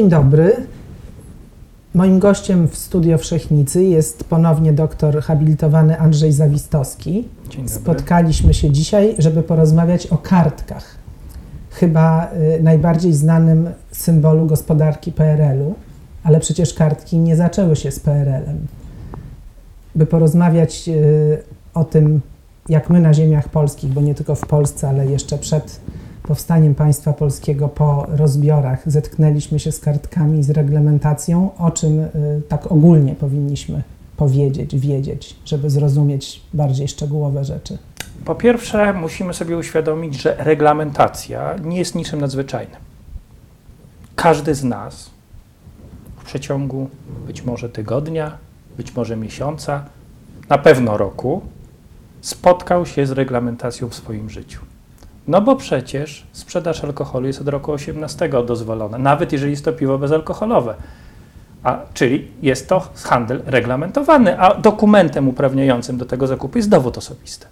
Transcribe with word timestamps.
Dzień 0.00 0.08
dobry. 0.08 0.56
Moim 1.94 2.18
gościem 2.18 2.68
w 2.68 2.76
studio 2.76 3.18
Wszechnicy 3.18 3.84
jest 3.84 4.24
ponownie 4.24 4.72
doktor 4.72 5.22
habilitowany 5.22 5.98
Andrzej 5.98 6.32
Zawistowski. 6.32 7.28
Dzień 7.48 7.64
dobry. 7.64 7.68
Spotkaliśmy 7.68 8.54
się 8.54 8.70
dzisiaj, 8.70 9.14
żeby 9.18 9.42
porozmawiać 9.42 10.06
o 10.06 10.18
kartkach. 10.18 10.84
Chyba 11.70 12.30
y, 12.58 12.62
najbardziej 12.62 13.12
znanym 13.12 13.70
symbolu 13.90 14.46
gospodarki 14.46 15.12
PRL-u, 15.12 15.74
ale 16.24 16.40
przecież 16.40 16.74
kartki 16.74 17.18
nie 17.18 17.36
zaczęły 17.36 17.76
się 17.76 17.90
z 17.90 18.00
PRL-em. 18.00 18.66
By 19.94 20.06
porozmawiać 20.06 20.88
y, 20.88 21.42
o 21.74 21.84
tym, 21.84 22.20
jak 22.68 22.90
my 22.90 23.00
na 23.00 23.14
ziemiach 23.14 23.48
polskich, 23.48 23.90
bo 23.90 24.00
nie 24.00 24.14
tylko 24.14 24.34
w 24.34 24.46
Polsce, 24.46 24.88
ale 24.88 25.06
jeszcze 25.06 25.38
przed 25.38 25.80
powstaniem 26.22 26.74
państwa 26.74 27.12
polskiego 27.12 27.68
po 27.68 28.06
rozbiorach 28.08 28.90
zetknęliśmy 28.90 29.58
się 29.58 29.72
z 29.72 29.80
kartkami 29.80 30.42
z 30.42 30.50
reglementacją, 30.50 31.50
o 31.58 31.70
czym 31.70 32.00
y, 32.00 32.08
tak 32.48 32.72
ogólnie 32.72 33.14
powinniśmy 33.14 33.82
powiedzieć, 34.16 34.76
wiedzieć, 34.76 35.36
żeby 35.44 35.70
zrozumieć 35.70 36.42
bardziej 36.54 36.88
szczegółowe 36.88 37.44
rzeczy. 37.44 37.78
Po 38.24 38.34
pierwsze, 38.34 38.92
musimy 38.92 39.34
sobie 39.34 39.56
uświadomić, 39.56 40.22
że 40.22 40.36
reglamentacja 40.38 41.56
nie 41.64 41.78
jest 41.78 41.94
niczym 41.94 42.20
nadzwyczajnym. 42.20 42.76
Każdy 44.16 44.54
z 44.54 44.64
nas 44.64 45.10
w 46.16 46.24
przeciągu 46.24 46.88
być 47.26 47.44
może 47.44 47.68
tygodnia, 47.68 48.38
być 48.76 48.96
może 48.96 49.16
miesiąca, 49.16 49.84
na 50.48 50.58
pewno 50.58 50.96
roku 50.96 51.42
spotkał 52.20 52.86
się 52.86 53.06
z 53.06 53.10
reglamentacją 53.10 53.88
w 53.88 53.94
swoim 53.94 54.30
życiu. 54.30 54.60
No 55.30 55.40
bo 55.40 55.56
przecież 55.56 56.26
sprzedaż 56.32 56.84
alkoholu 56.84 57.26
jest 57.26 57.40
od 57.40 57.48
roku 57.48 57.72
18 57.72 58.28
dozwolona, 58.46 58.98
nawet 58.98 59.32
jeżeli 59.32 59.50
jest 59.50 59.64
to 59.64 59.72
piwo 59.72 59.98
bezalkoholowe. 59.98 60.74
A, 61.62 61.78
czyli 61.94 62.28
jest 62.42 62.68
to 62.68 62.88
handel 62.94 63.42
reglamentowany, 63.46 64.40
a 64.40 64.54
dokumentem 64.54 65.28
uprawniającym 65.28 65.98
do 65.98 66.04
tego 66.04 66.26
zakupu 66.26 66.58
jest 66.58 66.68
dowód 66.68 66.98
osobisty. 66.98 67.46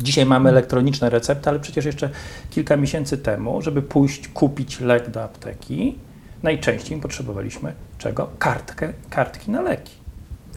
Dzisiaj 0.00 0.26
mamy 0.26 0.50
elektroniczne 0.50 1.10
recepty, 1.10 1.50
ale 1.50 1.60
przecież 1.60 1.84
jeszcze 1.84 2.10
kilka 2.50 2.76
miesięcy 2.76 3.18
temu, 3.18 3.62
żeby 3.62 3.82
pójść 3.82 4.28
kupić 4.28 4.80
lek 4.80 5.10
do 5.10 5.24
apteki, 5.24 5.98
najczęściej 6.42 7.00
potrzebowaliśmy 7.00 7.72
czego? 7.98 8.28
Kartkę, 8.38 8.92
kartki 9.10 9.50
na 9.50 9.62
leki. 9.62 10.05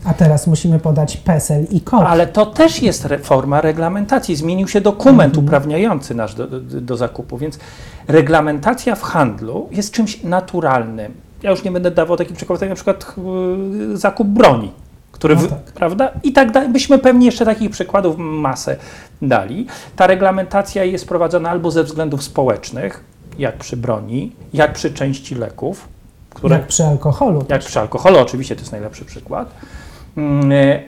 A 0.05 0.14
teraz 0.14 0.47
musimy 0.47 0.80
podać 0.80 1.17
PESEL 1.17 1.66
i 1.72 1.81
kod. 1.81 2.03
Ale 2.08 2.28
to 2.28 2.45
też 2.45 2.81
jest 2.81 3.05
re- 3.05 3.19
forma 3.19 3.61
reglamentacji. 3.61 4.36
Zmienił 4.36 4.67
się 4.67 4.81
dokument 4.81 5.30
Mhm. 5.33 5.45
uprawniający 5.45 6.16
nas 6.16 6.36
do, 6.36 6.47
do, 6.47 6.81
do 6.81 6.97
zakupu, 6.97 7.38
więc 7.38 7.59
reglamentacja 8.08 8.95
w 8.95 9.02
handlu 9.02 9.67
jest 9.72 9.94
czymś 9.94 10.23
naturalnym. 10.23 11.14
Ja 11.44 11.52
już 11.52 11.64
nie 11.64 11.72
będę 11.72 11.92
dawał 11.92 12.17
takich 12.17 12.38
przykładów, 12.38 12.61
jak 12.61 12.70
na 12.70 12.75
przykład 12.75 13.16
yy, 13.89 13.97
zakup 13.97 14.27
broni, 14.27 14.72
który, 15.11 15.36
No 15.36 15.42
tak. 15.42 15.59
prawda? 15.59 16.11
I 16.23 16.33
tak 16.33 16.52
dalej. 16.52 16.70
Byśmy 16.70 17.00
pewnie 17.00 17.25
jeszcze 17.25 17.45
takich 17.45 17.70
przykładów 17.72 18.16
masę 18.17 18.75
dali. 19.22 19.67
Ta 19.95 20.08
reglamentacja 20.08 20.83
jest 20.83 21.08
prowadzona 21.08 21.50
albo 21.50 21.72
ze 21.72 21.83
względów 21.83 22.23
społecznych, 22.23 23.03
jak 23.38 23.58
przy 23.58 23.77
broni, 23.77 24.31
jak 24.53 24.73
przy 24.73 24.92
części 24.94 25.36
leków, 25.36 25.88
które 26.30 26.55
Jak 26.55 26.67
przy 26.67 26.83
alkoholu. 26.86 27.45
jak 27.50 27.61
przy 27.61 27.80
alkoholu, 27.80 28.17
oczywiście 28.20 28.55
to 28.55 28.61
jest 28.61 28.72
najlepszy 28.72 29.05
przykład, 29.05 29.50
e, 29.50 29.80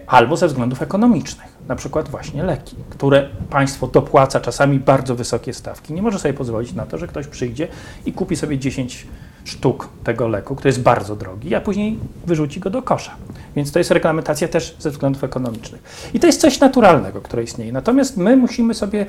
albo 0.07 0.37
ze 0.37 0.47
względów 0.47 0.81
ekonomicznych, 0.81 1.47
na 1.67 1.75
przykład 1.75 2.09
właśnie 2.09 2.43
leki, 2.43 2.75
które 2.89 3.29
państwo 3.49 3.87
dopłaca 3.87 4.39
czasami 4.39 4.80
bardzo 4.80 5.15
wysokie 5.15 5.53
stawki. 5.53 5.93
Nie 5.93 6.02
może 6.02 6.19
sobie 6.19 6.33
pozwolić 6.33 6.73
na 6.73 6.86
to, 6.86 6.97
że 6.97 7.08
ktoś 7.08 7.27
przyjdzie 7.27 7.67
i 8.05 8.14
kupi 8.14 8.36
sobie 8.36 8.58
10 8.58 9.08
sztuk 9.43 9.89
tego 10.03 10.27
leku, 10.27 10.55
który 10.55 10.70
jest 10.70 10.81
bardzo 10.81 11.15
drogi, 11.15 11.55
a 11.55 11.61
później 11.61 11.99
wyrzuci 12.25 12.59
go 12.59 12.70
do 12.70 12.81
kosza. 12.81 13.11
Więc 13.55 13.71
to 13.71 13.80
jest 13.80 13.91
reglamentacja 13.91 14.47
też 14.47 14.75
ze 14.80 14.89
względów 14.91 15.23
ekonomicznych. 15.23 16.09
I 16.14 16.20
to 16.20 16.27
jest 16.27 16.41
coś 16.41 16.59
naturalnego, 16.59 17.21
które 17.21 17.43
istnieje. 17.43 17.71
Natomiast 17.71 18.17
my 18.17 18.37
musimy 18.37 18.73
sobie 18.73 19.05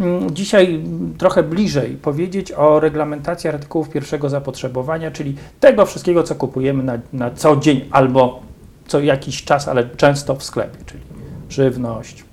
mm, 0.00 0.34
dzisiaj 0.34 0.74
mm, 0.74 1.14
trochę 1.18 1.42
bliżej 1.42 1.96
powiedzieć 1.96 2.52
o 2.52 2.80
reglamentacji 2.80 3.50
artykułów 3.50 3.88
pierwszego 3.88 4.28
zapotrzebowania, 4.28 5.10
czyli 5.10 5.36
tego 5.60 5.86
wszystkiego, 5.86 6.22
co 6.22 6.34
kupujemy 6.34 6.82
na, 6.82 6.98
na 7.12 7.30
co 7.30 7.56
dzień 7.56 7.88
albo 7.90 8.40
co 8.86 9.00
jakiś 9.00 9.44
czas, 9.44 9.68
ale 9.68 9.88
często 9.88 10.34
w 10.34 10.44
sklepie, 10.44 10.78
czyli 10.86 11.02
żywność, 11.48 12.24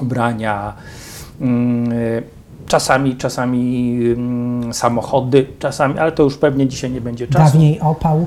ubrania, 0.00 0.72
mm, 1.40 1.92
y, 1.92 2.22
czasami, 2.66 3.16
czasami 3.16 3.98
mm, 4.16 4.74
samochody, 4.74 5.46
czasami, 5.58 5.98
ale 5.98 6.12
to 6.12 6.22
już 6.22 6.36
pewnie 6.36 6.68
dzisiaj 6.68 6.90
nie 6.90 7.00
będzie 7.00 7.26
czasu. 7.26 7.44
Dawniej 7.44 7.80
opał. 7.80 8.26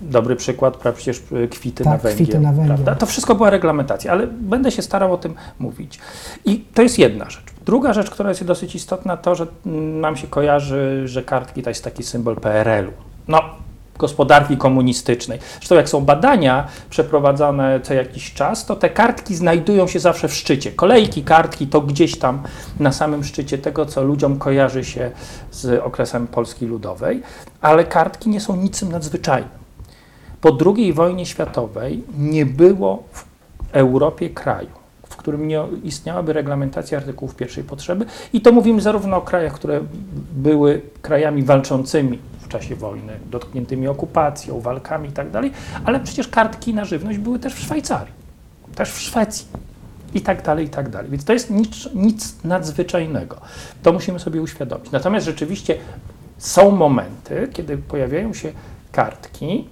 Dobry 0.00 0.36
przykład, 0.36 0.76
przecież 0.94 1.22
y, 1.32 1.48
kwity 1.48 1.84
Tak, 1.84 1.92
na 1.92 1.98
węgiel. 1.98 2.26
kwity 2.26 2.40
na 2.40 2.52
węgiel. 2.52 2.66
Prawda? 2.66 2.94
To 2.94 3.06
wszystko 3.06 3.34
była 3.34 3.50
reglamentacja, 3.50 4.12
ale 4.12 4.26
będę 4.26 4.70
się 4.70 4.82
starał 4.82 5.12
o 5.12 5.16
tym 5.16 5.34
mówić. 5.58 5.98
I 6.44 6.64
to 6.74 6.82
jest 6.82 6.98
jedna 6.98 7.30
rzecz. 7.30 7.44
Druga 7.66 7.92
rzecz, 7.92 8.10
która 8.10 8.28
jest 8.28 8.44
dosyć 8.44 8.74
istotna, 8.74 9.16
to, 9.16 9.34
że 9.34 9.46
mm, 9.66 10.00
nam 10.00 10.16
się 10.16 10.26
kojarzy, 10.26 11.02
że 11.04 11.22
kartki 11.22 11.62
to 11.62 11.70
jest 11.70 11.84
taki 11.84 12.02
symbol 12.02 12.36
PRL-u. 12.36 12.92
No, 13.28 13.40
gospodarki 14.00 14.56
komunistycznej. 14.56 15.38
Zresztą 15.58 15.74
jak 15.74 15.88
są 15.88 16.00
badania 16.00 16.66
przeprowadzane 16.90 17.80
co 17.82 17.94
jakiś 17.94 18.34
czas, 18.34 18.66
to 18.66 18.76
te 18.76 18.90
kartki 18.90 19.34
znajdują 19.34 19.86
się 19.86 20.00
zawsze 20.00 20.28
w 20.28 20.34
szczycie. 20.34 20.72
Kolejki, 20.72 21.24
kartki 21.24 21.66
to 21.66 21.80
gdzieś 21.80 22.18
tam 22.18 22.42
na 22.80 22.92
samym 22.92 23.24
szczycie 23.24 23.58
tego, 23.58 23.86
co 23.86 24.02
ludziom 24.02 24.38
kojarzy 24.38 24.84
się 24.84 25.10
z 25.50 25.82
okresem 25.82 26.26
Polski 26.26 26.66
Ludowej, 26.66 27.22
ale 27.60 27.84
kartki 27.84 28.30
nie 28.30 28.40
są 28.40 28.56
niczym 28.56 28.92
nadzwyczajnym. 28.92 29.60
Po 30.40 30.58
II 30.66 30.92
wojnie 30.92 31.26
światowej 31.26 32.04
nie 32.18 32.46
było 32.46 33.02
w 33.12 33.24
Europie 33.72 34.30
kraju, 34.30 34.68
w 35.08 35.16
którym 35.16 35.48
nie 35.48 35.62
istniałaby 35.84 36.32
reglamentacja 36.32 36.98
artykułów 36.98 37.34
pierwszej 37.34 37.64
potrzeby. 37.64 38.06
I 38.32 38.40
to 38.40 38.52
mówimy 38.52 38.80
zarówno 38.80 39.16
o 39.16 39.20
krajach, 39.20 39.52
które 39.52 39.80
były 40.32 40.80
krajami 41.02 41.42
walczącymi 41.42 42.18
czasie 42.50 42.76
wojny, 42.76 43.12
dotkniętymi 43.30 43.88
okupacją, 43.88 44.60
walkami 44.60 45.08
itd., 45.08 45.40
ale 45.84 46.00
przecież 46.00 46.28
kartki 46.28 46.74
na 46.74 46.84
żywność 46.84 47.18
były 47.18 47.38
też 47.38 47.54
w 47.54 47.58
Szwajcarii, 47.58 48.14
też 48.74 48.90
w 48.90 49.00
Szwecji 49.00 49.46
i 50.14 50.20
tak 50.20 50.42
dalej, 50.42 50.66
i 50.66 50.68
tak 50.68 50.88
dalej. 50.88 51.10
Więc 51.10 51.24
to 51.24 51.32
jest 51.32 51.50
nic, 51.50 51.88
nic 51.94 52.44
nadzwyczajnego. 52.44 53.36
To 53.82 53.92
musimy 53.92 54.18
sobie 54.18 54.42
uświadomić. 54.42 54.90
Natomiast 54.90 55.26
rzeczywiście 55.26 55.78
są 56.38 56.70
momenty, 56.70 57.48
kiedy 57.52 57.78
pojawiają 57.78 58.34
się 58.34 58.52
kartki 58.92 59.68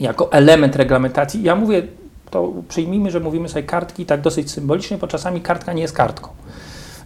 jako 0.00 0.32
element 0.32 0.76
reglamentacji. 0.76 1.42
Ja 1.42 1.56
mówię, 1.56 1.82
to 2.30 2.52
przyjmijmy, 2.68 3.10
że 3.10 3.20
mówimy 3.20 3.48
sobie 3.48 3.62
kartki 3.62 4.06
tak 4.06 4.20
dosyć 4.20 4.50
symbolicznie, 4.50 4.98
bo 4.98 5.06
czasami 5.06 5.40
kartka 5.40 5.72
nie 5.72 5.82
jest 5.82 5.94
kartką. 5.94 6.28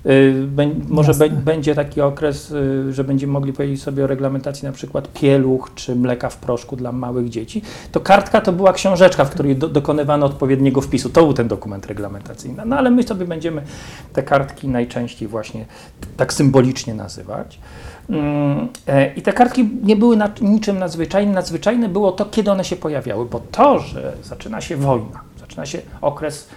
Y, 0.06 0.48
Może 0.88 1.28
będzie 1.30 1.74
taki 1.74 2.00
okres, 2.00 2.50
y, 2.50 2.92
że 2.92 3.04
będziemy 3.04 3.32
mogli 3.32 3.52
powiedzieć 3.52 3.82
sobie 3.82 4.04
o 4.04 4.06
reglamentacji 4.06 4.66
na 4.66 4.72
przykład 4.72 5.12
pieluch 5.12 5.70
czy 5.74 5.96
mleka 5.96 6.28
w 6.28 6.36
proszku 6.36 6.76
dla 6.76 6.92
małych 6.92 7.28
dzieci. 7.28 7.62
To 7.92 8.00
kartka 8.00 8.40
to 8.40 8.52
była 8.52 8.72
książeczka, 8.72 9.24
w 9.24 9.30
której 9.30 9.56
do, 9.56 9.68
dokonywano 9.68 10.26
odpowiedniego 10.26 10.80
wpisu. 10.80 11.10
To 11.10 11.22
był 11.22 11.32
ten 11.32 11.48
dokument 11.48 11.86
reglamentacyjny. 11.86 12.62
No 12.66 12.76
ale 12.76 12.90
my 12.90 13.02
sobie 13.02 13.26
będziemy 13.26 13.62
te 14.12 14.22
kartki 14.22 14.68
najczęściej 14.68 15.28
właśnie 15.28 15.64
tak 16.16 16.32
symbolicznie 16.32 16.94
nazywać. 16.94 17.58
Mm, 18.08 18.68
e, 18.86 19.14
I 19.14 19.22
te 19.22 19.32
kartki 19.32 19.70
nie 19.82 19.96
były 19.96 20.16
na, 20.16 20.30
niczym 20.40 20.78
nadzwyczajnym. 20.78 21.34
Nadzwyczajne 21.34 21.88
było 21.88 22.12
to, 22.12 22.24
kiedy 22.24 22.50
one 22.50 22.64
się 22.64 22.76
pojawiały, 22.76 23.26
bo 23.26 23.40
to, 23.50 23.78
że 23.78 24.12
zaczyna 24.22 24.60
się 24.60 24.76
wojna, 24.76 25.20
zaczyna 25.40 25.66
się 25.66 25.82
okres 26.00 26.48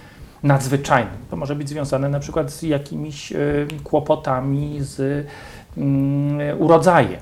nadzwyczajny, 0.44 1.10
to 1.30 1.36
może 1.36 1.54
być 1.54 1.68
związane 1.68 2.08
na 2.08 2.20
przykład 2.20 2.52
z 2.52 2.62
jakimiś 2.62 3.32
e, 3.32 3.36
kłopotami 3.84 4.78
z 4.80 5.26
mm, 5.76 6.60
urodzajem, 6.62 7.20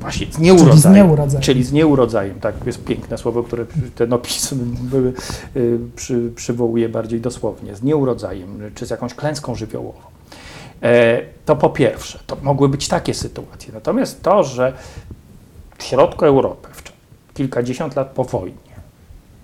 właśnie 0.00 0.26
z 0.30 0.38
nieurodzajem. 0.38 0.94
z 0.94 0.96
nieurodzajem. 0.96 1.42
Czyli 1.42 1.64
z 1.64 1.72
nieurodzajem, 1.72 2.40
tak, 2.40 2.54
jest 2.66 2.84
piękne 2.84 3.18
słowo, 3.18 3.42
które 3.42 3.66
ten 3.94 4.12
opis 4.12 4.52
y, 4.52 5.78
przy, 5.96 6.30
przywołuje 6.36 6.88
bardziej 6.88 7.20
dosłownie, 7.20 7.76
z 7.76 7.82
nieurodzajem, 7.82 8.48
czy 8.74 8.86
z 8.86 8.90
jakąś 8.90 9.14
klęską 9.14 9.54
żywiołową. 9.54 10.00
E, 10.82 11.20
To 11.44 11.56
po 11.56 11.70
pierwsze, 11.70 12.18
to 12.26 12.36
mogły 12.42 12.68
być 12.68 12.88
takie 12.88 13.14
sytuacje. 13.14 13.72
Natomiast 13.74 14.22
to, 14.22 14.44
że 14.44 14.72
w 15.78 15.82
środku 15.82 16.24
Europy, 16.24 16.68
w 16.72 16.82
kilkadziesiąt 17.34 17.96
lat 17.96 18.08
po 18.10 18.24
wojnie, 18.24 18.71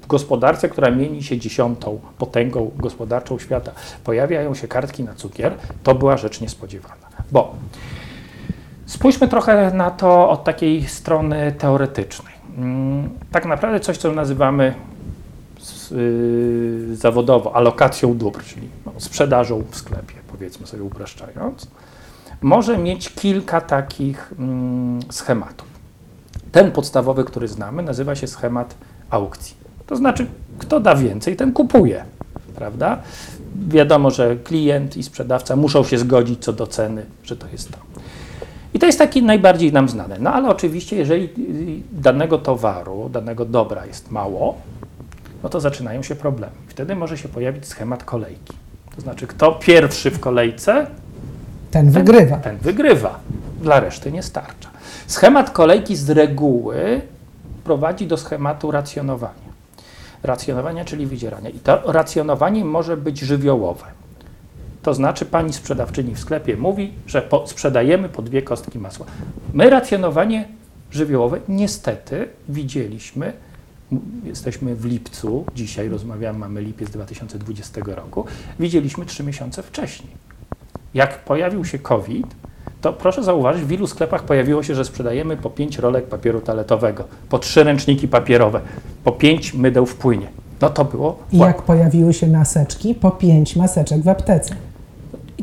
gospodarce, 0.09 0.69
która 0.69 0.91
mieni 0.91 1.23
się 1.23 1.39
dziesiątą 1.39 2.01
potęgą 2.19 2.71
gospodarczą 2.77 3.39
świata, 3.39 3.73
pojawiają 4.05 4.55
się 4.55 4.69
kartki 4.69 5.05
na 5.05 5.15
cukier, 5.15 5.55
to 5.83 5.95
była 5.95 6.17
rzecz 6.17 6.41
niespodziewana. 6.41 6.95
Bo 7.33 7.55
spójrzmy 8.87 9.29
trochę 9.29 9.71
na 9.75 9.91
to 9.91 10.31
od 10.31 10.45
takiej 10.45 10.89
strony 10.89 11.53
teoretycznej. 11.59 12.35
Mm, 12.57 13.11
Tak 13.33 13.47
naprawdę 13.47 13.81
coś, 13.81 13.97
co 13.97 14.13
nazywamy 14.13 14.75
y, 15.93 16.97
zawodowo 16.97 17.57
alokacją 17.57 18.17
dóbr, 18.17 18.45
czyli 18.45 18.69
no, 18.87 18.93
sprzedażą 18.99 19.65
w 19.71 19.77
sklepie, 19.77 20.15
powiedzmy 20.33 20.67
sobie 20.67 20.83
upraszczając, 20.83 21.69
może 22.43 22.79
mieć 22.79 23.11
kilka 23.15 23.61
takich 23.61 24.33
mm, 24.39 25.01
schematów. 25.11 25.69
Ten 26.53 26.73
podstawowy, 26.73 27.25
który 27.25 27.49
znamy, 27.49 27.83
nazywa 27.83 28.15
się 28.15 28.27
schemat 28.27 28.75
aukcji. 29.11 29.68
To 29.89 29.97
znaczy, 29.97 30.27
kto 30.59 30.81
da 30.81 30.95
więcej, 30.95 31.37
ten 31.37 31.53
kupuje, 31.53 32.05
prawda? 32.57 32.99
Wiadomo, 33.69 34.11
że 34.11 34.37
klient 34.37 34.97
i 34.97 35.03
sprzedawca 35.03 35.57
muszą 35.57 35.85
się 35.85 35.99
zgodzić 35.99 36.45
co 36.45 36.53
do 36.53 36.67
ceny, 36.67 37.07
że 37.25 37.37
to 37.37 37.47
jest 37.53 37.71
to. 37.71 37.79
I 38.75 38.79
to 38.79 38.87
jest 38.87 38.99
taki 38.99 39.23
najbardziej 39.23 39.73
nam 39.73 39.89
znane. 39.89 40.17
No 40.21 40.33
ale 40.33 40.49
oczywiście, 40.49 40.97
jeżeli 40.97 41.25
y, 41.25 42.01
danego 42.03 42.39
towaru, 42.39 43.09
danego 43.13 43.45
dobra 43.45 43.87
jest 43.87 44.11
mało, 44.11 44.57
no 45.43 45.49
to 45.49 45.61
zaczynają 45.61 46.03
się 46.03 46.15
problemy. 46.15 46.53
Wtedy 46.67 46.95
może 46.97 47.19
się 47.19 47.29
pojawić 47.29 47.67
schemat 47.67 48.05
kolejki. 48.05 48.55
To 48.97 49.01
znaczy, 49.01 49.27
kto 49.27 49.53
pierwszy 49.53 50.11
w 50.11 50.21
kolejce, 50.21 50.87
Ten 51.71 51.91
wygrywa. 51.91 52.37
ten 52.37 52.57
wygrywa. 52.59 53.19
Dla 53.63 53.81
reszty 53.81 54.13
nie 54.13 54.23
starcza. 54.23 54.71
Schemat 55.07 55.51
kolejki 55.51 55.97
z 55.97 56.11
reguły 56.11 57.01
prowadzi 57.65 58.07
do 58.07 58.17
schematu 58.17 58.71
racjonowania. 58.71 59.48
Racjonowania, 60.23 60.85
czyli 60.85 61.07
wydzierania. 61.07 61.51
I 61.51 61.59
to 61.59 61.93
racjonowanie 61.93 62.65
może 62.65 62.97
być 62.97 63.21
żywiołowe. 63.21 63.85
To 64.83 64.95
znaczy 64.95 65.27
pani 65.27 65.53
sprzedawczyni 65.53 66.15
w 66.15 66.21
sklepie 66.21 66.57
mówi, 66.57 66.93
że 67.07 67.23
po, 67.23 67.47
sprzedajemy 67.47 68.09
po 68.09 68.23
dwie 68.23 68.43
kostki 68.43 68.79
masła. 68.79 69.07
My 69.53 69.71
racjonowanie 69.71 70.49
żywiołowe 70.91 71.41
niestety 71.49 72.29
widzieliśmy, 72.49 73.33
jesteśmy 74.25 74.77
w 74.77 74.85
lipcu, 74.85 75.45
dzisiaj 75.55 75.89
rozmawiamy, 75.89 76.39
mamy 76.39 76.63
lipiec 76.63 76.91
2020 76.91 77.81
roku, 77.87 78.25
widzieliśmy 78.61 79.07
trzy 79.07 79.25
miesiące 79.25 79.63
wcześniej. 79.63 80.11
Jak 80.95 81.25
pojawił 81.25 81.65
się 81.65 81.79
COVID, 81.79 82.27
to 82.81 82.93
proszę 82.93 83.25
zauważyć, 83.25 83.65
w 83.65 83.73
ilu 83.73 83.87
sklepach 83.87 84.23
pojawiło 84.23 84.63
się, 84.63 84.75
że 84.75 84.85
sprzedajemy 84.85 85.37
po 85.37 85.51
pięć 85.51 85.79
rolek 85.79 86.07
papieru 86.07 86.41
toaletowego, 86.41 87.05
po 87.29 87.39
trzy 87.39 87.65
ręczniki 87.65 88.09
papierowe, 88.09 88.61
po 89.05 89.13
pięć 89.13 89.55
mydeł 89.55 89.87
w 89.87 89.95
płynie. 89.95 90.27
No 90.61 90.71
to 90.71 90.85
było 90.85 91.19
I 91.33 91.39
jak 91.39 91.63
pojawiły 91.63 92.15
się 92.15 92.29
maseczki, 92.29 92.95
po 92.95 93.11
pięć 93.11 93.57
maseczek 93.57 94.03
w 94.03 94.09
aptece. 94.09 94.55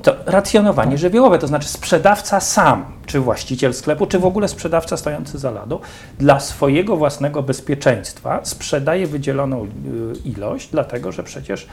To 0.06 0.16
racjonowanie 0.25 0.98
żywiołowe, 0.98 1.40
to 1.40 1.48
znaczy 1.48 1.68
sprzedawca 1.68 2.40
sam, 2.40 2.86
czy 3.06 3.19
właściciel 3.19 3.74
sklepu, 3.74 4.06
czy 4.06 4.19
w 4.19 4.25
ogóle 4.25 4.48
sprzedawca 4.48 4.98
stojący 4.98 5.38
za 5.38 5.52
ladą, 5.52 5.80
dla 6.19 6.40
swojego 6.40 6.98
własnego 6.98 7.44
bezpieczeństwa 7.44 8.40
sprzedaje 8.44 9.07
wydzieloną 9.07 9.63
y, 9.63 9.68
ilość, 10.30 10.69
dlatego 10.72 11.12
że 11.12 11.24
przecież 11.24 11.68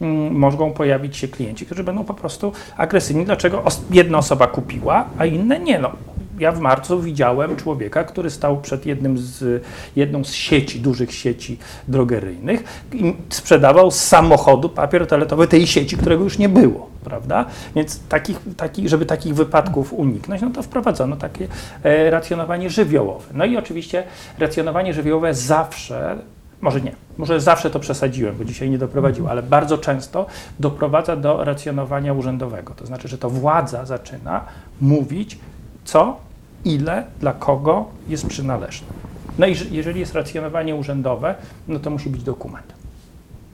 mm, 0.00 0.34
mogą 0.34 0.72
pojawić 0.72 1.16
się 1.16 1.28
klienci, 1.28 1.66
którzy 1.66 1.84
będą 1.84 2.04
po 2.04 2.14
prostu 2.14 2.52
agresywni. 2.76 3.24
Dlaczego 3.24 3.62
jedna 3.90 4.18
osoba 4.18 4.46
kupiła, 4.46 5.04
a 5.18 5.24
inne 5.24 5.58
nie? 5.58 5.78
No, 5.78 5.92
ja 6.38 6.52
w 6.52 6.60
marcu 6.60 7.00
widziałem 7.00 7.56
człowieka, 7.56 8.04
który 8.04 8.30
stał 8.30 8.60
przed 8.60 8.86
jednym 8.86 9.18
z, 9.18 9.64
jedną 9.96 10.24
z 10.24 10.32
sieci, 10.32 10.80
dużych 10.80 11.14
sieci 11.14 11.58
drogeryjnych 11.88 12.84
i 12.92 13.14
sprzedawał 13.28 13.90
z 13.90 14.00
samochodu 14.00 14.68
papier 14.68 15.06
toaletowy 15.06 15.46
tej 15.46 15.66
sieci, 15.66 15.96
którego 15.96 16.24
już 16.24 16.38
nie 16.38 16.48
było, 16.48 16.88
prawda? 17.04 17.44
Więc 17.74 18.00
takich, 18.08 18.40
taki, 18.56 18.88
żeby 18.88 19.06
takich 19.06 19.34
wypadków 19.34 19.92
uniknąć, 19.92 20.42
no 20.42 20.50
to 20.50 20.62
wprowadzono 20.62 21.16
takie 21.16 21.48
e, 21.82 22.10
racjonowanie 22.10 22.70
żywiołowe. 22.70 23.24
No 23.34 23.44
i 23.44 23.56
oczywiście 23.56 24.04
racjonowanie 24.38 24.94
żywiołowe 24.94 25.34
zawsze, 25.34 26.16
może 26.60 26.80
nie, 26.80 26.92
może 27.18 27.40
zawsze 27.40 27.70
to 27.70 27.80
przesadziłem, 27.80 28.36
bo 28.36 28.44
dzisiaj 28.44 28.70
nie 28.70 28.78
doprowadził, 28.78 29.28
ale 29.28 29.42
bardzo 29.42 29.78
często 29.78 30.26
doprowadza 30.60 31.16
do 31.16 31.44
racjonowania 31.44 32.12
urzędowego. 32.12 32.74
To 32.74 32.86
znaczy, 32.86 33.08
że 33.08 33.18
to 33.18 33.30
władza 33.30 33.86
zaczyna 33.86 34.44
mówić, 34.80 35.38
co, 35.84 36.16
ile, 36.68 37.04
dla 37.20 37.32
kogo 37.32 37.84
jest 38.08 38.26
przynależne. 38.26 38.86
No 39.38 39.46
i 39.46 39.54
że- 39.54 39.64
jeżeli 39.70 40.00
jest 40.00 40.14
racjonowanie 40.14 40.74
urzędowe, 40.74 41.34
no 41.68 41.78
to 41.78 41.90
musi 41.90 42.10
być 42.10 42.22
dokument, 42.22 42.72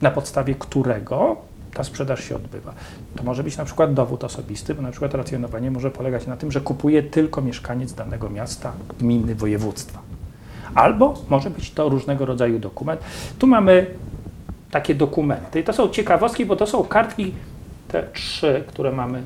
na 0.01 0.11
podstawie 0.11 0.55
którego 0.55 1.35
ta 1.73 1.83
sprzedaż 1.83 2.23
się 2.23 2.35
odbywa. 2.35 2.73
To 3.15 3.23
może 3.23 3.43
być 3.43 3.57
na 3.57 3.65
przykład 3.65 3.93
dowód 3.93 4.23
osobisty, 4.23 4.75
bo 4.75 4.81
na 4.81 4.91
przykład 4.91 5.13
racjonowanie 5.13 5.71
może 5.71 5.91
polegać 5.91 6.27
na 6.27 6.37
tym, 6.37 6.51
że 6.51 6.61
kupuje 6.61 7.03
tylko 7.03 7.41
mieszkaniec 7.41 7.93
danego 7.93 8.29
miasta, 8.29 8.71
gminy, 8.99 9.35
województwa. 9.35 9.99
Albo 10.75 11.13
może 11.29 11.49
być 11.49 11.71
to 11.71 11.89
różnego 11.89 12.25
rodzaju 12.25 12.59
dokument. 12.59 13.01
Tu 13.39 13.47
mamy 13.47 13.87
takie 14.71 14.95
dokumenty. 14.95 15.59
I 15.59 15.63
to 15.63 15.73
są 15.73 15.89
ciekawostki, 15.89 16.45
bo 16.45 16.55
to 16.55 16.67
są 16.67 16.83
kartki, 16.83 17.33
te 17.87 18.03
trzy, 18.13 18.63
które 18.67 18.91
mamy 18.91 19.23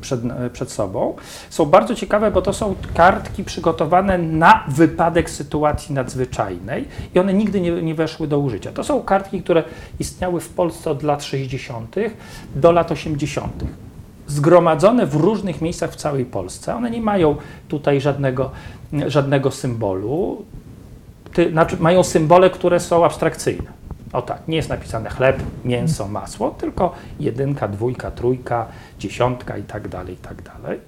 przed, 0.00 0.20
przed 0.52 0.70
sobą, 0.70 1.14
są 1.50 1.64
bardzo 1.64 1.94
ciekawe, 1.94 2.30
bo 2.30 2.42
to 2.42 2.52
są 2.52 2.74
kartki 2.94 3.44
przygotowane 3.44 4.18
na 4.18 4.64
wypadek 4.68 5.30
sytuacji 5.30 5.94
nadzwyczajnej 5.94 6.88
i 7.14 7.18
one 7.18 7.34
nigdy 7.34 7.60
nie, 7.60 7.82
nie 7.82 7.94
weszły 7.94 8.28
do 8.28 8.38
użycia. 8.38 8.72
To 8.72 8.84
są 8.84 9.02
kartki, 9.02 9.42
które 9.42 9.62
istniały 9.98 10.40
w 10.40 10.48
Polsce 10.48 10.90
od 10.90 11.02
lat 11.02 11.24
60. 11.24 11.96
do 12.54 12.72
lat 12.72 12.92
80. 12.92 13.64
Zgromadzone 14.26 15.06
w 15.06 15.14
różnych 15.14 15.60
miejscach 15.60 15.92
w 15.92 15.96
całej 15.96 16.24
Polsce. 16.24 16.74
One 16.74 16.90
nie 16.90 17.00
mają 17.00 17.36
tutaj 17.68 18.00
żadnego, 18.00 18.50
żadnego 19.06 19.50
symbolu. 19.50 20.44
Ty, 21.32 21.50
znaczy 21.50 21.76
mają 21.80 22.02
symbole, 22.02 22.50
które 22.50 22.80
są 22.80 23.04
abstrakcyjne. 23.04 23.83
O 24.14 24.22
tak, 24.22 24.48
nie 24.48 24.56
jest 24.56 24.68
napisane 24.68 25.10
chleb, 25.10 25.42
mięso, 25.64 26.08
masło, 26.08 26.50
tylko 26.50 26.92
jedynka, 27.20 27.68
dwójka, 27.68 28.10
trójka, 28.10 28.66
dziesiątka 28.98 29.56
i 29.56 29.62
tak 29.62 29.88
dalej, 29.88 30.14
i 30.14 30.16
tak 30.16 30.42
dalej. 30.42 30.80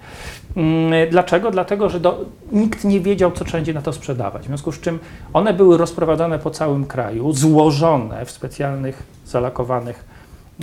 Mm, 0.57 1.11
Dlaczego? 1.11 1.51
Dlatego, 1.51 1.89
że 1.89 2.01
do, 2.01 2.25
nikt 2.53 2.85
nie 2.85 3.01
wiedział, 3.01 3.33
co 3.33 3.45
wszędzie 3.45 3.75
na 3.75 3.83
to 3.83 3.93
sprzedawać. 3.93 4.43
W 4.43 4.47
związku 4.47 4.73
z 4.73 4.81
czym 4.81 4.99
one 5.33 5.55
były 5.55 5.77
rozprowadzane 5.77 6.39
po 6.39 6.51
całym 6.51 6.87
kraju, 6.87 7.33
złożone 7.33 8.25
w 8.25 8.31
specjalnych, 8.31 9.03
zalakowanych 9.25 10.05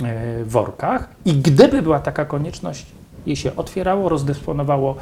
e, 0.02 0.44
workach 0.44 1.08
i 1.24 1.32
gdyby 1.34 1.82
była 1.82 2.00
taka 2.00 2.24
konieczność, 2.24 2.86
je 3.26 3.36
się 3.36 3.56
otwierało, 3.56 4.08
rozdysponowało 4.08 4.96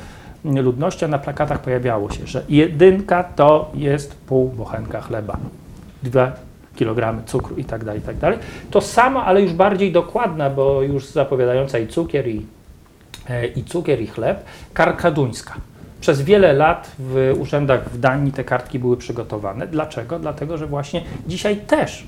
mm, 0.44 0.64
ludności, 0.64 1.04
a 1.04 1.08
na 1.08 1.18
plakatach 1.18 1.62
pojawiało 1.62 2.10
się, 2.10 2.26
że 2.26 2.44
jedynka 2.48 3.24
to 3.24 3.70
jest 3.74 4.14
pół 4.14 4.48
bochenka 4.48 5.00
chleba, 5.00 5.36
dwa 6.02 6.32
kilogramy 6.76 7.22
cukru 7.26 7.56
i 7.56 7.64
tak 7.64 7.84
dalej, 7.84 8.00
i 8.00 8.04
tak 8.04 8.16
dalej. 8.16 8.38
To 8.70 8.80
samo, 8.80 9.24
ale 9.24 9.42
już 9.42 9.52
bardziej 9.52 9.92
dokładna, 9.92 10.50
bo 10.50 10.82
już 10.82 11.06
zapowiadająca 11.06 11.78
i 11.78 11.86
cukier, 11.86 12.28
i, 12.28 12.46
e, 13.28 13.46
i 13.46 13.64
cukier, 13.64 14.02
i 14.02 14.06
chleb, 14.06 14.44
kartka 14.72 15.10
duńska. 15.10 15.54
Przez 16.00 16.22
wiele 16.22 16.52
lat 16.52 16.92
w 16.98 17.34
urzędach 17.38 17.90
w 17.90 18.00
Danii 18.00 18.32
te 18.32 18.44
kartki 18.44 18.78
były 18.78 18.96
przygotowane. 18.96 19.66
Dlaczego? 19.66 20.18
Dlatego, 20.18 20.58
że 20.58 20.66
właśnie 20.66 21.02
dzisiaj 21.26 21.56
też, 21.56 22.06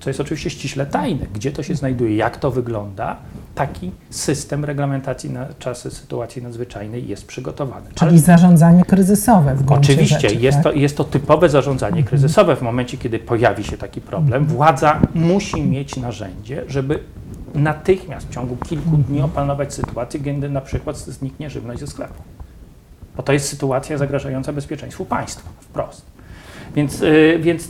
co 0.00 0.10
jest 0.10 0.20
oczywiście 0.20 0.50
ściśle 0.50 0.86
tajne, 0.86 1.26
gdzie 1.34 1.52
to 1.52 1.62
się 1.62 1.74
znajduje, 1.74 2.16
jak 2.16 2.36
to 2.36 2.50
wygląda, 2.50 3.16
taki 3.56 3.92
system 4.10 4.64
reglamentacji 4.64 5.30
na 5.30 5.46
czasy 5.58 5.90
sytuacji 5.90 6.42
nadzwyczajnej 6.42 7.08
jest 7.08 7.26
przygotowany. 7.26 7.86
Czyli 7.94 8.18
zarządzanie 8.18 8.84
kryzysowe 8.84 9.54
w 9.54 9.62
gruncie 9.62 9.92
Oczywiście, 9.92 10.20
rzeczy, 10.20 10.34
jest, 10.34 10.56
tak? 10.56 10.64
to, 10.64 10.72
jest 10.72 10.96
to 10.96 11.04
typowe 11.04 11.48
zarządzanie 11.48 12.04
kryzysowe. 12.04 12.56
W 12.56 12.62
momencie, 12.62 12.98
kiedy 12.98 13.18
pojawi 13.18 13.64
się 13.64 13.78
taki 13.78 14.00
problem, 14.00 14.46
władza 14.46 15.00
musi 15.14 15.62
mieć 15.62 15.96
narzędzie, 15.96 16.64
żeby 16.68 16.98
natychmiast 17.54 18.28
w 18.28 18.34
ciągu 18.34 18.56
kilku 18.56 18.96
dni 18.96 19.22
opanować 19.22 19.74
sytuację, 19.74 20.20
kiedy 20.20 20.48
na 20.48 20.60
przykład 20.60 20.96
zniknie 20.96 21.50
żywność 21.50 21.80
ze 21.80 21.86
sklepu. 21.86 22.22
Bo 23.16 23.22
to 23.22 23.32
jest 23.32 23.48
sytuacja 23.48 23.98
zagrażająca 23.98 24.52
bezpieczeństwu 24.52 25.04
państwa, 25.04 25.48
wprost. 25.60 26.06
Więc, 26.74 27.00
yy, 27.00 27.38
więc 27.38 27.68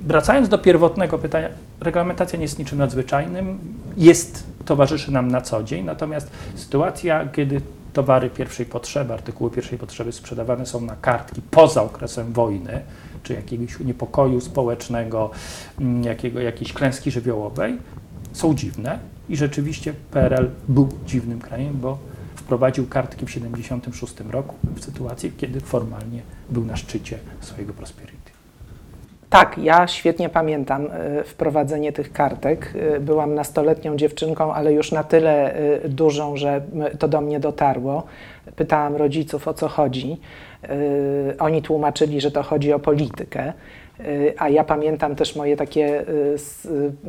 wracając 0.00 0.48
do 0.48 0.58
pierwotnego 0.58 1.18
pytania, 1.18 1.48
reglamentacja 1.80 2.38
nie 2.38 2.42
jest 2.42 2.58
niczym 2.58 2.78
nadzwyczajnym, 2.78 3.58
jest, 3.96 4.46
towarzyszy 4.64 5.12
nam 5.12 5.28
na 5.28 5.40
co 5.40 5.62
dzień, 5.62 5.84
natomiast 5.84 6.30
sytuacja, 6.54 7.28
kiedy 7.28 7.60
towary 7.92 8.30
pierwszej 8.30 8.66
potrzeby, 8.66 9.12
artykuły 9.12 9.50
pierwszej 9.50 9.78
potrzeby 9.78 10.12
sprzedawane 10.12 10.66
są 10.66 10.80
na 10.80 10.96
kartki 10.96 11.42
poza 11.50 11.82
okresem 11.82 12.32
wojny, 12.32 12.80
czy 13.22 13.34
jakiegoś 13.34 13.80
niepokoju 13.80 14.40
społecznego, 14.40 15.30
mm, 15.80 16.04
jakiego, 16.04 16.40
jakiejś 16.40 16.72
klęski 16.72 17.10
żywiołowej, 17.10 17.78
są 18.32 18.54
dziwne 18.54 18.98
i 19.28 19.36
rzeczywiście 19.36 19.94
PRL 20.10 20.50
był 20.68 20.88
dziwnym 21.06 21.40
krajem, 21.40 21.78
bo 21.80 21.98
wprowadził 22.34 22.86
kartki 22.86 23.26
w 23.26 23.28
1976 23.28 24.30
roku 24.30 24.54
w 24.76 24.84
sytuacji, 24.84 25.32
kiedy 25.36 25.60
formalnie 25.60 26.22
był 26.50 26.64
na 26.64 26.76
szczycie 26.76 27.18
swojego 27.40 27.72
prosperity. 27.72 28.19
Tak, 29.30 29.58
ja 29.58 29.86
świetnie 29.86 30.28
pamiętam 30.28 30.86
y, 31.20 31.24
wprowadzenie 31.24 31.92
tych 31.92 32.12
kartek. 32.12 32.72
Y, 32.96 33.00
Byłam 33.00 33.34
nastoletnią 33.34 33.96
dziewczynką, 33.96 34.54
ale 34.54 34.72
już 34.72 34.92
na 34.92 35.04
tyle 35.04 35.56
y, 35.84 35.88
dużą, 35.88 36.36
że 36.36 36.62
to 36.98 37.08
do 37.08 37.20
mnie 37.20 37.40
dotarło. 37.40 38.02
Pytałam 38.56 38.96
rodziców 38.96 39.48
o 39.48 39.54
co 39.54 39.68
chodzi. 39.68 40.20
Oni 41.38 41.62
tłumaczyli, 41.62 42.20
że 42.20 42.30
to 42.30 42.42
chodzi 42.42 42.72
o 42.72 42.78
politykę. 42.78 43.52
A 44.38 44.48
ja 44.48 44.64
pamiętam 44.64 45.16
też 45.16 45.36
moje 45.36 45.56
takie 45.56 46.04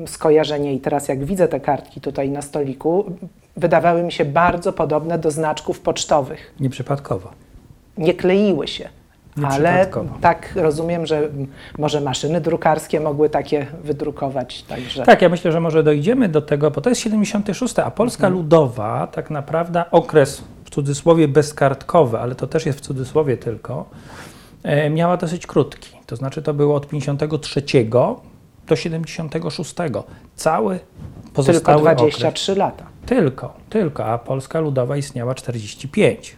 skojarzenie 0.07 0.73
i 0.73 0.79
teraz 0.79 1.07
jak 1.07 1.25
widzę 1.25 1.47
te 1.47 1.59
kartki 1.59 2.01
tutaj 2.01 2.29
na 2.29 2.41
stoliku, 2.41 3.05
wydawały 3.57 4.03
mi 4.03 4.11
się 4.11 4.25
bardzo 4.25 4.73
podobne 4.73 5.17
do 5.17 5.31
znaczków 5.31 5.79
pocztowych. 5.79 6.53
Nieprzypadkowo. 6.59 7.31
nie 7.97 8.13
kleiły 8.13 8.67
się. 8.67 8.89
Ale 9.43 9.87
tak 10.21 10.53
rozumiem, 10.55 11.05
że 11.05 11.29
może 11.77 12.01
maszyny 12.01 12.41
drukarskie 12.41 12.99
mogły 12.99 13.29
takie 13.29 13.67
wydrukować. 13.83 14.63
Także. 14.63 15.03
Tak, 15.03 15.21
ja 15.21 15.29
myślę, 15.29 15.51
że 15.51 15.59
może 15.59 15.83
dojdziemy 15.83 16.29
do 16.29 16.41
tego, 16.41 16.71
bo 16.71 16.81
to 16.81 16.89
jest 16.89 17.01
76, 17.01 17.79
a 17.79 17.91
Polska 17.91 18.27
mhm. 18.27 18.33
Ludowa 18.33 19.07
tak 19.07 19.29
naprawdę 19.29 19.83
okres 19.91 20.43
w 20.65 20.69
cudzysłowie 20.69 21.27
bezkartkowy, 21.27 22.19
ale 22.19 22.35
to 22.35 22.47
też 22.47 22.65
jest 22.65 22.79
w 22.79 22.81
cudzysłowie 22.81 23.37
tylko, 23.37 23.89
e, 24.63 24.89
miała 24.89 25.17
dosyć 25.17 25.47
krótki. 25.47 25.97
To 26.05 26.15
znaczy 26.15 26.41
to 26.41 26.53
było 26.53 26.75
od 26.75 26.87
53 26.87 27.61
do 28.67 28.75
76. 28.75 29.75
Cały 30.35 30.79
pozostały 31.33 31.77
Tylko 31.77 31.95
23 31.95 32.51
okres. 32.51 32.57
lata. 32.57 32.85
Tylko, 33.05 33.53
tylko, 33.69 34.05
a 34.05 34.17
Polska 34.17 34.59
Ludowa 34.59 34.97
istniała 34.97 35.35
45. 35.35 36.35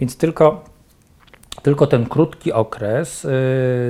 Więc 0.00 0.16
tylko 0.16 0.64
tylko 1.62 1.86
ten 1.86 2.06
krótki 2.06 2.52
okres 2.52 3.26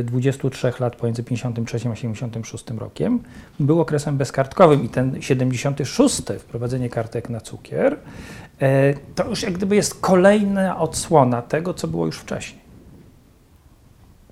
23 0.04 0.68
y, 0.68 0.72
lat 0.80 0.96
pomiędzy 0.96 1.24
53 1.24 1.78
a 1.92 1.94
76 1.94 2.64
rokiem 2.78 3.20
był 3.60 3.80
okresem 3.80 4.16
bezkartkowym 4.16 4.84
i 4.84 4.88
ten 4.88 5.22
76 5.22 6.22
wprowadzenie 6.38 6.90
kartek 6.90 7.30
na 7.30 7.40
cukier 7.40 7.92
y, 7.92 7.96
to 9.14 9.28
już 9.28 9.42
jak 9.42 9.52
gdyby 9.52 9.76
jest 9.76 10.00
kolejna 10.00 10.78
odsłona 10.78 11.42
tego, 11.42 11.74
co 11.74 11.88
było 11.88 12.06
już 12.06 12.18
wcześniej. 12.18 12.68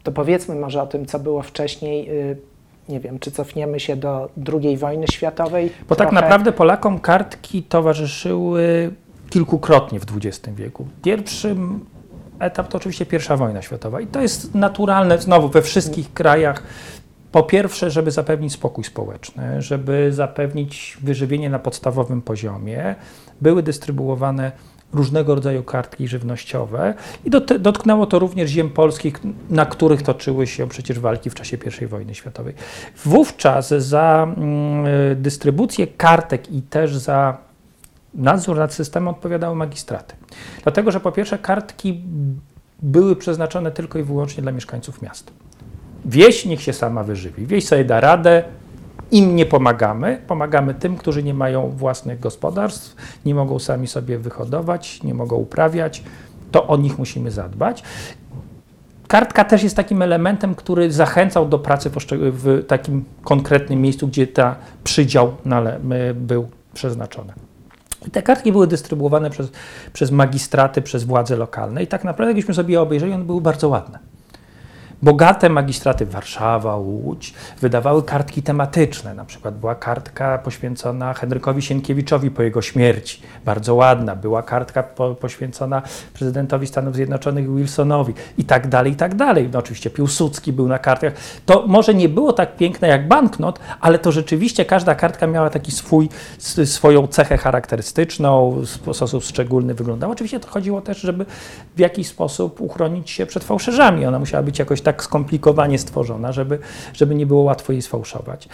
To 0.02 0.12
powiedzmy 0.12 0.54
może 0.54 0.82
o 0.82 0.86
tym, 0.86 1.06
co 1.06 1.18
było 1.18 1.42
wcześniej. 1.42 2.10
Y, 2.10 2.36
nie 2.88 3.00
wiem, 3.00 3.18
czy 3.18 3.30
cofniemy 3.30 3.80
się 3.80 3.96
do 3.96 4.28
II 4.52 4.76
wojny 4.76 5.06
światowej? 5.12 5.70
Bo 5.88 5.94
tak 5.94 6.08
Trochę... 6.08 6.14
tak 6.14 6.22
naprawdę 6.22 6.52
Polakom 6.52 7.00
kartki 7.00 7.62
towarzyszyły 7.62 8.92
kilkukrotnie 9.30 10.00
w 10.00 10.04
XX 10.16 10.56
wieku. 10.56 10.86
Pierwszym 11.02 11.84
etap 12.38 12.68
to 12.68 12.78
oczywiście 12.78 13.06
pierwsza 13.06 13.36
wojna 13.36 13.62
światowa 13.62 14.00
i 14.00 14.06
to 14.06 14.20
jest 14.20 14.54
naturalne 14.54 15.18
znowu 15.18 15.48
we 15.48 15.62
wszystkich 15.62 16.12
krajach. 16.14 16.62
Po 17.32 17.42
pierwsze, 17.42 17.90
żeby 17.90 18.10
zapewnić 18.10 18.52
spokój 18.52 18.84
społeczny, 18.84 19.62
żeby 19.62 20.12
zapewnić 20.12 20.98
wyżywienie 21.02 21.50
na 21.50 21.58
podstawowym 21.58 22.22
poziomie, 22.22 22.94
były 23.40 23.62
dystrybuowane 23.62 24.52
różnego 24.92 25.34
rodzaju 25.34 25.62
kartki 25.62 26.08
żywnościowe 26.08 26.94
i 27.24 27.30
dotknęło 27.60 28.06
to 28.06 28.18
również 28.18 28.50
ziem 28.50 28.70
polskich, 28.70 29.20
na 29.50 29.66
których 29.66 30.02
toczyły 30.02 30.46
się 30.46 30.68
przecież 30.68 30.98
walki 30.98 31.30
w 31.30 31.34
czasie 31.34 31.58
I 31.82 31.86
wojny 31.86 32.14
światowej. 32.14 32.54
Wówczas 33.04 33.68
za 33.68 34.34
mm, 34.36 35.22
dystrybucję 35.22 35.86
kartek 35.86 36.52
i 36.52 36.62
też 36.62 36.96
za 36.96 37.45
nadzór 38.16 38.56
nad 38.56 38.74
systemem 38.74 39.08
odpowiadały 39.08 39.56
magistraty. 39.56 40.14
Dlatego, 40.62 40.90
że 40.90 41.00
po 41.00 41.12
pierwsze 41.12 41.38
kartki 41.38 42.02
były 42.82 43.16
przeznaczone 43.16 43.70
tylko 43.70 43.98
i 43.98 44.02
wyłącznie 44.02 44.42
dla 44.42 44.52
mieszkańców 44.52 45.02
miast. 45.02 45.30
Wieś 46.04 46.46
niech 46.46 46.62
się 46.62 46.72
sama 46.72 47.04
wyżywi. 47.04 47.46
Wieś 47.46 47.66
sobie 47.66 47.84
da 47.84 48.00
radę, 48.00 48.44
im 49.10 49.36
nie 49.36 49.46
pomagamy. 49.46 50.22
Pomagamy 50.26 50.74
tym, 50.74 50.96
którzy 50.96 51.22
nie 51.22 51.34
mają 51.34 51.70
własnych 51.70 52.20
gospodarstw, 52.20 52.96
nie 53.24 53.34
mogą 53.34 53.58
sami 53.58 53.86
sobie 53.86 54.18
wyhodować, 54.18 55.02
nie 55.02 55.14
mogą 55.14 55.36
uprawiać. 55.36 56.02
To 56.50 56.66
o 56.66 56.76
nich 56.76 56.98
musimy 56.98 57.30
zadbać. 57.30 57.82
Kartka 59.08 59.44
też 59.44 59.62
jest 59.62 59.76
takim 59.76 60.02
elementem, 60.02 60.54
który 60.54 60.92
zachęcał 60.92 61.48
do 61.48 61.58
pracy 61.58 61.90
w 62.12 62.64
takim 62.66 63.04
konkretnym 63.22 63.80
miejscu, 63.80 64.08
gdzie 64.08 64.26
ta 64.26 64.56
przydział 64.84 65.36
był 66.14 66.48
przeznaczony. 66.74 67.32
Te 68.12 68.22
kartki 68.22 68.52
były 68.52 68.66
dystrybuowane 68.66 69.30
przez, 69.30 69.50
przez 69.92 70.10
magistraty, 70.10 70.82
przez 70.82 71.04
władze 71.04 71.36
lokalne. 71.36 71.82
I 71.82 71.86
tak 71.86 72.04
naprawdę, 72.04 72.30
jakbyśmy 72.30 72.54
sobie 72.54 72.72
je 72.72 72.80
obejrzeli, 72.80 73.12
one 73.12 73.24
były 73.24 73.40
bardzo 73.40 73.68
ładne. 73.68 73.98
Bogate 75.02 75.48
magistraty 75.48 76.06
Warszawa, 76.06 76.76
Łódź 76.76 77.34
wydawały 77.60 78.02
kartki 78.02 78.42
tematyczne. 78.42 79.14
Na 79.14 79.24
przykład 79.24 79.58
była 79.58 79.74
kartka 79.74 80.38
poświęcona 80.38 81.14
Henrykowi 81.14 81.62
Sienkiewiczowi 81.62 82.30
po 82.30 82.42
jego 82.42 82.62
śmierci, 82.62 83.22
bardzo 83.44 83.74
ładna. 83.74 84.16
Była 84.16 84.42
kartka 84.42 84.82
po, 84.82 85.14
poświęcona 85.14 85.82
prezydentowi 86.14 86.66
Stanów 86.66 86.94
Zjednoczonych 86.94 87.54
Wilsonowi 87.54 88.14
i 88.38 88.44
tak 88.44 88.68
dalej, 88.68 88.92
i 88.92 88.96
tak 88.96 89.14
dalej. 89.14 89.48
No, 89.52 89.58
oczywiście 89.58 89.90
Piłsudski 89.90 90.52
był 90.52 90.68
na 90.68 90.78
kartkach. 90.78 91.12
To 91.46 91.64
może 91.66 91.94
nie 91.94 92.08
było 92.08 92.32
tak 92.32 92.56
piękne 92.56 92.88
jak 92.88 93.08
banknot, 93.08 93.58
ale 93.80 93.98
to 93.98 94.12
rzeczywiście 94.12 94.64
każda 94.64 94.94
kartka 94.94 95.26
miała 95.26 95.50
taki 95.50 95.72
swój, 95.72 96.08
swoją 96.64 97.06
cechę 97.06 97.36
charakterystyczną, 97.36 98.50
w 98.60 98.96
sposób 98.96 99.24
szczególny 99.24 99.74
wyglądała. 99.74 100.12
Oczywiście 100.12 100.40
to 100.40 100.48
chodziło 100.48 100.80
też, 100.80 101.00
żeby 101.00 101.26
w 101.76 101.78
jakiś 101.78 102.08
sposób 102.08 102.60
uchronić 102.60 103.10
się 103.10 103.26
przed 103.26 103.44
fałszerzami. 103.44 104.06
Ona 104.06 104.18
musiała 104.18 104.42
być 104.42 104.58
jakoś 104.58 104.85
tak 104.86 105.04
skomplikowanie 105.04 105.78
stworzona, 105.78 106.32
żeby, 106.32 106.58
żeby 106.92 107.14
nie 107.14 107.26
było 107.26 107.42
łatwo 107.42 107.72
jej 107.72 107.82
sfałszować. 107.82 108.48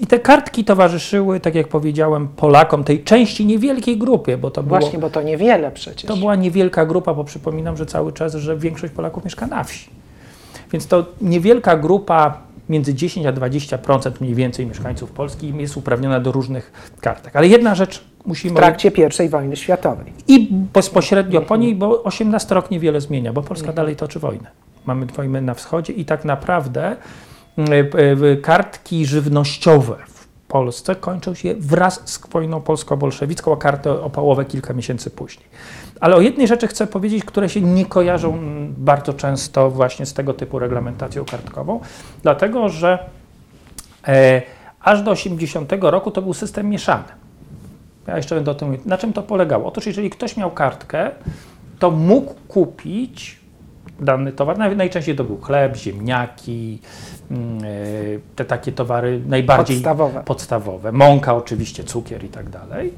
I 0.00 0.06
te 0.06 0.18
kartki 0.18 0.64
towarzyszyły, 0.64 1.40
tak 1.40 1.54
jak 1.54 1.68
powiedziałem, 1.68 2.28
Polakom, 2.28 2.84
tej 2.84 3.04
części 3.04 3.46
niewielkiej 3.46 3.98
grupie, 3.98 4.36
bo 4.38 4.50
to 4.50 4.62
było... 4.62 4.80
Właśnie, 4.80 4.98
bo 4.98 5.10
to 5.10 5.22
niewiele 5.22 5.70
przecież. 5.70 6.08
To 6.08 6.16
była 6.16 6.36
niewielka 6.36 6.86
grupa, 6.86 7.14
bo 7.14 7.24
przypominam, 7.24 7.76
że 7.76 7.86
cały 7.86 8.12
czas, 8.12 8.34
że 8.34 8.56
większość 8.56 8.92
Polaków 8.92 9.24
mieszka 9.24 9.46
na 9.46 9.64
wsi. 9.64 9.90
Więc 10.72 10.86
to 10.86 11.06
niewielka 11.20 11.76
grupa, 11.76 12.38
między 12.68 12.94
10 12.94 13.26
a 13.26 13.32
20% 13.32 14.10
mniej 14.20 14.34
więcej 14.34 14.66
mieszkańców 14.66 15.10
Polski 15.10 15.54
jest 15.56 15.76
uprawniona 15.76 16.20
do 16.20 16.32
różnych 16.32 16.92
kartek. 17.00 17.36
Ale 17.36 17.48
jedna 17.48 17.74
rzecz 17.74 18.04
musimy... 18.26 18.54
W 18.54 18.56
trakcie 18.56 18.92
I 19.24 19.28
wojny 19.28 19.56
światowej. 19.56 20.12
I 20.28 20.48
bezpośrednio 20.50 21.40
po 21.40 21.56
niej, 21.56 21.74
bo 21.74 22.02
18 22.02 22.54
rok 22.54 22.70
niewiele 22.70 23.00
zmienia, 23.00 23.32
bo 23.32 23.42
Polska 23.42 23.68
mhm. 23.68 23.76
dalej 23.76 23.96
toczy 23.96 24.18
wojnę 24.18 24.50
mamy 24.88 25.06
wojnę 25.06 25.40
na 25.40 25.54
wschodzie 25.54 25.92
i 25.92 26.04
tak 26.04 26.24
naprawdę 26.24 26.96
mm, 27.58 27.72
e, 28.32 28.36
kartki 28.36 29.06
żywnościowe 29.06 29.96
w 30.08 30.26
Polsce 30.48 30.94
kończą 30.94 31.34
się 31.34 31.54
wraz 31.54 32.02
z 32.04 32.20
wojną 32.30 32.60
polsko-bolszewicką, 32.60 33.52
a 33.52 33.56
karty 33.56 33.90
opałowe 33.90 34.44
kilka 34.44 34.74
miesięcy 34.74 35.10
później. 35.10 35.46
Ale 36.00 36.16
o 36.16 36.20
jednej 36.20 36.48
rzeczy 36.48 36.66
chcę 36.68 36.86
powiedzieć, 36.86 37.24
które 37.24 37.48
się 37.48 37.60
nie 37.60 37.86
kojarzą 37.86 38.34
mm, 38.34 38.74
bardzo 38.78 39.14
często 39.14 39.70
właśnie 39.70 40.06
z 40.06 40.14
tego 40.14 40.34
typu 40.34 40.58
reglamentacją 40.58 41.24
kartkową, 41.24 41.80
dlatego 42.22 42.68
że 42.68 42.98
e, 44.08 44.42
aż 44.80 45.02
do 45.02 45.10
80 45.10 45.72
roku 45.80 46.10
to 46.10 46.22
był 46.22 46.34
system 46.34 46.68
mieszany. 46.68 47.04
Ja 48.06 48.16
jeszcze 48.16 48.34
będę 48.34 48.50
o 48.50 48.54
tym 48.54 48.68
mówił. 48.68 48.82
Na 48.86 48.98
czym 48.98 49.12
to 49.12 49.22
polegało? 49.22 49.66
Otóż 49.66 49.86
jeżeli 49.86 50.10
ktoś 50.10 50.36
miał 50.36 50.50
kartkę, 50.50 51.10
to 51.78 51.90
mógł 51.90 52.34
kupić 52.48 53.37
dany 54.00 54.32
towar. 54.32 54.58
Najczęściej 54.76 55.16
to 55.16 55.24
był 55.24 55.40
chleb, 55.40 55.76
ziemniaki, 55.76 56.80
mm, 57.30 57.58
e, 57.58 57.66
te 58.36 58.44
takie 58.44 58.72
towary 58.72 59.20
najbardziej 59.26 59.76
podstawowe. 59.76 60.22
podstawowe. 60.24 60.92
Mąka 60.92 61.34
oczywiście, 61.34 61.84
cukier 61.84 62.24
i 62.24 62.28
tak 62.28 62.50
dalej. 62.50 62.94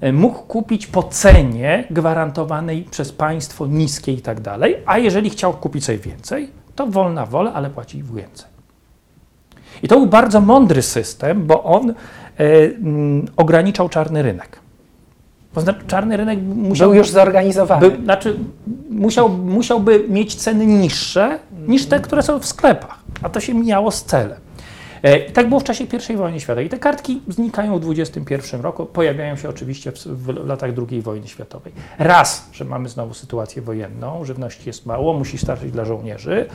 E, 0.00 0.12
mógł 0.12 0.38
kupić 0.38 0.86
po 0.86 1.02
cenie 1.02 1.84
gwarantowanej 1.90 2.82
przez 2.82 3.12
państwo 3.12 3.66
niskiej 3.66 4.18
i 4.18 4.22
tak 4.22 4.40
dalej, 4.40 4.76
a 4.86 4.98
jeżeli 4.98 5.30
chciał 5.30 5.52
kupić 5.52 5.84
sobie 5.84 5.98
więcej, 5.98 6.50
to 6.74 6.86
wolna 6.86 7.26
wola, 7.26 7.52
ale 7.52 7.70
płaci 7.70 8.02
więcej. 8.02 8.50
I 9.82 9.88
to 9.88 9.96
był 9.96 10.06
bardzo 10.06 10.40
mądry 10.40 10.82
system, 10.82 11.46
bo 11.46 11.62
on 11.62 11.90
e, 11.90 11.94
mm, 12.38 13.26
ograniczał 13.36 13.88
czarny 13.88 14.22
rynek. 14.22 14.59
Bo 15.54 15.60
znaczy, 15.60 15.80
czarny 15.86 16.16
rynek 16.16 16.38
musiał. 16.42 16.88
Był 16.88 16.98
już 16.98 17.10
zorganizowany. 17.10 17.90
By, 17.90 18.04
znaczy, 18.04 18.36
musiał, 18.90 19.28
musiałby 19.28 20.04
mieć 20.08 20.34
ceny 20.34 20.66
niższe 20.66 21.38
niż 21.68 21.86
te, 21.86 22.00
które 22.00 22.22
są 22.22 22.38
w 22.38 22.46
sklepach, 22.46 22.98
a 23.22 23.28
to 23.28 23.40
się 23.40 23.54
mijało 23.54 23.90
z 23.90 24.04
celem. 24.04 24.38
E, 25.02 25.18
I 25.18 25.32
tak 25.32 25.48
było 25.48 25.60
w 25.60 25.64
czasie 25.64 25.84
I 26.10 26.16
wojny 26.16 26.40
światowej. 26.40 26.66
I 26.66 26.68
te 26.68 26.78
kartki 26.78 27.20
znikają 27.28 27.76
w 27.76 27.80
21 27.80 28.60
roku, 28.60 28.86
pojawiają 28.86 29.36
się 29.36 29.48
oczywiście 29.48 29.92
w, 29.92 29.96
w, 29.96 30.46
latach 30.46 30.70
II 30.90 31.02
wojny 31.02 31.28
światowej. 31.28 31.72
Raz, 31.98 32.48
że 32.52 32.64
mamy 32.64 32.88
znowu 32.88 33.14
sytuację 33.14 33.62
wojenną, 33.62 34.24
żywności 34.24 34.62
jest 34.66 34.86
mało, 34.86 35.14
musi 35.14 35.38
starczyć 35.38 35.72
dla 35.72 35.84
żołnierzy. 35.84 36.46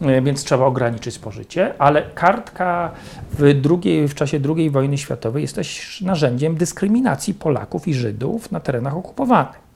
E, 0.00 0.22
więc 0.22 0.44
trzeba 0.44 0.64
ograniczyć 0.64 1.14
spożycie, 1.14 1.74
ale 1.78 2.02
kartka 2.02 2.92
w, 3.30 3.60
drugiej, 3.60 4.08
w 4.08 4.14
czasie 4.14 4.40
II 4.56 4.70
wojny 4.70 4.98
światowej 4.98 5.42
jest 5.42 5.54
też 5.54 6.00
narzędziem 6.00 6.56
dyskryminacji 6.56 7.34
Polaków 7.34 7.88
i 7.88 7.94
Żydów 7.94 8.52
na 8.52 8.60
terenach 8.60 8.96
okupowanych. 8.96 9.70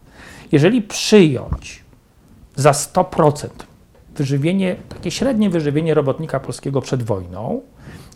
Jeżeli 0.52 0.82
przyjąć 0.82 1.84
za 2.56 2.70
100% 2.70 3.48
wyżywienie, 4.16 4.76
takie 4.88 5.10
średnie 5.10 5.50
wyżywienie 5.50 5.94
robotnika 5.94 6.40
polskiego 6.40 6.80
przed 6.80 7.02
wojną, 7.02 7.62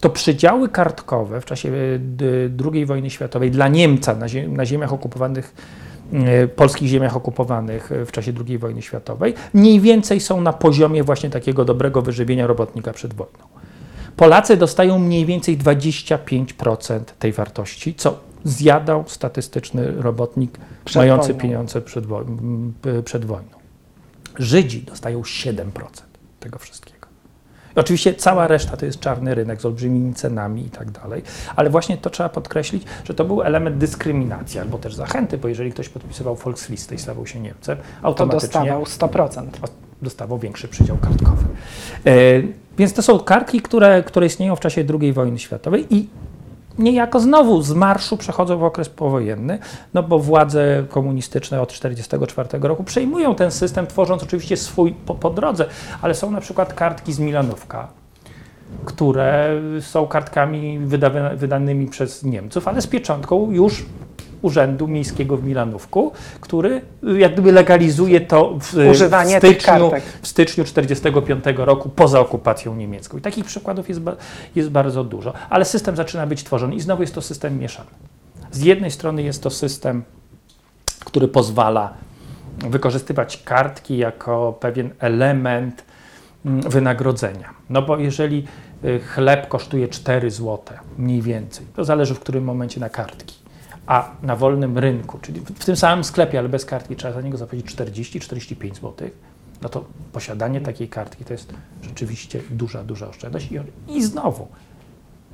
to 0.00 0.10
przydziały 0.10 0.68
kartkowe 0.68 1.40
w 1.40 1.44
czasie 1.44 1.68
e, 1.68 2.72
II 2.72 2.86
wojny 2.86 3.10
światowej 3.10 3.50
dla 3.50 3.68
Niemca 3.68 4.14
na, 4.14 4.28
ziem, 4.28 4.56
na 4.56 4.66
ziemiach 4.66 4.92
okupowanych 4.92 5.54
E, 6.12 6.48
polskich 6.48 6.88
ziemiach 6.88 7.16
okupowanych 7.16 7.92
e, 7.92 8.06
w 8.06 8.12
czasie 8.12 8.32
II 8.46 8.58
wojny 8.58 8.82
światowej, 8.82 9.34
mniej 9.54 9.80
więcej 9.80 10.20
są 10.20 10.40
na 10.40 10.52
poziomie 10.52 11.04
właśnie 11.04 11.30
takiego 11.30 11.64
dobrego 11.64 12.02
wyżywienia 12.02 12.46
robotnika 12.46 12.92
przed 12.92 13.14
wojną. 13.14 13.44
Polacy 14.16 14.56
dostają 14.56 14.98
mniej 14.98 15.26
więcej 15.26 15.58
25% 15.58 17.00
tej 17.18 17.32
wartości, 17.32 17.94
co 17.94 18.18
zjadał 18.44 19.04
statystyczny 19.06 19.92
robotnik 19.92 20.58
przed 20.84 20.96
mający 20.96 21.28
wojną. 21.28 21.40
pieniądze 21.40 21.80
przed, 21.80 22.04
przed 23.04 23.24
wojną. 23.24 23.58
Żydzi 24.38 24.82
dostają 24.82 25.20
7% 25.20 25.64
tego 26.40 26.58
wszystkiego. 26.58 26.97
Oczywiście 27.78 28.14
cała 28.14 28.46
reszta 28.46 28.76
to 28.76 28.86
jest 28.86 29.00
czarny 29.00 29.34
rynek 29.34 29.60
z 29.60 29.66
olbrzymimi 29.66 30.14
cenami 30.14 30.66
i 30.66 30.70
tak 30.70 30.90
dalej, 30.90 31.22
ale 31.56 31.70
właśnie 31.70 31.98
to 31.98 32.10
trzeba 32.10 32.28
podkreślić, 32.28 32.82
że 33.04 33.14
to 33.14 33.24
był 33.24 33.42
element 33.42 33.78
dyskryminacji 33.78 34.60
albo 34.60 34.78
też 34.78 34.94
zachęty, 34.94 35.38
bo 35.38 35.48
jeżeli 35.48 35.72
ktoś 35.72 35.88
podpisywał 35.88 36.36
Volkslistę 36.36 36.94
i 36.94 36.98
stawał 36.98 37.26
się 37.26 37.40
Niemcem, 37.40 37.76
To 37.78 38.06
automatycznie 38.06 38.48
dostawał 38.48 38.82
100%. 38.82 39.46
dostawał 40.02 40.38
większy 40.38 40.68
przydział 40.68 40.96
kartkowy. 40.96 41.44
E, 42.06 42.12
więc 42.78 42.92
to 42.92 43.02
są 43.02 43.18
kartki, 43.18 43.60
które, 43.60 44.02
które 44.02 44.26
istnieją 44.26 44.56
w 44.56 44.60
czasie 44.60 44.84
II 45.00 45.12
wojny 45.12 45.38
światowej 45.38 45.86
i 45.90 46.08
niejako 46.78 47.20
znowu 47.20 47.62
z 47.62 47.72
marszu 47.72 48.16
przechodzą 48.16 48.58
w 48.58 48.64
okres 48.64 48.88
powojenny, 48.88 49.58
no 49.94 50.02
bo 50.02 50.18
władze 50.18 50.84
komunistyczne 50.88 51.60
od 51.60 51.68
1944 51.68 52.68
roku 52.68 52.84
przejmują 52.84 53.34
ten 53.34 53.50
system, 53.50 53.86
tworząc 53.86 54.22
oczywiście 54.22 54.56
swój 54.56 54.92
po, 54.92 55.14
po 55.14 55.30
drodze, 55.30 55.66
ale 56.02 56.14
są 56.14 56.30
na 56.30 56.40
przykład 56.40 56.74
kartki 56.74 57.12
z 57.12 57.18
Milanówka, 57.18 57.88
które 58.84 59.48
są 59.80 60.06
kartkami 60.06 60.78
wydawa- 60.80 61.36
wydanymi 61.36 61.86
przez 61.86 62.24
Niemców, 62.24 62.68
ale 62.68 62.82
z 62.82 62.86
pieczątką 62.86 63.50
już 63.50 63.84
Urzędu 64.42 64.88
Miejskiego 64.88 65.36
w 65.36 65.44
Milanówku, 65.44 66.12
który 66.40 66.80
jak 67.18 67.32
gdyby 67.32 67.52
legalizuje 67.52 68.20
to 68.20 68.58
w, 68.60 68.74
Używanie 68.90 69.36
w 69.36 69.38
styczniu, 69.38 69.90
w 70.22 70.28
styczniu 70.28 70.64
1945 70.64 71.44
roku 71.56 71.88
poza 71.88 72.20
okupacją 72.20 72.76
niemiecką. 72.76 73.18
I 73.18 73.20
takich 73.20 73.44
przykładów 73.44 73.88
jest, 73.88 74.00
jest 74.54 74.70
bardzo 74.70 75.04
dużo, 75.04 75.32
ale 75.50 75.64
system 75.64 75.96
zaczyna 75.96 76.26
być 76.26 76.44
tworzony 76.44 76.74
i 76.74 76.80
znowu 76.80 77.02
jest 77.02 77.14
to 77.14 77.22
system 77.22 77.58
mieszany. 77.58 77.90
Z 78.50 78.62
jednej 78.62 78.90
strony 78.90 79.22
jest 79.22 79.42
to 79.42 79.50
system, 79.50 80.02
który 81.04 81.28
pozwala 81.28 81.94
wykorzystywać 82.58 83.42
kartki 83.42 83.98
jako 83.98 84.52
pewien 84.60 84.90
element 84.98 85.84
mm, 86.46 86.60
wynagrodzenia. 86.60 87.50
No 87.70 87.82
bo 87.82 87.96
jeżeli 87.96 88.44
y, 88.84 89.00
chleb 89.00 89.48
kosztuje 89.48 89.88
4 89.88 90.30
zł 90.30 90.58
mniej 90.98 91.22
więcej, 91.22 91.66
to 91.76 91.84
zależy 91.84 92.14
w 92.14 92.20
którym 92.20 92.44
momencie 92.44 92.80
na 92.80 92.88
kartki, 92.88 93.34
a 93.88 94.10
na 94.22 94.36
wolnym 94.36 94.78
rynku, 94.78 95.18
czyli 95.18 95.40
w 95.40 95.64
tym 95.64 95.76
samym 95.76 96.04
sklepie, 96.04 96.38
ale 96.38 96.48
bez 96.48 96.64
kartki 96.64 96.96
trzeba 96.96 97.14
za 97.14 97.20
niego 97.20 97.38
zapłacić 97.38 97.66
40-45 97.66 98.74
zł, 98.74 99.10
no 99.62 99.68
to 99.68 99.84
posiadanie 100.12 100.60
takiej 100.60 100.88
kartki 100.88 101.24
to 101.24 101.32
jest 101.32 101.52
rzeczywiście 101.82 102.40
duża, 102.50 102.84
duża 102.84 103.08
oszczędność. 103.08 103.48
I, 103.52 103.96
I 103.96 104.04
znowu, 104.04 104.48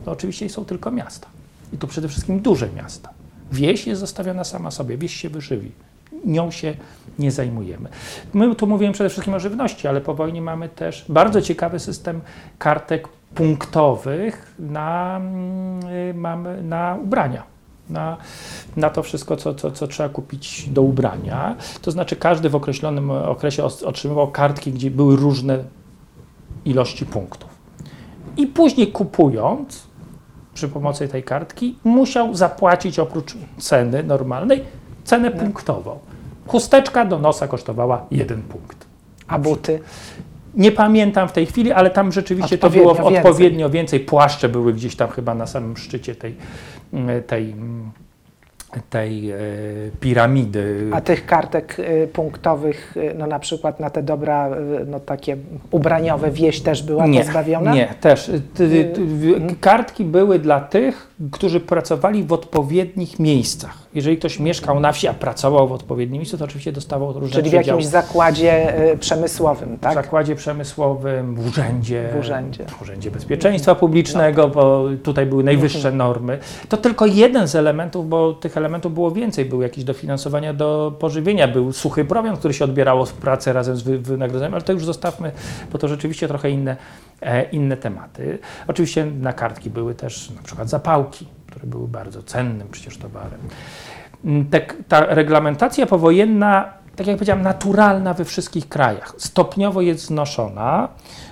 to 0.05 0.11
oczywiście 0.11 0.49
są 0.49 0.65
tylko 0.65 0.91
miasta. 0.91 1.29
I 1.73 1.79
to 1.79 1.87
przede 1.87 2.09
wszystkim 2.09 2.41
duże 2.41 2.69
miasta. 2.77 3.11
Wieś 3.53 3.87
jest 3.87 4.01
zostawiona 4.01 4.45
sama 4.45 4.71
sobie, 4.71 4.99
wieś 4.99 5.17
się 5.17 5.29
wyżywi. 5.29 5.73
Nią 6.25 6.51
się 6.51 6.75
nie 7.19 7.33
zajmujemy. 7.33 7.89
My 8.35 8.55
tu 8.55 8.67
mówimy 8.67 8.93
przede 8.93 9.11
wszystkim 9.11 9.35
o 9.35 9.41
żywności, 9.41 9.89
ale 9.89 10.01
po 10.01 10.15
wojnie 10.15 10.43
mamy 10.43 10.69
też 10.69 11.05
bardzo 11.09 11.43
ciekawy 11.43 11.79
system 11.79 12.21
kartek 12.59 13.09
punktowych 13.35 14.55
na, 14.59 15.17
mm, 15.17 15.87
y, 16.11 16.15
mamy 16.15 16.63
na 16.63 16.99
ubrania. 17.03 17.54
Na, 17.91 18.17
na 18.77 18.91
to 18.91 19.03
wszystko, 19.03 19.37
co, 19.37 19.55
co, 19.55 19.71
co 19.71 19.87
trzeba 19.87 20.09
kupić 20.09 20.69
do 20.69 20.83
ubrania. 20.83 21.57
To 21.83 21.91
znaczy, 21.91 22.17
każdy 22.17 22.49
w 22.49 22.55
określonym 22.55 23.11
okresie 23.11 23.65
otrzymywał 23.65 24.31
kartki, 24.31 24.73
gdzie 24.73 24.91
były 24.91 25.17
różne 25.17 25.65
ilości 26.65 27.07
punktów. 27.07 27.51
I 28.37 28.47
później 28.47 28.93
kupując, 28.93 29.83
przy 30.55 30.69
pomocy 30.69 31.09
tej 31.09 31.23
kartki, 31.23 31.79
musiał 31.85 32.35
zapłacić 32.35 32.99
oprócz 32.99 33.35
ceny 33.59 34.03
normalnej, 34.03 34.65
cenę 35.05 35.31
punktową. 35.31 35.99
Chusteczka 36.47 37.05
do 37.05 37.19
nosa 37.19 37.49
kosztowała 37.49 38.07
jeden 38.11 38.43
punkt. 38.43 38.87
A 39.27 39.39
buty? 39.39 39.81
Nie 40.57 40.73
pamiętam 40.73 41.29
w 41.29 41.33
tej 41.33 41.47
chwili, 41.47 41.73
ale 41.73 41.91
tam 41.91 42.13
rzeczywiście 42.13 42.59
to 42.59 42.71
było 42.71 42.93
Odpowiednio 42.93 43.21
w 43.23 43.27
odpowiednio 43.27 43.71
więcej. 43.71 44.01
Płaszcze 44.01 44.49
były 44.49 44.73
gdzieś 44.73 44.97
tam 44.97 45.09
chyba 45.09 45.35
na 45.35 45.47
samym 45.47 45.77
szczycie 45.77 46.15
tej, 46.15 46.35
mm, 46.93 47.23
tej, 47.23 47.51
mm, 47.51 47.91
tej 48.91 49.31
e, 49.31 49.37
piramidy. 50.01 50.91
A 50.93 51.01
tych 51.01 51.27
kartek 51.27 51.79
y, 51.79 52.09
punktowych, 52.13 52.97
y, 52.97 53.15
no 53.19 53.27
na 53.27 53.39
przykład 53.39 53.81
na 53.81 53.91
te 53.91 54.03
dobra, 54.03 54.51
no 54.87 55.01
takie 55.01 55.37
ubraniowe, 55.71 56.31
wieś 56.31 56.61
też 56.61 56.83
była 56.83 57.05
pozbawiona? 57.19 57.75
Nie, 57.75 57.87
też. 58.01 58.31
Kartki 59.61 60.05
były 60.05 60.39
dla 60.39 60.61
tych, 60.61 61.14
którzy 61.33 61.61
pracowali 61.61 62.25
w 62.25 62.33
odpowiednich 62.33 63.19
miejscach. 63.19 63.79
Jeżeli 63.95 64.17
ktoś 64.17 64.39
mieszkał 64.39 64.81
na 64.81 64.93
wsi, 64.93 65.09
a 65.09 65.15
pracował 65.15 65.69
w 65.69 65.73
odpowiednim 65.73 66.19
miejscu, 66.19 66.39
to 66.39 66.45
oczywiście 66.45 66.73
dostawał 66.73 67.13
różne 67.13 67.37
Czyli 67.37 67.51
w 67.51 67.53
jakimś 67.53 67.87
zakładzie 67.87 68.81
y, 68.93 68.99
przemysłowym, 68.99 69.77
W 69.77 69.81
tak? 69.81 69.95
zakładzie 69.95 70.35
przemysłowym, 70.37 71.35
w 71.35 71.47
urzędzie, 71.47 72.09
W 72.17 72.19
urzędzie. 72.21 72.65
w 72.67 72.83
urzędzie 72.83 73.11
Bezpieczeństwa 73.11 73.75
Publicznego, 73.75 74.49
bo 74.49 74.85
tutaj 75.03 75.27
były 75.27 75.45
najwyższe 75.45 75.93
normy. 75.93 76.39
To 76.69 76.77
tylko 76.77 77.07
jeden 77.07 77.49
z 77.49 77.55
elementów, 77.55 78.09
bo 78.09 78.33
tych 78.33 78.57
elementów 78.57 78.95
było 78.95 79.11
więcej. 79.11 79.45
Były 79.45 79.63
jakieś 79.65 79.85
dofinansowania 79.85 80.55
do 80.55 80.97
pożywienia, 80.99 81.49
był 81.49 81.73
suchy 81.73 82.05
prowiant, 82.05 82.39
który 82.39 82.55
się 82.55 82.65
odbierało 82.65 83.07
z 83.07 83.13
pracy 83.13 83.53
razem 83.53 83.77
z 83.77 83.83
wy- 83.83 83.99
wynagrodzeniem, 83.99 84.55
ale 84.55 84.63
to 84.63 84.73
już 84.73 84.85
zostawmy, 84.85 85.33
bo 85.73 85.79
to 85.79 85.89
rzeczywiście 85.89 86.29
trochę 86.29 86.51
inne, 86.51 86.77
e, 87.23 87.43
inne 87.51 87.77
tematy. 87.77 88.39
Oczywiście 88.69 89.07
na 89.07 89.33
kartki 89.33 89.71
były 89.71 89.95
też 89.95 90.31
na 90.31 90.43
przykład 90.43 90.69
zapałki, 90.69 91.04
które 91.05 91.67
były 91.67 91.89
bardzo 91.89 92.23
cennym 92.23 92.69
przecież 92.71 92.99
towarem. 92.99 93.41
Mm, 94.25 94.49
ta 94.89 95.01
reglamentacja 95.01 95.87
powojenna, 95.87 96.73
tak 96.97 97.07
jak 97.07 97.17
powiedziałem, 97.17 97.43
naturalna 97.43 98.15
we 98.15 98.25
wszystkich 98.25 98.69
krajach. 98.69 99.15
Stopniowo 99.19 99.81
jest 99.81 100.05
znoszona. 100.05 100.89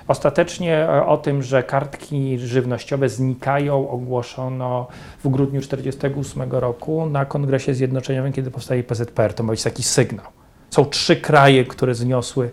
Ostatecznie 0.09 0.89
e, 0.89 1.07
o 1.07 1.17
tym, 1.17 1.43
że 1.43 1.63
kartki 1.63 2.39
żywnościowe 2.39 3.09
znikają, 3.09 3.91
ogłoszono 3.91 4.87
w 5.25 5.29
grudniu 5.29 5.61
1948 5.61 6.53
roku 6.53 7.07
na 7.07 7.25
Kongresie 7.25 7.75
Zjednoczeniowym, 7.75 8.33
kiedy 8.33 8.51
powstaje 8.51 8.85
PZPR. 8.85 9.35
To 9.35 9.43
ma 9.43 9.51
być 9.51 9.63
taki 9.63 9.83
sygnał. 9.83 10.27
Są 10.71 10.85
trzy 10.85 11.17
kraje, 11.17 11.65
które 11.65 11.95
zniosły 11.95 12.51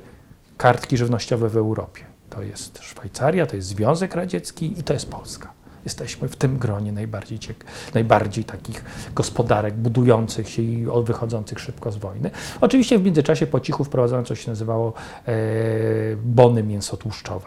kartki 0.58 0.97
żywnościowe 0.97 1.49
w 1.49 1.58
Europie. 1.58 2.01
To 2.29 2.41
jest 2.43 2.79
Szwajcaria, 2.82 3.45
to 3.45 3.55
jest 3.55 3.67
Związek 3.67 4.15
Radziecki 4.15 4.79
i 4.79 4.84
to 4.84 4.93
jest 4.93 5.12
Polska. 5.12 5.59
Jesteśmy 5.85 6.27
w 6.27 6.35
tym 6.35 6.57
gronie 6.57 6.91
najbardziej, 6.91 7.39
najbardziej 7.93 8.43
takich 8.43 8.83
gospodarek 9.15 9.73
budujących 9.73 10.49
się 10.49 10.61
i 10.61 10.85
wychodzących 11.03 11.59
szybko 11.59 11.91
z 11.91 11.97
wojny. 11.97 12.31
Oczywiście 12.61 12.99
w 12.99 13.03
międzyczasie 13.03 13.47
po 13.47 13.59
cichu 13.59 13.83
wprowadzono 13.83 14.23
coś 14.23 14.45
się 14.45 14.51
nazywało 14.51 14.93
e, 15.27 15.33
bony 16.23 16.63
mięsotłuszczowe. 16.63 17.45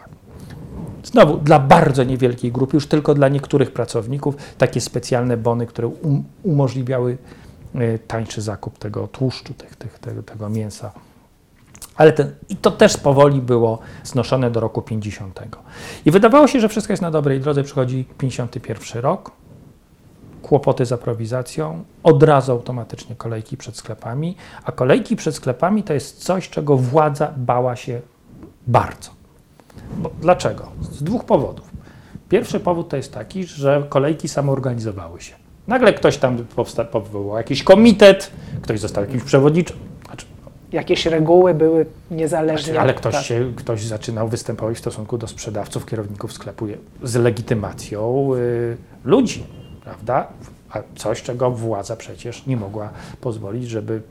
Znowu, 1.03 1.37
dla 1.37 1.59
bardzo 1.59 2.03
niewielkiej 2.03 2.51
grupy, 2.51 2.77
już 2.77 2.87
tylko 2.87 3.13
dla 3.13 3.29
niektórych 3.29 3.71
pracowników, 3.71 4.35
takie 4.57 4.81
specjalne 4.81 5.37
bony, 5.37 5.65
które 5.65 5.87
um, 5.87 6.23
umożliwiały 6.43 7.17
e, 7.75 7.99
tańszy 7.99 8.41
zakup 8.41 8.77
tego 8.77 9.07
tłuszczu, 9.07 9.53
tych, 9.53 9.75
tych, 9.75 9.99
tego, 9.99 10.23
tego 10.23 10.49
mięsa. 10.49 10.91
Ale 11.95 12.11
ten, 12.13 12.35
i 12.49 12.55
to 12.55 12.71
też 12.71 12.97
powoli 12.97 13.41
było 13.41 13.79
znoszone 14.03 14.51
do 14.51 14.59
roku 14.59 14.81
50. 14.81 15.39
I 16.05 16.11
wydawało 16.11 16.47
się, 16.47 16.59
że 16.59 16.69
wszystko 16.69 16.93
jest 16.93 17.01
na 17.01 17.11
dobrej 17.11 17.39
drodze. 17.39 17.63
Przychodzi 17.63 18.05
51 18.17 19.01
rok, 19.01 19.31
kłopoty 20.41 20.85
z 20.85 20.91
aprowizacją, 20.91 21.83
od 22.03 22.23
razu 22.23 22.51
automatycznie 22.51 23.15
kolejki 23.15 23.57
przed 23.57 23.77
sklepami, 23.77 24.35
a 24.63 24.71
kolejki 24.71 25.15
przed 25.15 25.35
sklepami 25.35 25.83
to 25.83 25.93
jest 25.93 26.23
coś, 26.23 26.49
czego 26.49 26.77
władza 26.77 27.33
bała 27.37 27.75
się 27.75 28.01
bardzo. 28.67 29.09
Bo, 29.97 30.11
dlaczego? 30.21 30.67
Z 30.81 31.03
dwóch 31.03 31.25
powodów. 31.25 31.69
Pierwszy 32.29 32.59
powód 32.59 32.89
to 32.89 32.97
jest 32.97 33.13
taki, 33.13 33.43
że 33.43 33.83
kolejki 33.89 34.27
samoorganizowały 34.27 35.21
się. 35.21 35.35
Nagle 35.67 35.93
ktoś 35.93 36.17
tam 36.17 36.37
powsta- 36.37 36.85
powołał 36.85 37.37
jakiś 37.37 37.63
komitet, 37.63 38.31
ktoś 38.61 38.79
został 38.79 39.03
jakimś 39.03 39.23
przewodniczącym. 39.23 39.92
Jakieś 40.73 41.05
reguły 41.05 41.53
były 41.53 41.85
niezależnie. 42.11 42.79
ale 42.79 42.93
ktoś, 42.93 43.13
tak. 43.13 43.23
się, 43.23 43.51
ktoś 43.55 43.85
zaczynał 43.85 44.27
występować 44.27 44.75
w 44.75 44.79
stosunku 44.79 45.17
do 45.17 45.27
sprzedawców, 45.27 45.85
kierowników 45.85 46.33
sklepu 46.33 46.67
z 47.03 47.15
legitymacją 47.15 48.29
y, 48.35 48.77
ludzi, 49.03 49.45
prawda? 49.83 50.27
A 50.69 50.79
coś, 50.95 51.21
czego 51.21 51.51
władza 51.51 51.95
przecież 51.95 52.45
nie 52.45 52.57
mogła 52.57 52.89
pozwolić, 53.21 53.69
żeby 53.69 54.01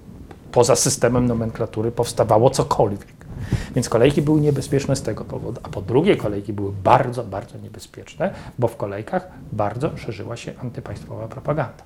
poza 0.53 0.77
systemem 0.77 1.27
nomenklatury 1.27 1.90
powstawało 1.90 2.51
cokolwiek. 2.51 3.07
Więc 3.75 3.88
kolejki 3.88 4.22
były 4.22 4.40
niebezpieczne 4.40 4.96
z 4.96 5.03
tego 5.03 5.25
powodu. 5.25 5.61
A 5.62 5.68
po 5.68 5.83
drugie, 5.83 6.16
kolejki 6.16 6.53
były 6.53 6.72
bardzo, 6.85 7.25
bardzo 7.25 7.59
niebezpieczne, 7.59 8.35
bo 8.59 8.68
w 8.68 8.77
kolejkach 8.77 9.29
bardzo 9.53 9.96
szerzyła 9.96 10.37
się 10.37 10.53
antypaństwowa 10.62 11.29
propaganda. 11.29 11.83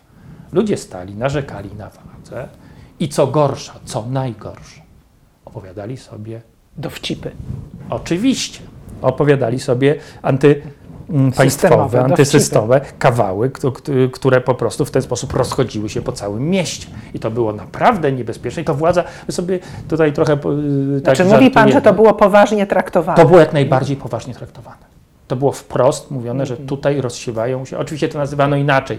Ludzie 0.53 0.77
stali, 0.77 1.15
narzekali 1.15 1.71
na 1.75 1.91
władzę 1.91 2.49
i 3.01 3.09
co 3.09 3.27
gorsza, 3.27 3.73
co 3.85 4.05
najgorsze, 4.11 4.81
opowiadali 5.45 5.97
sobie 5.97 6.41
Dowcipy. 6.77 7.31
Oczywiście. 7.91 8.61
Opowiadali 9.03 9.61
sobie 9.61 9.95
anty, 10.23 10.63
mm, 11.11 11.33
państwowe, 11.33 11.51
Systemowe, 11.51 12.05
antysystemowe 12.05 12.81
kawały, 12.99 13.51
któ- 13.51 13.73
któ- 13.73 14.11
które 14.13 14.41
po 14.41 14.55
prostu 14.55 14.85
w 14.85 14.91
ten 14.91 15.03
sposób 15.03 15.33
rozchodziły 15.33 15.89
się 15.89 16.03
po 16.03 16.13
całym 16.13 16.51
mieście. 16.51 16.87
I 17.15 17.19
to 17.19 17.31
było 17.31 17.53
naprawdę 17.53 18.13
niebezpieczne. 18.13 18.63
I 18.63 18.65
to 18.65 18.75
władza, 18.75 19.05
sobie 19.31 19.59
tutaj 19.89 20.13
trochę 20.13 20.37
po- 20.37 20.51
tak 21.05 21.17
Czy 21.17 21.25
mówi 21.25 21.51
pan, 21.51 21.73
że 21.73 21.83
to 21.83 21.93
było 21.93 22.15
poważnie 22.15 22.67
traktowane? 22.67 23.17
To 23.17 23.27
było 23.29 23.41
jak 23.41 23.53
najbardziej 23.53 23.97
poważnie 23.97 24.35
traktowane. 24.35 24.97
To 25.29 25.37
było 25.37 25.53
wprost 25.53 26.11
mówione, 26.11 26.47
że 26.47 26.57
tutaj 26.57 27.01
rozsiewają 27.01 27.65
się. 27.65 27.79
Oczywiście 27.79 28.09
to 28.09 28.19
nazywano 28.19 28.57
inaczej. 28.57 28.99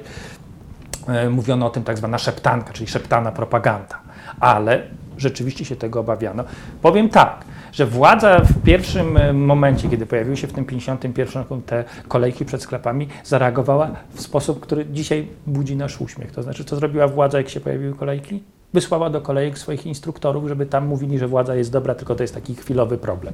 E, 1.08 1.30
Mówiono 1.30 1.66
o 1.66 1.70
tym 1.70 1.84
tak 1.84 1.98
zwana 1.98 2.18
szeptanka, 2.18 2.74
czyli 2.74 2.88
szeptana 2.88 3.32
propaganda, 3.32 4.00
ale 4.40 4.82
rzeczywiście 5.18 5.66
się 5.66 5.76
tego 5.76 6.00
obawiano. 6.00 6.44
Powiem 6.82 7.10
tak, 7.10 7.46
że 7.72 7.86
władza 7.86 8.40
w 8.40 8.64
pierwszym 8.64 9.18
e, 9.18 9.34
momencie, 9.34 9.90
kiedy 9.90 10.06
pojawiły 10.06 10.38
się 10.38 10.48
w 10.48 10.54
tym 10.54 10.66
51 10.66 11.44
roku 11.44 11.62
te 11.66 11.84
kolejki 12.08 12.46
przed 12.46 12.62
sklepami, 12.62 13.08
zareagowała 13.24 13.92
w 14.14 14.22
sposób, 14.22 14.60
który 14.60 14.86
dzisiaj 14.86 15.28
budzi 15.48 15.76
nasz 15.76 16.02
uśmiech. 16.02 16.32
To 16.32 16.44
znaczy, 16.44 16.66
co 16.66 16.76
zrobiła 16.76 17.08
władza, 17.08 17.38
jak 17.38 17.50
się 17.50 17.60
pojawiły 17.60 17.94
kolejki? 17.94 18.44
Wysłała 18.74 19.10
do 19.10 19.22
kolejek 19.22 19.58
swoich 19.58 19.86
instruktorów, 19.86 20.48
żeby 20.48 20.66
tam 20.66 20.88
mówili, 20.88 21.20
że 21.20 21.28
władza 21.28 21.56
jest 21.56 21.72
dobra, 21.72 21.96
tylko 21.96 22.16
to 22.16 22.24
jest 22.24 22.34
taki 22.34 22.56
chwilowy 22.56 22.98
problem. 22.98 23.34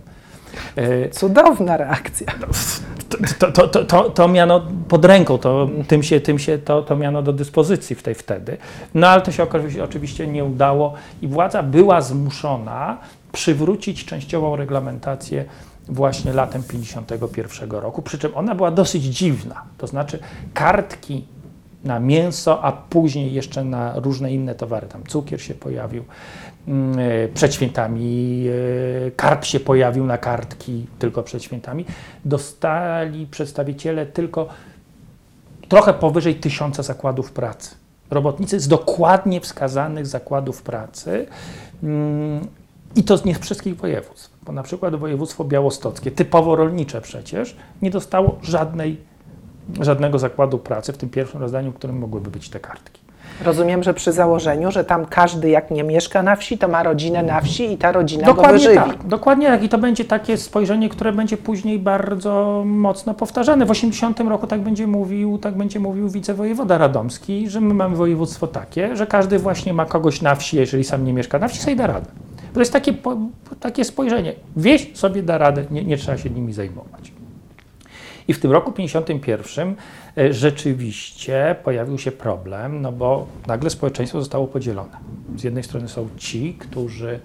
E, 0.76 1.10
Cudowna 1.10 1.78
reakcja. 1.78 2.28
To, 3.40 3.52
to, 3.52 3.68
to, 3.68 3.86
to, 3.86 4.10
to 4.10 4.28
miano 4.28 4.62
pod 4.88 5.06
ręką, 5.06 5.38
to, 5.38 5.70
tym 5.88 6.04
się, 6.04 6.22
tym 6.22 6.40
się 6.40 6.58
to, 6.58 6.82
to 6.82 6.96
miano 6.96 7.22
do 7.22 7.34
dyspozycji 7.34 7.96
w 7.96 8.04
tej 8.04 8.16
wtedy. 8.16 8.58
No 8.94 9.08
ale 9.08 9.22
to 9.22 9.32
się 9.32 9.48
oczywiście 9.84 10.28
nie 10.28 10.44
udało 10.44 10.94
i 11.22 11.28
władza 11.28 11.64
była 11.64 12.02
zmuszona 12.02 12.98
przywrócić 13.32 14.06
częściową 14.06 14.56
reglamentację 14.56 15.46
właśnie 15.88 16.34
latem 16.34 16.64
51 16.64 17.72
roku, 17.72 18.02
przy 18.02 18.18
czym 18.20 18.32
ona 18.36 18.56
była 18.56 18.72
dosyć 18.72 19.04
dziwna. 19.04 19.64
To 19.78 19.88
znaczy 19.88 20.20
kartki 20.54 21.26
na 21.84 22.00
mięso, 22.00 22.64
a 22.64 22.72
później 22.72 23.34
jeszcze 23.34 23.64
na 23.64 24.00
różne 24.00 24.34
inne 24.34 24.56
towary, 24.56 24.88
tam 24.88 25.04
cukier 25.08 25.42
się 25.42 25.54
pojawił, 25.54 26.04
przed 27.34 27.54
świętami 27.54 28.46
e, 29.08 29.12
karp 29.12 29.46
się 29.46 29.60
pojawił 29.60 30.06
na 30.06 30.18
kartki 30.18 30.86
tylko 31.00 31.24
przed 31.24 31.44
świętami, 31.44 31.86
dostali 32.26 33.28
przedstawiciele 33.28 34.06
tylko 34.06 34.48
trochę 35.70 35.94
powyżej 35.94 36.36
tysiąca 36.36 36.84
zakładów 36.84 37.32
pracy. 37.32 37.76
Robotnicy 38.12 38.60
z 38.60 38.68
dokładnie 38.68 39.42
wskazanych 39.42 40.08
zakładów 40.08 40.62
pracy 40.62 41.26
mm, 41.84 42.48
i 42.96 43.04
to 43.04 43.18
z 43.18 43.26
nie 43.26 43.36
wszystkich 43.36 43.76
województw, 43.78 44.32
bo 44.44 44.52
na 44.52 44.64
przykład 44.64 44.96
województwo 44.96 45.44
białostockie, 45.44 46.12
typowo 46.12 46.56
rolnicze 46.56 47.02
przecież, 47.02 47.56
nie 47.82 47.92
dostało 47.92 48.40
żadnej, 48.42 48.98
żadnego 49.80 50.20
zakładu 50.20 50.60
pracy 50.60 50.94
w 50.94 50.98
tym 50.98 51.10
pierwszym 51.10 51.42
rozdaniu, 51.42 51.72
w 51.72 51.76
którym 51.76 51.98
mogłyby 51.98 52.30
być 52.30 52.50
te 52.50 52.60
kartki. 52.60 53.03
Rozumiem, 53.42 53.84
że 53.84 53.94
przy 53.94 54.12
założeniu, 54.12 54.72
że 54.72 54.84
tam 54.84 55.06
każdy 55.06 55.50
jak 55.50 55.72
nie 55.72 55.84
mieszka 55.84 56.24
na 56.24 56.36
wsi, 56.36 56.58
to 56.58 56.68
ma 56.68 56.84
rodzinę 56.84 57.24
na 57.24 57.42
wsi 57.42 57.74
i 57.74 57.78
ta 57.78 57.92
rodzina 57.92 58.26
go 58.26 58.34
Dokładnie 58.34 58.58
wyżywi. 58.58 58.76
tak, 58.76 59.08
dokładnie 59.08 59.48
tak. 59.48 59.64
I 59.64 59.70
to 59.70 59.78
będzie 59.78 60.06
takie 60.06 60.38
spojrzenie, 60.38 60.90
które 60.90 61.12
będzie 61.12 61.38
później 61.38 61.80
bardzo 61.80 62.64
mocno 62.66 63.14
powtarzane. 63.14 63.66
W 63.66 63.72
80 63.72 64.20
roku 64.20 64.48
tak 64.48 64.62
będzie 64.62 64.88
mówił, 64.88 65.38
tak 65.38 65.58
będzie 65.58 65.80
mówił 65.80 66.10
wicewojewoda 66.10 66.78
radomski, 66.78 67.50
że 67.50 67.62
my 67.62 67.74
mamy 67.74 67.96
województwo 67.96 68.48
takie, 68.48 68.96
że 68.96 69.08
każdy 69.08 69.40
właśnie 69.40 69.74
ma 69.74 69.86
kogoś 69.86 70.22
na 70.22 70.36
wsi, 70.36 70.58
jeżeli 70.58 70.84
sam 70.84 71.06
nie 71.06 71.14
mieszka 71.14 71.40
na 71.40 71.48
wsi, 71.48 71.60
sobie 71.60 71.76
da 71.76 71.88
radę. 71.88 72.08
To 72.54 72.60
jest 72.60 72.74
takie, 72.74 72.94
takie 73.60 73.86
spojrzenie. 73.86 74.34
Wieś 74.58 74.98
sobie 74.98 75.24
da 75.24 75.38
radę, 75.38 75.66
nie, 75.72 75.84
nie 75.84 75.98
trzeba 75.98 76.18
się 76.18 76.30
nimi 76.30 76.54
zajmować. 76.54 77.14
I 78.28 78.34
w 78.34 78.40
tym 78.40 78.52
roku 78.52 78.72
51 78.72 79.70
e, 79.70 79.74
rzeczywiście 80.32 81.56
pojawił 81.64 81.98
się 81.98 82.12
problem, 82.12 82.82
no 82.82 82.92
bo 82.92 83.28
nagle 83.48 83.70
społeczeństwo 83.70 84.20
zostało 84.20 84.48
podzielone. 84.48 84.98
Z 85.38 85.44
jednej 85.44 85.64
strony 85.64 85.88
są 85.88 86.10
ci, 86.18 86.54
którzy 86.54 87.20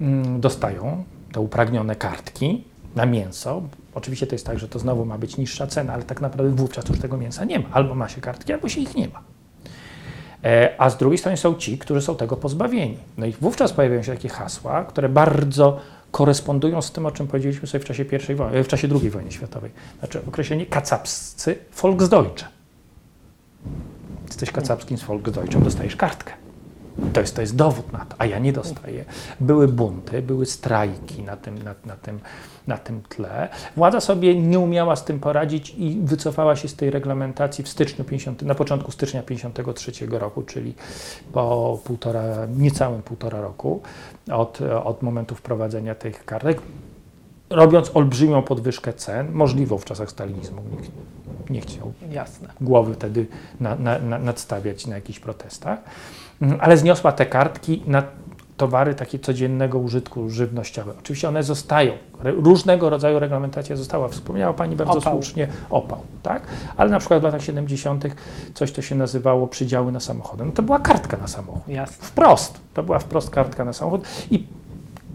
mm, 0.00 0.40
dostają 0.40 1.04
te 1.32 1.40
upragnione 1.40 1.96
kartki 1.96 2.64
na 2.96 3.06
mięso. 3.06 3.62
Oczywiście 3.94 4.26
to 4.26 4.34
jest 4.34 4.46
tak, 4.46 4.58
że 4.58 4.68
to 4.68 4.78
znowu 4.78 5.04
ma 5.04 5.18
być 5.18 5.36
niższa 5.36 5.66
cena, 5.66 5.92
ale 5.92 6.02
tak 6.02 6.20
naprawdę 6.20 6.54
wówczas 6.54 6.88
już 6.88 6.98
tego 6.98 7.16
mięsa 7.16 7.44
nie 7.44 7.58
ma. 7.58 7.68
Albo 7.72 7.94
ma 7.94 8.08
się 8.08 8.20
kartki, 8.20 8.52
albo 8.52 8.68
się 8.68 8.80
ich 8.80 8.94
nie 8.94 9.08
ma. 9.08 9.22
E, 10.44 10.74
A 10.78 10.90
z 10.90 10.96
drugiej 10.96 11.18
strony 11.18 11.36
są 11.36 11.54
ci, 11.54 11.78
którzy 11.78 12.02
są 12.02 12.16
tego 12.16 12.36
pozbawieni. 12.36 12.98
No 13.18 13.26
i 13.26 13.32
wówczas 13.32 13.72
pojawiają 13.72 14.02
się 14.02 14.12
takie 14.12 14.28
hasła, 14.28 14.84
które 14.84 15.08
bardzo 15.08 15.80
korespondują 16.14 16.82
z 16.82 16.92
tym, 16.92 17.06
o 17.06 17.10
czym 17.10 17.26
powiedzieliśmy 17.26 17.68
sobie 17.68 17.84
w 17.84 17.86
czasie, 17.86 18.04
pierwszej 18.04 18.36
wojny, 18.36 18.64
w 18.64 18.68
czasie 18.68 18.88
II 19.00 19.10
wojny 19.10 19.32
światowej. 19.32 19.70
Znaczy 19.98 20.20
określenie 20.28 20.66
kacapscy 20.66 21.58
Volksdeutsche. 21.82 22.46
Jesteś 24.26 24.50
kacapskim 24.50 24.98
z 24.98 25.02
Volksdeutschem, 25.02 25.62
dostajesz 25.62 25.96
kartkę. 25.96 26.43
To 27.12 27.20
jest, 27.20 27.34
to 27.34 27.40
jest 27.40 27.56
dowód 27.56 27.92
na 27.92 28.04
to, 28.04 28.16
a 28.18 28.26
ja 28.26 28.38
nie 28.38 28.52
dostaję. 28.52 29.04
Były 29.40 29.68
bunty, 29.68 30.22
były 30.22 30.46
strajki 30.46 31.22
na 31.22 31.36
tym, 31.36 31.62
na, 31.62 31.74
na, 31.84 31.96
tym, 31.96 32.20
na 32.66 32.78
tym 32.78 33.02
tle. 33.08 33.48
Władza 33.76 34.00
sobie 34.00 34.34
nie 34.34 34.58
umiała 34.58 34.96
z 34.96 35.04
tym 35.04 35.20
poradzić 35.20 35.74
i 35.78 36.00
wycofała 36.02 36.56
się 36.56 36.68
z 36.68 36.76
tej 36.76 36.90
reglamentacji 36.90 37.64
w 37.64 37.68
styczniu 37.68 38.04
50, 38.04 38.42
na 38.42 38.54
początku 38.54 38.92
stycznia 38.92 39.22
53 39.22 39.92
roku, 40.06 40.42
czyli 40.42 40.74
po 41.32 41.78
półtora, 41.84 42.24
niecałym 42.56 43.02
półtora 43.02 43.40
roku 43.40 43.82
od, 44.32 44.60
od 44.84 45.02
momentu 45.02 45.34
wprowadzenia 45.34 45.94
tych 45.94 46.24
kartek, 46.24 46.62
robiąc 47.50 47.90
olbrzymią 47.94 48.42
podwyżkę 48.42 48.92
cen, 48.92 49.32
możliwą 49.32 49.78
w 49.78 49.84
czasach 49.84 50.10
stalinizmu. 50.10 50.62
Nikt 50.70 50.90
nie 51.50 51.60
chciał 51.60 51.92
Jasne. 52.10 52.48
głowy 52.60 52.94
wtedy 52.94 53.26
na, 53.60 53.74
na, 53.74 53.98
na, 53.98 54.18
nadstawiać 54.18 54.86
na 54.86 54.94
jakichś 54.94 55.18
protestach, 55.18 55.78
ale 56.60 56.76
zniosła 56.76 57.12
te 57.12 57.26
kartki 57.26 57.82
na 57.86 58.02
towary 58.56 58.94
takie 58.94 59.18
codziennego 59.18 59.78
użytku 59.78 60.30
żywnościowe. 60.30 60.92
Oczywiście 60.98 61.28
one 61.28 61.42
zostają, 61.42 61.92
różnego 62.22 62.90
rodzaju 62.90 63.18
reglamentacja 63.18 63.76
została. 63.76 64.08
Wspomniała 64.08 64.52
Pani 64.52 64.76
bardzo 64.76 64.98
Opał. 64.98 65.12
słusznie 65.12 65.48
opał, 65.70 65.98
tak? 66.22 66.42
Ale 66.76 66.90
na 66.90 66.98
przykład 66.98 67.20
w 67.20 67.22
latach 67.22 67.42
70. 67.42 68.04
coś 68.54 68.72
to 68.72 68.82
się 68.82 68.94
nazywało 68.94 69.46
przydziały 69.46 69.92
na 69.92 70.00
samochody. 70.00 70.44
No 70.44 70.52
to 70.52 70.62
była 70.62 70.78
kartka 70.78 71.16
na 71.16 71.28
samochód. 71.28 71.68
Jasne. 71.68 72.06
Wprost. 72.06 72.60
To 72.74 72.82
była 72.82 72.98
wprost 72.98 73.30
kartka 73.30 73.64
na 73.64 73.72
samochód 73.72 74.04
i 74.30 74.46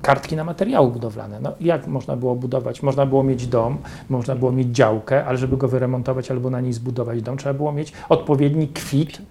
kartki 0.01 0.35
na 0.35 0.43
materiały 0.43 0.91
budowlane. 0.91 1.39
No, 1.41 1.53
jak 1.61 1.87
można 1.87 2.15
było 2.15 2.35
budować? 2.35 2.83
Można 2.83 3.05
było 3.05 3.23
mieć 3.23 3.47
dom, 3.47 3.77
można 4.09 4.35
było 4.35 4.51
mieć 4.51 4.67
działkę, 4.67 5.25
ale 5.25 5.37
żeby 5.37 5.57
go 5.57 5.67
wyremontować 5.67 6.31
albo 6.31 6.49
na 6.49 6.61
niej 6.61 6.73
zbudować 6.73 7.21
dom, 7.21 7.37
trzeba 7.37 7.53
było 7.53 7.71
mieć 7.71 7.93
odpowiedni 8.09 8.67
kwit 8.67 9.21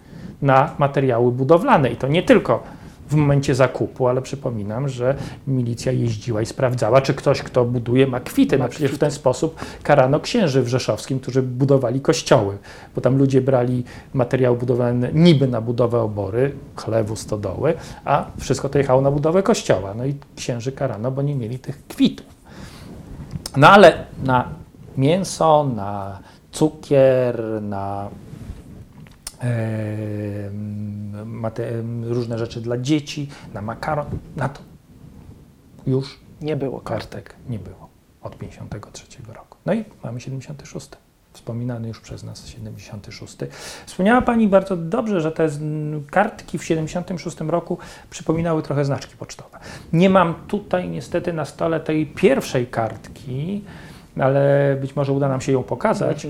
na 0.43 0.75
materiały 0.79 1.33
budowlane. 1.33 1.91
I 1.91 1.97
to 1.97 2.09
nie 2.09 2.23
tylko 2.23 2.63
w 3.09 3.15
momencie 3.15 3.55
zakupu, 3.55 4.09
ale 4.09 4.23
przypominam, 4.23 4.89
że 4.89 5.15
milicja 5.47 5.93
jeździła 5.93 6.43
i 6.43 6.47
sprawdzała, 6.47 7.01
czy 7.01 7.15
ktoś, 7.15 7.43
kto 7.43 7.65
buduje, 7.65 8.07
ma 8.07 8.21
kwity. 8.21 8.59
No 8.59 8.69
przecież 8.69 8.93
w 8.93 8.99
ten 8.99 9.11
sposób 9.11 9.61
karano 9.83 10.21
księży 10.21 10.63
w 10.63 10.69
Rzeszowskim, 10.69 11.21
którzy 11.21 11.43
budowali 11.43 12.01
kościoły, 12.01 12.59
bo 12.95 13.01
tam 13.01 13.19
ludzie 13.19 13.41
brali 13.41 13.85
materiały 14.15 14.57
budowlane 14.57 15.11
niby 15.13 15.49
na 15.49 15.61
budowę 15.61 16.01
obory, 16.01 16.53
chlewu, 16.77 17.17
stodoły, 17.17 17.75
a 18.05 18.27
wszystko 18.41 18.69
to 18.69 18.79
jechało 18.79 19.01
na 19.01 19.11
budowę 19.11 19.43
kościoła. 19.43 19.95
No 19.95 20.07
i 20.07 20.15
księży 20.37 20.73
karano, 20.73 21.11
bo 21.11 21.23
nie 21.23 21.35
mieli 21.35 21.59
tych 21.59 21.87
kwitów. 21.87 22.27
No 23.57 23.69
ale 23.69 24.05
na 24.25 24.49
mięso, 24.97 25.71
na 25.77 26.19
cukier, 26.53 27.43
na 27.63 28.09
różne 32.03 32.39
rzeczy 32.39 32.61
dla 32.61 32.79
dzieci, 32.79 33.29
na 33.55 33.63
makaron, 33.63 34.07
na 34.37 34.49
to 34.49 34.61
już 35.87 36.21
Nie 36.41 36.57
było 36.57 36.81
kart. 36.81 37.01
kartek 37.11 37.35
nie 37.49 37.59
było 37.59 37.89
od 38.23 38.39
53 38.39 39.07
roku. 39.33 39.59
No 39.67 39.75
i 39.75 39.85
mamy 40.05 40.21
76. 40.21 40.89
Wspominany 41.33 41.89
już 41.89 42.01
przez 42.01 42.25
nas 42.25 42.47
76. 42.47 43.37
Wspomniała 43.87 44.23
Pani 44.23 44.49
bardzo 44.49 44.77
dobrze, 44.77 45.21
że 45.21 45.33
te 45.33 45.49
kartki 46.11 46.59
w 46.59 46.65
76 46.65 47.41
roku 47.41 47.79
przypominały 48.11 48.63
trochę 48.63 48.85
znaczki 48.85 49.17
pocztowe. 49.17 49.59
Nie 49.93 50.11
mam 50.11 50.35
tutaj 50.49 50.89
niestety 50.89 51.33
na 51.33 51.45
stole 51.45 51.81
tej 51.81 52.07
pierwszej 52.07 52.67
kartki, 52.67 53.65
ale 54.21 54.77
być 54.81 54.97
może 54.97 55.13
uda 55.13 55.29
nam 55.29 55.41
się 55.41 55.53
ją 55.53 55.63
pokazać. 55.63 56.27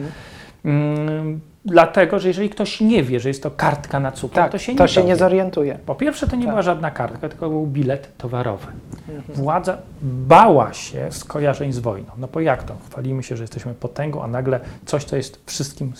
Mhm. 0.64 1.40
Dlatego, 1.68 2.18
że 2.18 2.28
jeżeli 2.28 2.50
ktoś 2.50 2.80
nie 2.80 3.02
wie, 3.02 3.20
że 3.20 3.28
jest 3.28 3.42
to 3.42 3.50
kartka 3.50 4.00
na 4.00 4.12
cukier, 4.12 4.34
Tak, 4.34 4.52
to 4.52 4.58
się 4.58 4.72
nie, 4.72 4.78
to 4.78 4.86
się 4.86 5.00
dowie. 5.00 5.08
nie 5.12 5.16
zorientuje. 5.16 5.78
Po 5.86 5.94
pierwsze, 5.94 6.26
to 6.26 6.36
nie 6.36 6.42
Tak. 6.42 6.50
była 6.52 6.62
żadna 6.62 6.90
kartka, 6.90 7.28
tylko 7.28 7.48
był 7.48 7.66
bilet 7.66 8.16
towarowy. 8.18 8.66
Mhm. 9.08 9.22
Władza 9.38 9.78
bała 10.02 10.72
się 10.72 11.06
skojarzeń 11.10 11.72
z 11.72 11.78
wojną. 11.78 12.10
No 12.18 12.28
bo 12.32 12.40
jak 12.40 12.62
to? 12.62 12.74
Chwalimy 12.90 13.22
się, 13.22 13.36
że 13.36 13.42
jesteśmy 13.42 13.74
potęgą, 13.74 14.22
a 14.22 14.26
nagle 14.28 14.60
coś, 14.86 15.04
co 15.04 15.16
jest 15.16 15.40
wszystkim, 15.46 15.92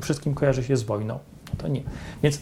wszystkim 0.00 0.34
kojarzy 0.34 0.64
się 0.64 0.76
z 0.76 0.82
wojną. 0.82 1.14
No 1.48 1.54
to 1.58 1.68
nie. 1.68 1.82
Więc 2.22 2.40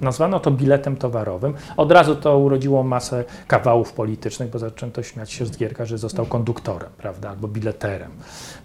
nazwano 0.00 0.40
to 0.40 0.50
biletem 0.50 0.96
towarowym. 0.96 1.54
Od 1.76 1.92
razu 1.92 2.16
to 2.16 2.38
urodziło 2.38 2.82
masę 2.82 3.24
kawałów 3.46 3.92
politycznych, 3.92 4.50
bo 4.50 4.58
zaczęto 4.58 5.02
śmiać 5.02 5.32
się 5.32 5.46
z 5.46 5.58
Gierka, 5.58 5.84
że 5.84 5.98
został 5.98 6.26
konduktorem, 6.26 6.88
prawda, 6.98 7.30
albo 7.30 7.48
bileterem, 7.48 8.10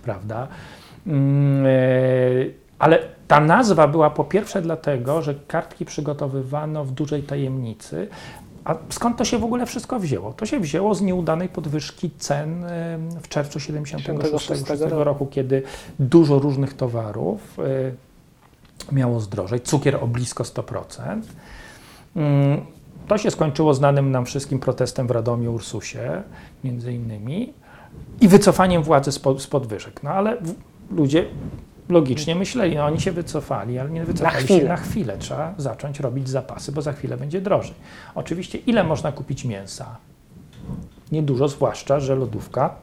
prawda. 0.04 0.48
Mm, 1.08 1.66
e, 1.66 1.70
Ale 2.80 3.00
ta 3.28 3.40
nazwa 3.40 3.88
była 3.88 4.10
po 4.10 4.24
pierwsze 4.24 4.62
dlatego, 4.62 5.22
że 5.22 5.36
kartki 5.48 5.86
przygotowywano 5.86 6.86
w 6.86 6.92
dużej 6.92 7.24
tajemnicy. 7.24 8.08
A 8.66 8.76
skąd 8.90 9.18
to 9.18 9.26
się 9.26 9.38
w 9.38 9.44
ogóle 9.44 9.66
wszystko 9.66 10.00
wzięło? 10.00 10.34
To 10.34 10.46
się 10.46 10.60
wzięło 10.60 10.96
z 10.96 11.02
nieudanej 11.02 11.50
podwyżki 11.50 12.12
cen 12.18 12.66
w 13.22 13.28
czerwcu 13.28 13.60
76 13.60 14.06
76 14.06 14.82
roku, 14.92 15.26
kiedy 15.26 15.64
dużo 16.00 16.40
różnych 16.40 16.74
towarów 16.74 17.60
e, 17.60 18.96
miało 18.96 19.20
zdrożeć. 19.20 19.64
Cukier 19.64 19.96
o 20.04 20.08
blisko 20.08 20.44
100%. 20.44 21.22
Mm, 22.16 22.62
To 23.08 23.18
się 23.18 23.32
skończyło 23.32 23.74
znanym 23.74 24.12
nam 24.12 24.26
wszystkim 24.26 24.60
protestem 24.60 25.08
w 25.08 25.12
Radomiu 25.12 25.54
Ursusie, 25.54 26.24
między 26.64 26.94
innymi, 26.94 27.54
i 28.22 28.28
wycofaniem 28.28 28.84
władzy 28.84 29.12
z, 29.12 29.20
po, 29.20 29.40
z 29.40 29.48
podwyżek. 29.48 30.04
No 30.04 30.10
ale 30.10 30.38
ludzie 30.92 31.26
logicznie 31.90 32.36
myśleli, 32.36 32.76
no 32.76 32.86
oni 32.86 33.02
się 33.02 33.12
wycofali, 33.12 33.80
ale 33.80 33.90
nie 33.90 34.06
wycofali 34.06 34.38
się 34.38 34.44
chwilę. 34.44 34.70
na 34.70 34.78
chwilę. 34.78 35.18
Trzeba 35.18 35.54
zacząć 35.58 36.00
robić 36.00 36.30
zapasy, 36.30 36.72
bo 36.72 36.82
za 36.82 36.94
chwilę 36.94 37.18
będzie 37.18 37.42
drożej. 37.42 37.74
Oczywiście, 38.16 38.58
ile 38.58 38.84
można 38.84 39.12
kupić 39.12 39.46
mięsa? 39.46 39.98
Niedużo, 41.12 41.48
zwłaszcza, 41.48 42.00
że 42.00 42.16
lodówka 42.16 42.76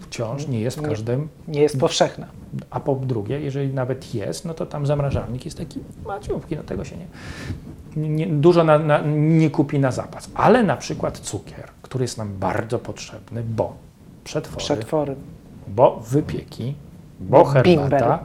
wciąż 0.00 0.46
nie 0.48 0.60
jest 0.60 0.78
w 0.78 0.82
każdym 0.82 1.28
Nie 1.48 1.60
jest 1.60 1.80
powszechna. 1.80 2.26
a 2.70 2.80
po 2.80 2.94
drugie, 2.94 3.40
jeżeli 3.40 3.74
nawet 3.74 4.14
jest, 4.14 4.44
no 4.44 4.54
to 4.54 4.66
tam 4.66 4.86
zamrażalnik 4.86 5.44
jest 5.44 5.58
taki 5.58 5.80
maciupki, 6.06 6.56
no 6.56 6.62
tego 6.62 6.84
się 6.84 6.96
nie, 6.96 8.08
nie 8.08 8.26
dużo 8.26 8.64
na, 8.64 8.78
na, 8.78 9.00
nie 9.06 9.50
kupi 9.50 9.78
na 9.78 9.90
zapas. 9.90 10.30
Ale 10.34 10.62
na 10.62 10.76
przykład 10.76 11.18
cukier, 11.18 11.68
który 11.82 12.04
jest 12.04 12.18
nam 12.18 12.38
bardzo 12.38 12.78
potrzebny, 12.78 13.42
bo 13.42 13.76
przetwory, 14.24 14.64
Przetwory. 14.64 15.16
bo 15.68 16.00
wypieki, 16.10 16.74
bo 17.28 17.44
herbata. 17.44 17.80
Bimber. 17.82 18.18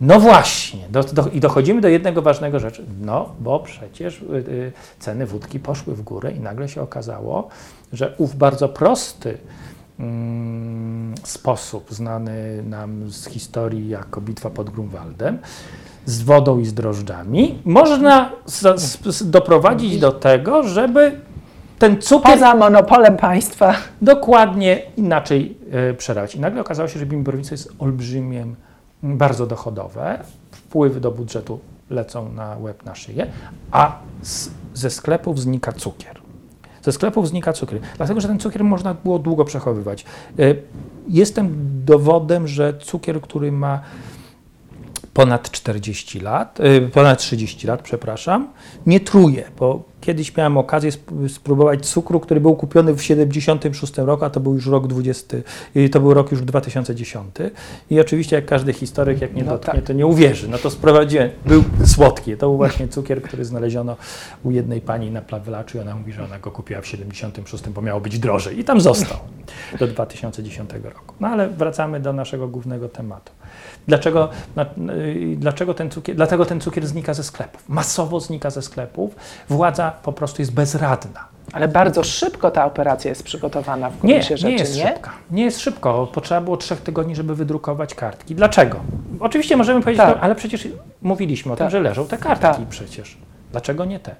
No 0.00 0.20
właśnie, 0.20 0.88
do, 0.90 1.02
do, 1.02 1.28
i 1.28 1.40
dochodzimy 1.40 1.80
do 1.80 1.88
jednego 1.88 2.22
ważnego 2.22 2.60
rzeczy. 2.60 2.84
No, 3.00 3.32
bo 3.40 3.60
przecież 3.60 4.22
y, 4.22 4.24
y, 4.34 4.72
ceny 4.98 5.26
wódki 5.26 5.60
poszły 5.60 5.94
w 5.94 6.02
górę 6.02 6.32
i 6.32 6.40
nagle 6.40 6.68
się 6.68 6.82
okazało, 6.82 7.48
że 7.92 8.14
ów 8.18 8.36
bardzo 8.36 8.68
prosty 8.68 9.38
mm, 9.98 11.14
sposób, 11.24 11.86
znany 11.90 12.62
nam 12.62 13.10
z 13.10 13.26
historii 13.26 13.88
jako 13.88 14.20
bitwa 14.20 14.50
pod 14.50 14.70
Grunwaldem, 14.70 15.38
z 16.06 16.22
wodą 16.22 16.58
i 16.58 16.64
z 16.66 16.74
drożdżami, 16.74 17.58
można 17.64 18.32
za, 18.46 18.74
s, 18.74 19.30
doprowadzić 19.30 19.98
do 19.98 20.12
tego, 20.12 20.62
żeby 20.62 21.20
ten 21.84 22.00
cukier 22.02 22.32
Poza 22.32 22.54
monopolem 22.54 23.16
państwa. 23.16 23.74
dokładnie 24.02 24.82
inaczej 24.96 25.56
e, 25.90 25.94
przerabiać. 25.94 26.34
I 26.34 26.40
nagle 26.40 26.60
okazało 26.60 26.88
się, 26.88 26.98
że 26.98 27.06
bimborownica 27.06 27.50
jest 27.54 27.72
olbrzymiem, 27.78 28.56
bardzo 29.02 29.46
dochodowe. 29.46 30.18
Wpływy 30.50 31.00
do 31.00 31.10
budżetu 31.10 31.60
lecą 31.90 32.32
na 32.32 32.56
łeb, 32.60 32.84
na 32.84 32.94
szyję, 32.94 33.26
a 33.70 33.98
z, 34.22 34.50
ze 34.74 34.90
sklepów 34.90 35.40
znika 35.40 35.72
cukier. 35.72 36.20
Ze 36.82 36.92
sklepów 36.92 37.28
znika 37.28 37.52
cukier, 37.52 37.80
dlatego 37.96 38.20
że 38.20 38.28
ten 38.28 38.38
cukier 38.38 38.64
można 38.64 38.94
było 38.94 39.18
długo 39.18 39.44
przechowywać. 39.44 40.04
E, 40.38 40.42
Jestem 41.08 41.54
dowodem, 41.84 42.48
że 42.48 42.74
cukier, 42.78 43.20
który 43.20 43.52
ma 43.52 43.80
ponad 45.14 45.50
40 45.50 46.20
lat, 46.20 46.60
y, 46.60 46.88
ponad 46.92 47.18
30 47.18 47.66
lat, 47.66 47.82
przepraszam, 47.82 48.48
nie 48.86 49.00
truje, 49.00 49.44
bo 49.58 49.82
kiedyś 50.00 50.36
miałem 50.36 50.56
okazję 50.56 50.88
sp- 50.96 51.28
spróbować 51.28 51.86
cukru, 51.86 52.20
który 52.20 52.40
był 52.40 52.56
kupiony 52.56 52.94
w 52.94 53.02
76 53.02 53.98
roku, 53.98 54.24
a 54.24 54.30
to 54.30 54.40
był 54.40 54.54
już 54.54 54.66
rok 54.66 54.86
20, 54.86 55.36
y, 55.76 55.88
to 55.88 56.00
był 56.00 56.14
rok 56.14 56.30
już 56.32 56.42
2010 56.42 57.34
i 57.90 58.00
oczywiście 58.00 58.36
jak 58.36 58.46
każdy 58.46 58.72
historyk, 58.72 59.20
jak 59.20 59.34
nie 59.34 59.44
No 59.44 59.52
dotknie, 59.52 59.74
tak. 59.74 59.84
to 59.84 59.92
nie 59.92 60.06
uwierzy. 60.06 60.48
No 60.48 60.58
to 60.58 60.70
sprowadziłem, 60.70 61.30
był 61.46 61.64
słodki, 61.86 62.36
to 62.36 62.46
był 62.48 62.56
właśnie 62.56 62.88
cukier, 62.88 63.22
który 63.22 63.44
znaleziono 63.44 63.96
u 64.44 64.50
jednej 64.50 64.80
pani 64.80 65.10
na 65.10 65.20
Plawelaczu 65.22 65.78
i 65.78 65.80
ona 65.80 65.94
mówi, 65.96 66.12
że 66.12 66.24
ona 66.24 66.38
go 66.38 66.50
kupiła 66.50 66.80
w 66.80 66.86
76, 66.86 67.68
bo 67.68 67.82
miało 67.82 68.00
być 68.00 68.18
drożej 68.18 68.58
i 68.60 68.64
tam 68.64 68.80
został 68.80 69.18
do 69.78 69.86
2010 69.86 70.70
roku. 70.84 71.14
No 71.20 71.28
ale 71.28 71.48
wracamy 71.48 72.00
do 72.00 72.12
naszego 72.12 72.48
głównego 72.48 72.88
tematu. 72.88 73.32
Dlaczego, 73.88 74.28
y, 74.90 75.36
dlaczego 75.36 75.74
ten 75.74 75.90
cukier, 75.90 76.16
dlatego 76.16 76.46
ten 76.46 76.60
cukier 76.60 76.86
znika 76.86 77.14
ze 77.14 77.22
sklepów. 77.24 77.68
Masowo 77.68 78.20
znika 78.20 78.50
ze 78.50 78.62
sklepów. 78.62 79.16
Władza 79.48 79.92
po 80.02 80.12
prostu 80.12 80.42
jest 80.42 80.52
bezradna. 80.54 81.28
Ale 81.52 81.68
bardzo 81.68 82.04
szybko 82.04 82.50
ta 82.50 82.64
operacja 82.64 83.08
jest 83.08 83.22
przygotowana 83.22 83.90
w 83.90 84.04
Nie, 84.04 84.14
gruncie 84.14 84.36
rzeczy, 84.36 84.52
nie 84.52 84.58
jest 84.58 84.76
nie? 84.76 84.86
szybka. 84.88 85.10
Nie 85.30 85.44
jest 85.44 85.60
szybko. 85.60 86.06
Potrzeba 86.06 86.40
było 86.40 86.56
trzech 86.56 86.80
tygodni, 86.80 87.16
żeby 87.16 87.34
wydrukować 87.34 87.94
kartki. 87.94 88.34
Dlaczego? 88.34 88.76
Oczywiście 89.20 89.56
możemy 89.56 89.80
powiedzieć, 89.80 90.04
Tak. 90.06 90.16
no, 90.16 90.22
ale 90.22 90.34
przecież 90.34 90.68
mówiliśmy 91.02 91.52
o 91.52 91.56
tym, 91.56 91.64
Tak. 91.66 91.70
że 91.72 91.80
leżą 91.80 92.06
te 92.06 92.18
kartki 92.18 92.42
Tak. 92.46 92.60
przecież. 92.68 93.16
Dlaczego 93.52 93.84
nie 93.84 94.00
te? 94.00 94.14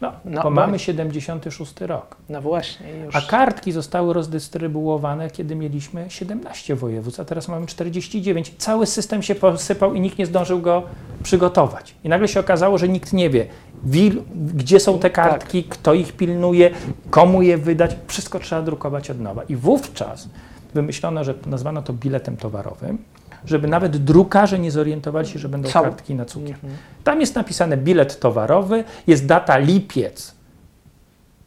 No, 0.00 0.12
No, 0.24 0.42
bo 0.42 0.50
mamy 0.50 0.78
76 0.78 1.80
rok. 1.80 2.16
No 2.28 2.40
właśnie, 2.42 2.90
już. 2.90 3.16
A 3.16 3.20
kartki 3.20 3.72
zostały 3.72 4.14
rozdystrybuowane, 4.14 5.30
kiedy 5.30 5.56
mieliśmy 5.56 6.10
17 6.10 6.74
województw, 6.74 7.20
a 7.20 7.24
teraz 7.24 7.48
mamy 7.48 7.66
49. 7.66 8.54
Cały 8.58 8.86
system 8.86 9.22
się 9.22 9.34
posypał 9.34 9.94
i 9.94 10.00
nikt 10.00 10.18
nie 10.18 10.26
zdążył 10.26 10.60
go 10.60 10.82
przygotować. 11.22 11.94
I 12.04 12.08
nagle 12.08 12.28
się 12.28 12.40
okazało, 12.40 12.78
że 12.78 12.88
nikt 12.88 13.12
nie 13.12 13.30
wie, 13.30 13.46
wil, 13.84 14.22
gdzie 14.54 14.80
są 14.80 14.98
te 14.98 15.10
kartki, 15.10 15.64
kto 15.64 15.94
ich 15.94 16.12
pilnuje, 16.12 16.70
komu 17.10 17.42
je 17.42 17.58
wydać. 17.58 17.96
Wszystko 18.06 18.38
trzeba 18.38 18.62
drukować 18.62 19.10
od 19.10 19.20
nowa. 19.20 19.42
I 19.42 19.56
wówczas 19.56 20.28
wymyślono, 20.74 21.24
że 21.24 21.34
nazwano 21.46 21.82
to 21.82 21.92
biletem 21.92 22.36
towarowym, 22.36 22.98
żeby 23.44 23.68
nawet 23.68 23.96
drukarze 23.96 24.58
nie 24.58 24.70
zorientowali 24.70 25.28
się, 25.28 25.38
że 25.38 25.48
będą 25.48 25.68
Są. 25.68 25.82
kartki 25.82 26.14
na 26.14 26.24
cukier. 26.24 26.56
Tam 27.04 27.20
jest 27.20 27.34
napisane 27.34 27.76
bilet 27.76 28.20
towarowy, 28.20 28.84
jest 29.06 29.26
data 29.26 29.58
lipiec 29.58 30.34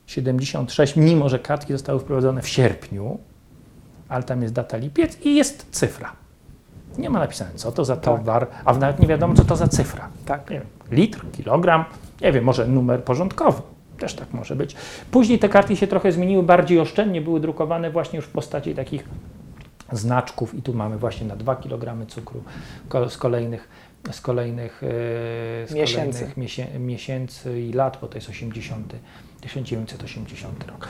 76, 0.07 0.95
mimo 0.95 1.29
że 1.29 1.39
kartki 1.39 1.73
zostały 1.73 1.99
wprowadzone 1.99 2.41
w 2.41 2.47
sierpniu, 2.47 3.17
ale 4.09 4.23
tam 4.23 4.41
jest 4.41 4.53
data 4.53 4.77
lipiec 4.77 5.25
i 5.25 5.35
jest 5.35 5.65
cyfra. 5.71 6.11
Nie 6.97 7.09
ma 7.09 7.19
napisane, 7.19 7.51
co 7.55 7.71
to 7.71 7.85
za 7.85 7.97
towar, 7.97 8.47
a 8.65 8.73
nawet 8.73 8.99
nie 8.99 9.07
wiadomo, 9.07 9.33
co 9.33 9.45
to 9.45 9.55
za 9.55 9.67
cyfra. 9.67 10.09
Tak. 10.25 10.49
Nie 10.49 10.59
wiem, 10.59 10.67
litr, 10.91 11.25
kilogram, 11.31 11.85
nie 12.21 12.31
wiem, 12.31 12.43
może 12.43 12.67
numer 12.67 13.03
porządkowy. 13.03 13.61
Też 13.99 14.13
tak 14.13 14.33
może 14.33 14.55
być. 14.55 14.75
Później 15.11 15.39
te 15.39 15.49
kartki 15.49 15.77
się 15.77 15.87
trochę 15.87 16.11
zmieniły, 16.11 16.43
bardziej 16.43 16.79
oszczędnie 16.79 17.21
były 17.21 17.39
drukowane 17.39 17.91
właśnie 17.91 18.17
już 18.17 18.25
w 18.25 18.31
postaci 18.31 18.75
takich 18.75 19.03
znaczków 19.91 20.55
i 20.55 20.61
tu 20.61 20.73
mamy 20.73 20.97
właśnie 20.97 21.27
na 21.27 21.35
2 21.35 21.55
kg 21.55 22.07
cukru 22.07 22.43
z 23.09 23.17
kolejnych, 23.17 23.69
z 24.11 24.21
kolejnych, 24.21 24.83
e, 24.83 24.87
z 25.67 25.73
Miesięcy. 25.73 25.95
kolejnych 25.95 26.37
miesię, 26.37 26.67
miesięcy 26.79 27.61
i 27.61 27.73
lat, 27.73 27.97
bo 28.01 28.07
to 28.07 28.17
jest 28.17 28.29
80, 28.29 28.95
1980 29.41 30.65
rok. 30.67 30.87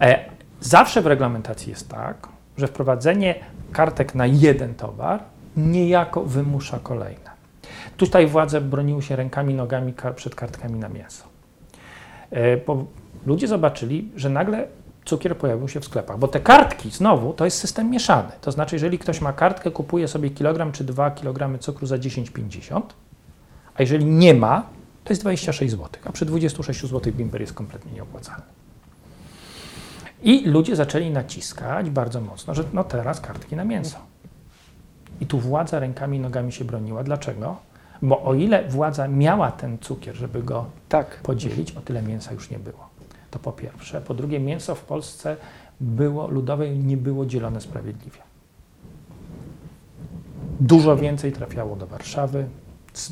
E, 0.00 0.24
zawsze 0.60 1.02
w 1.02 1.06
reglamentacji 1.06 1.70
jest 1.70 1.88
tak, 1.88 2.28
że 2.56 2.66
wprowadzenie 2.66 3.34
kartek 3.72 4.14
na 4.14 4.26
jeden 4.26 4.74
towar 4.74 5.22
niejako 5.56 6.24
wymusza 6.24 6.78
kolejne. 6.82 7.30
Tutaj 7.96 8.26
władze 8.26 8.60
broniły 8.60 9.02
się 9.02 9.16
rękami, 9.16 9.54
nogami 9.54 9.94
przed 10.16 10.34
kartkami 10.34 10.78
na 10.78 10.88
mięso. 10.88 11.24
E, 12.30 12.56
Bo 12.56 12.84
ludzie 13.26 13.48
zobaczyli, 13.48 14.10
że 14.16 14.30
nagle 14.30 14.66
cukier 15.08 15.36
pojawił 15.36 15.68
się 15.68 15.80
w 15.80 15.84
sklepach, 15.84 16.18
bo 16.18 16.28
te 16.28 16.40
kartki 16.40 16.90
znowu 16.90 17.32
to 17.32 17.44
jest 17.44 17.58
system 17.58 17.90
mieszany. 17.90 18.32
To 18.40 18.52
znaczy, 18.52 18.76
jeżeli 18.76 18.98
ktoś 18.98 19.20
ma 19.20 19.32
kartkę, 19.32 19.70
kupuje 19.70 20.08
sobie 20.08 20.30
kilogram 20.30 20.72
czy 20.72 20.84
2 20.84 21.10
kg 21.10 21.58
cukru 21.58 21.86
za 21.86 21.96
10,50, 21.96 22.82
a 23.74 23.82
jeżeli 23.82 24.04
nie 24.04 24.34
ma, 24.34 24.62
to 25.04 25.12
jest 25.12 25.22
26 25.22 25.70
zł, 25.70 25.88
a 26.04 26.12
przy 26.12 26.26
26 26.26 26.80
zł 26.80 27.12
bimber 27.12 27.40
jest 27.40 27.52
kompletnie 27.52 27.92
nieopłacalny. 27.92 28.44
I 30.22 30.46
ludzie 30.46 30.76
zaczęli 30.76 31.10
naciskać 31.10 31.90
bardzo 31.90 32.20
mocno, 32.20 32.54
że 32.54 32.64
no 32.72 32.84
teraz 32.84 33.20
kartki 33.20 33.56
na 33.56 33.64
mięso. 33.64 33.98
I 35.20 35.26
tu 35.26 35.38
władza 35.38 35.78
rękami 35.78 36.16
i 36.16 36.20
nogami 36.20 36.52
się 36.52 36.64
broniła. 36.64 37.02
Dlaczego? 37.04 37.56
Bo 38.02 38.22
o 38.22 38.34
ile 38.34 38.68
władza 38.68 39.08
miała 39.08 39.52
ten 39.52 39.78
cukier, 39.78 40.14
żeby 40.16 40.42
go 40.42 40.64
Tak. 40.88 41.20
podzielić, 41.22 41.72
o 41.72 41.80
tyle 41.80 42.02
mięsa 42.02 42.32
już 42.32 42.50
nie 42.50 42.58
było. 42.58 42.97
To 43.30 43.38
po 43.38 43.52
pierwsze. 43.52 44.00
Po 44.00 44.14
drugie, 44.14 44.40
mięso 44.40 44.74
w 44.74 44.82
Polsce 44.84 45.36
było 45.80 46.26
ludowe 46.28 46.68
i 46.68 46.78
nie 46.78 46.96
było 46.96 47.26
dzielone 47.26 47.60
sprawiedliwie. 47.60 48.20
Dużo 50.60 50.96
więcej 50.96 51.32
trafiało 51.32 51.76
do 51.76 51.86
Warszawy, 51.86 52.46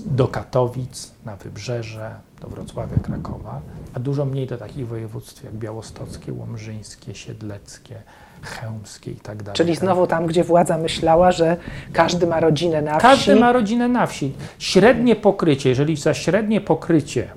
do 0.06 0.28
Katowic, 0.28 1.12
na 1.24 1.36
Wybrzeże, 1.36 2.14
do 2.40 2.48
Wrocławia, 2.48 2.96
Krakowa, 3.02 3.60
a 3.94 4.00
dużo 4.00 4.24
mniej 4.24 4.46
do 4.46 4.58
takich 4.58 4.88
województw 4.88 5.44
jak 5.44 5.54
białostockie, 5.54 6.32
łomżyńskie, 6.32 7.14
siedleckie, 7.14 8.02
chełmskie 8.42 9.10
i 9.10 9.16
tak 9.16 9.42
dalej. 9.42 9.56
Czyli 9.56 9.72
Tak 9.72 9.80
znowu 9.80 10.06
tam, 10.06 10.26
gdzie 10.26 10.44
władza 10.44 10.78
myślała, 10.78 11.32
że 11.32 11.56
każdy 11.92 12.26
ma 12.26 12.40
rodzinę 12.40 12.82
na 12.82 12.92
wsi. 12.92 13.02
każdy 13.02 13.36
ma 13.36 13.52
rodzinę 13.52 13.88
na 13.88 14.06
wsi. 14.06 14.32
Średnie 14.58 15.16
pokrycie, 15.16 15.68
jeżeli 15.68 15.96
za 15.96 16.14
średnie 16.14 16.60
pokrycie 16.60 17.28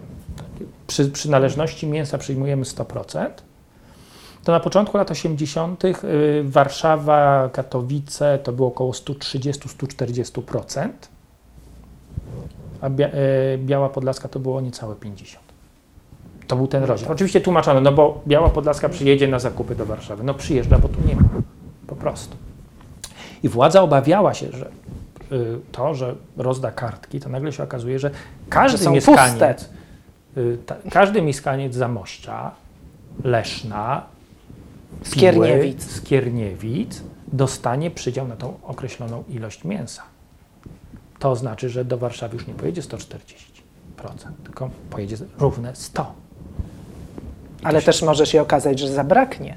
przy 0.89 1.09
przynależności 1.09 1.87
mięsa 1.87 2.17
przyjmujemy 2.17 2.63
100%, 2.63 3.29
to 4.43 4.51
na 4.51 4.59
początku 4.59 4.97
lat 4.97 5.11
80. 5.11 5.85
y, 5.85 5.93
Warszawa, 6.43 7.49
Katowice 7.53 8.39
to 8.43 8.51
było 8.51 8.67
około 8.67 8.91
130-140%, 8.91 10.89
a 12.81 12.87
y, 12.87 12.91
Biała 13.57 13.89
Podlaska 13.89 14.29
to 14.29 14.39
było 14.39 14.61
niecałe 14.61 14.95
50%. 14.95 15.37
To 16.47 16.55
był 16.55 16.67
ten 16.67 16.83
rozdział. 16.83 17.11
Oczywiście 17.11 17.41
tłumaczono, 17.41 17.81
no 17.81 17.91
bo 17.91 18.21
Biała 18.27 18.49
Podlaska 18.49 18.89
przyjedzie 18.89 19.27
na 19.27 19.39
zakupy 19.39 19.75
do 19.75 19.85
Warszawy. 19.85 20.23
No 20.23 20.33
przyjeżdża, 20.33 20.79
bo 20.79 20.87
tu 20.87 20.97
nie 21.07 21.15
ma. 21.15 21.21
Po 21.87 21.95
prostu. 21.95 22.35
I 23.43 23.49
władza 23.49 23.81
obawiała 23.81 24.33
się, 24.33 24.51
że 24.51 24.65
y, 25.31 25.59
to, 25.71 25.93
że 25.93 26.15
rozda 26.37 26.71
kartki, 26.71 27.19
to 27.19 27.29
nagle 27.29 27.51
się 27.51 27.63
okazuje, 27.63 27.99
że 27.99 28.11
każdy 28.49 28.89
mieszkaniec, 28.89 29.39
puste. 29.39 29.78
Y, 30.39 30.57
każdy 30.91 31.21
mieszkaniec 31.21 31.75
Zamościa, 31.75 32.51
Leszna, 33.23 34.03
Skierniewic. 35.03 35.85
Piły, 35.85 35.95
Skierniewic 35.97 37.03
dostanie 37.33 37.91
przydział 37.91 38.27
na 38.27 38.35
tą 38.35 38.53
określoną 38.63 39.23
ilość 39.29 39.63
mięsa. 39.63 40.03
To 41.19 41.35
znaczy, 41.35 41.69
że 41.69 41.85
do 41.85 41.97
Warszawy 41.97 42.37
już 42.37 42.47
nie 42.47 42.53
pojedzie 42.53 42.81
140%, 42.81 42.95
tylko 44.43 44.69
pojedzie 44.89 45.17
równe 45.39 45.73
100%. 45.73 46.05
Ale 47.63 47.81
też 47.81 48.01
może 48.01 48.25
się 48.25 48.41
okazać, 48.41 48.79
że 48.79 48.87
zabraknie. 48.87 49.55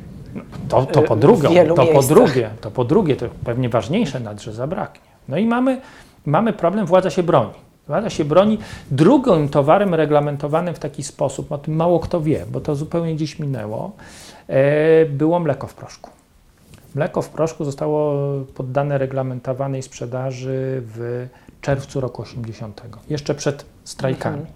To, 0.68 0.86
to 0.86 1.02
po 1.02 1.16
w 1.16 1.18
drugie, 1.18 1.66
to 1.66 1.74
po 1.74 1.84
miejscach. 1.84 2.06
drugie, 2.08 2.50
to 2.60 2.70
po 2.70 2.84
drugie, 2.84 3.16
to 3.16 3.26
pewnie 3.44 3.68
ważniejsze 3.68 4.20
nawet, 4.20 4.42
że 4.42 4.52
zabraknie. 4.52 5.10
No 5.28 5.38
i 5.38 5.46
mamy, 5.46 5.80
mamy 6.26 6.52
problem, 6.52 6.86
władza 6.86 7.10
się 7.10 7.22
broni. 7.22 7.52
Władza 7.88 8.10
się 8.10 8.24
broni. 8.24 8.58
Drugim 8.90 9.48
towarem 9.48 9.94
reglamentowanym 9.94 10.74
w 10.74 10.78
taki 10.78 11.02
sposób, 11.02 11.52
o 11.52 11.58
tym 11.58 11.76
mało 11.76 12.00
kto 12.00 12.20
wie, 12.20 12.46
bo 12.52 12.60
to 12.60 12.76
zupełnie 12.76 13.14
gdzieś 13.14 13.38
minęło, 13.38 13.92
e, 14.48 15.06
było 15.06 15.40
mleko 15.40 15.66
w 15.66 15.74
proszku. 15.74 16.10
Mleko 16.94 17.22
w 17.22 17.28
proszku 17.28 17.64
zostało 17.64 18.14
poddane 18.54 18.98
reglamentowanej 18.98 19.82
sprzedaży 19.82 20.82
w 20.84 21.28
czerwcu 21.60 22.00
roku 22.00 22.22
80, 22.22 22.82
jeszcze 23.10 23.34
przed 23.34 23.64
strajkami. 23.84 24.38
Mhm. 24.38 24.54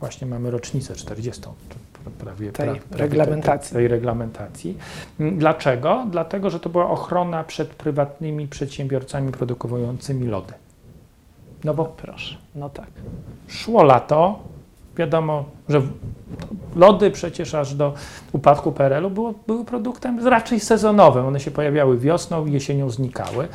Właśnie 0.00 0.26
mamy 0.26 0.50
rocznicę 0.50 0.94
40. 0.94 1.42
czy 1.42 1.76
Prawie, 2.18 2.52
Tej 2.52 2.66
prawie, 2.66 2.80
prawie 2.80 3.02
reglamentacji. 3.02 3.72
Tej, 3.72 3.82
tej 3.82 3.88
reglamentacji. 3.88 4.78
Mm, 5.20 5.38
Dlaczego? 5.38 6.06
Dlatego, 6.10 6.50
że 6.50 6.60
to 6.60 6.68
była 6.68 6.90
ochrona 6.90 7.44
przed 7.44 7.68
prywatnymi 7.68 8.48
przedsiębiorcami 8.48 9.32
produkującymi 9.32 10.26
lody. 10.26 10.52
No 11.64 11.74
bo 11.74 11.84
Proszę, 11.84 12.34
no 12.54 12.70
tak. 12.70 12.88
szło 13.48 13.82
lato, 13.82 14.38
wiadomo, 14.96 15.44
że 15.68 15.82
lody 16.76 17.10
przecież 17.10 17.54
aż 17.54 17.74
do 17.74 17.94
upadku 18.32 18.72
PRL-u 18.72 19.34
były 19.46 19.64
produktem 19.64 20.28
raczej 20.28 20.60
sezonowym. 20.60 21.26
One 21.26 21.40
się 21.40 21.50
pojawiały 21.50 21.98
wiosną 21.98 22.46
jesienią 22.46 22.90
znikały. 22.90 23.48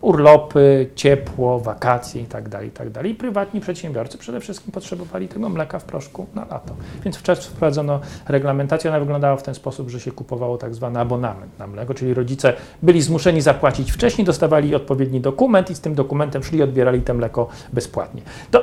Urlopy, 0.00 0.90
ciepło, 0.94 1.60
wakacje 1.60 2.22
i 2.22 2.24
tak 2.24 2.48
dalej, 2.48 2.68
i 2.68 2.70
tak. 2.70 3.06
I 3.06 3.14
prywatni 3.14 3.60
przedsiębiorcy 3.60 4.18
przede 4.18 4.40
wszystkim 4.40 4.72
potrzebowali 4.72 5.28
tego 5.28 5.48
mleka 5.48 5.78
w 5.78 5.84
proszku 5.84 6.26
na 6.34 6.44
lato. 6.50 6.74
Więc 7.04 7.16
w 7.16 7.22
czerwcu 7.22 7.50
wprowadzono 7.50 8.00
reglamentację. 8.28 8.90
Ona 8.90 9.00
wyglądała 9.00 9.36
w 9.36 9.42
ten 9.42 9.54
sposób, 9.54 9.90
że 9.90 10.00
się 10.00 10.12
kupowało 10.12 10.58
tak 10.58 10.74
zwany 10.74 11.00
abonament 11.00 11.58
na 11.58 11.66
mleko, 11.66 11.94
czyli 11.94 12.14
rodzice 12.14 12.52
byli 12.82 13.02
zmuszeni 13.02 13.40
zapłacić 13.40 13.92
wcześniej, 13.92 14.24
dostawali 14.24 14.74
odpowiedni 14.74 15.20
dokument 15.20 15.70
i 15.70 15.74
z 15.74 15.80
tym 15.80 15.94
dokumentem 15.94 16.42
szli 16.42 16.58
i 16.58 16.62
odbierali 16.62 17.02
to 17.02 17.14
mleko 17.14 17.48
bezpłatnie. 17.72 18.22
To 18.50 18.62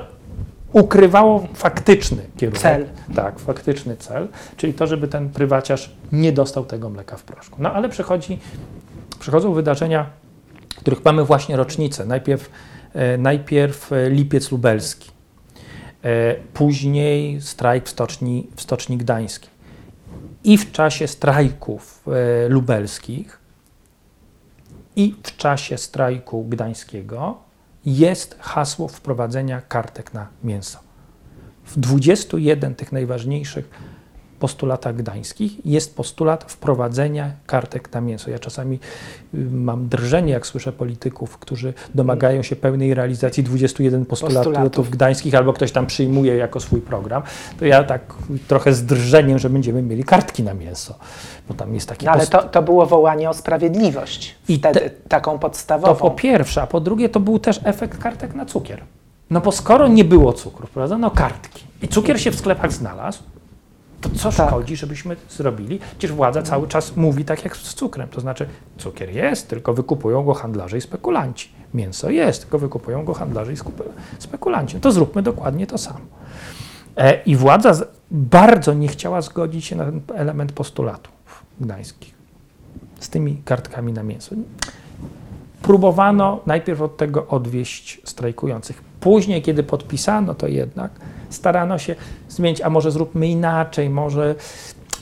ukrywało 0.73 1.47
faktyczny 1.53 2.25
kierunek. 2.37 2.61
Cel. 2.61 2.85
Tak, 3.15 3.39
faktyczny 3.39 3.97
cel, 3.97 4.27
czyli 4.57 4.73
to, 4.73 4.87
żeby 4.87 5.07
ten 5.07 5.29
prywaciarz 5.29 5.91
nie 6.11 6.31
dostał 6.31 6.65
tego 6.65 6.89
mleka 6.89 7.17
w 7.17 7.23
proszku. 7.23 7.55
No 7.59 7.73
ale 7.73 7.89
przychodzi, 7.89 8.39
przychodzą 9.19 9.53
wydarzenia, 9.53 10.05
których 10.75 11.05
mamy 11.05 11.25
właśnie 11.25 11.55
rocznicę. 11.55 12.05
Najpierw, 12.05 12.49
e, 12.93 13.17
najpierw 13.17 13.93
e, 13.93 14.09
lipiec 14.09 14.51
lubelski, 14.51 15.11
e, 16.03 16.35
później 16.53 17.41
strajk 17.41 17.85
w 17.85 17.89
stoczni, 17.89 18.47
w 18.55 18.61
stoczni 18.61 18.97
gdańskiej. 18.97 19.49
I 20.43 20.57
w 20.57 20.71
czasie 20.71 21.07
strajków 21.07 22.03
lubelskich, 22.49 23.39
i 24.95 25.15
w 25.23 25.37
czasie 25.37 25.77
strajku 25.77 26.45
gdańskiego 26.45 27.37
jest 27.85 28.37
hasło 28.39 28.87
wprowadzenia 28.87 29.61
kartek 29.61 30.13
na 30.13 30.27
mięso. 30.43 30.79
W 31.65 31.79
21 31.79 32.75
tych 32.75 32.91
najważniejszych 32.91 33.69
postulatach 34.47 34.95
gdańskich 34.95 35.65
jest 35.65 35.95
postulat 35.95 36.51
wprowadzenia 36.51 37.31
kartek 37.45 37.93
na 37.93 38.01
mięso. 38.01 38.31
Ja 38.31 38.39
czasami 38.39 38.75
y, 39.33 39.37
mam 39.51 39.87
drżenie, 39.89 40.33
jak 40.33 40.47
słyszę 40.47 40.71
polityków, 40.71 41.37
którzy 41.37 41.73
domagają 41.95 42.43
się 42.43 42.55
pełnej 42.55 42.93
realizacji 42.93 43.43
21 43.43 44.05
postulatów, 44.05 44.43
Postulatów. 44.53 44.89
gdańskich, 44.89 45.35
albo 45.35 45.53
ktoś 45.53 45.71
tam 45.71 45.85
przyjmuje 45.87 46.35
jako 46.35 46.59
swój 46.59 46.81
program. 46.81 47.23
To 47.59 47.65
ja 47.65 47.83
tak 47.83 48.13
trochę 48.47 48.73
z 48.73 48.85
drżeniem, 48.85 49.39
że 49.39 49.49
będziemy 49.49 49.81
mieli 49.81 50.03
kartki 50.03 50.43
na 50.43 50.53
mięso, 50.53 50.95
bo 51.47 51.53
tam 51.53 51.73
jest 51.73 51.89
taki 51.89 52.05
No, 52.05 52.11
ale 52.11 52.27
to, 52.27 52.43
to 52.43 52.61
było 52.61 52.85
wołanie 52.85 53.29
o 53.29 53.33
sprawiedliwość. 53.33 54.35
I 54.47 54.57
Wtedy 54.57 54.79
te- 54.79 54.89
taką 54.89 55.31
To 55.31 55.39
podstawową. 55.39 55.95
po 55.95 56.11
pierwsze, 56.11 56.61
a 56.61 56.67
po 56.67 56.79
drugie 56.79 57.09
to 57.09 57.19
był 57.19 57.39
też 57.39 57.59
efekt 57.63 57.97
kartek 57.97 58.35
na 58.35 58.45
cukier. 58.45 58.81
No 59.29 59.41
bo 59.41 59.51
skoro 59.51 59.87
nie 59.87 60.03
było 60.03 60.33
cukru, 60.33 60.67
wprowadzono 60.67 61.11
kartki 61.11 61.63
i 61.81 61.87
cukier 61.87 62.21
się 62.21 62.31
w 62.31 62.35
sklepach 62.35 62.71
znalazł, 62.73 63.23
to 64.03 64.09
co 64.09 64.31
Tak. 64.31 64.49
szkodzi, 64.49 64.75
żebyśmy 64.75 65.15
zrobili? 65.29 65.79
Przecież 65.79 66.11
władza 66.11 66.41
cały 66.41 66.67
czas 66.67 66.95
mówi 66.95 67.25
tak 67.25 67.43
jak 67.43 67.57
z 67.57 67.73
cukrem, 67.73 68.09
to 68.09 68.21
znaczy 68.21 68.47
cukier 68.77 69.09
jest, 69.09 69.49
tylko 69.49 69.73
wykupują 69.73 70.23
go 70.23 70.33
handlarze 70.33 70.77
i 70.77 70.81
spekulanci. 70.81 71.49
Mięso 71.73 72.09
jest, 72.09 72.41
tylko 72.41 72.59
wykupują 72.59 73.05
go 73.05 73.13
handlarze 73.13 73.53
i 73.53 73.57
spekulanci. 74.19 74.79
To 74.79 74.91
zróbmy 74.91 75.21
dokładnie 75.21 75.67
to 75.67 75.77
samo. 75.77 75.99
E, 76.97 77.23
I 77.23 77.35
władza 77.35 77.73
bardzo 78.11 78.73
nie 78.73 78.87
chciała 78.87 79.21
zgodzić 79.21 79.65
się 79.65 79.75
na 79.75 79.85
ten 79.85 80.01
element 80.15 80.51
postulatów 80.51 81.13
gdańskich 81.59 82.13
z 82.99 83.09
tymi 83.09 83.41
kartkami 83.45 83.93
na 83.93 84.03
mięso. 84.03 84.35
Próbowano 85.61 86.39
najpierw 86.45 86.81
od 86.81 86.97
tego 86.97 87.27
odwieść 87.27 88.01
strajkujących. 88.03 88.81
Później, 89.03 89.41
kiedy 89.41 89.63
podpisano 89.63 90.35
to 90.35 90.47
jednak, 90.47 90.91
starano 91.29 91.77
się 91.77 91.95
zmienić, 92.29 92.61
a 92.61 92.69
może 92.69 92.91
zróbmy 92.91 93.27
inaczej, 93.27 93.89
może, 93.89 94.35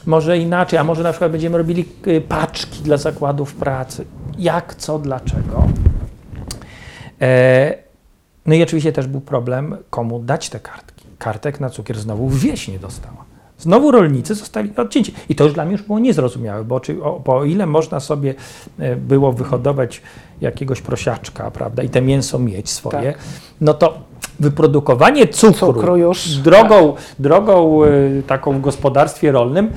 może 0.05 0.37
inaczej, 0.37 0.79
a 0.79 0.83
może 0.83 1.03
na 1.03 1.11
przykład 1.11 1.31
będziemy 1.31 1.57
robili 1.57 1.85
y, 2.07 2.21
paczki 2.21 2.83
dla 2.83 2.97
zakładów 2.97 3.55
pracy. 3.55 4.05
Jak, 4.37 4.75
co, 4.75 4.99
dlaczego. 4.99 5.67
E, 7.21 7.73
no 8.45 8.55
i 8.55 8.63
oczywiście 8.63 8.91
też 8.91 9.07
był 9.07 9.21
problem, 9.21 9.77
komu 9.89 10.19
dać 10.19 10.49
te 10.49 10.59
kartki. 10.59 11.05
Kartek 11.17 11.59
na 11.59 11.69
cukier 11.69 11.99
znowu 11.99 12.29
wieś 12.29 12.67
nie 12.67 12.79
dostała. 12.79 13.25
Znowu 13.57 13.91
rolnicy 13.91 14.35
zostali 14.35 14.75
odcięci. 14.77 15.13
I 15.29 15.35
to 15.35 15.43
już 15.43 15.53
dla 15.53 15.65
mnie 15.65 15.71
już 15.71 15.83
było 15.83 15.99
niezrozumiałe, 15.99 16.63
bo, 16.63 16.79
czy, 16.79 17.03
o, 17.03 17.19
bo 17.25 17.37
o 17.37 17.45
ile 17.45 17.65
można 17.65 17.99
sobie 17.99 18.33
e, 18.79 18.95
było 18.95 19.33
wyhodować 19.33 20.01
jakiegoś 20.41 20.81
prosiaczka, 20.81 21.51
prawda, 21.51 21.83
i 21.83 21.89
te 21.89 22.01
mięso 22.01 22.39
mieć 22.39 22.69
swoje, 22.69 23.13
Tak. 23.13 23.21
no 23.61 23.73
to 23.73 23.93
wyprodukowanie 24.39 25.27
cukru, 25.27 25.73
Cukru 25.73 25.97
już, 25.97 26.27
drogą, 26.27 26.93
drogą 27.19 27.83
y, 27.85 28.23
taką 28.27 28.57
w 28.57 28.61
gospodarstwie 28.61 29.31
rolnym 29.31 29.71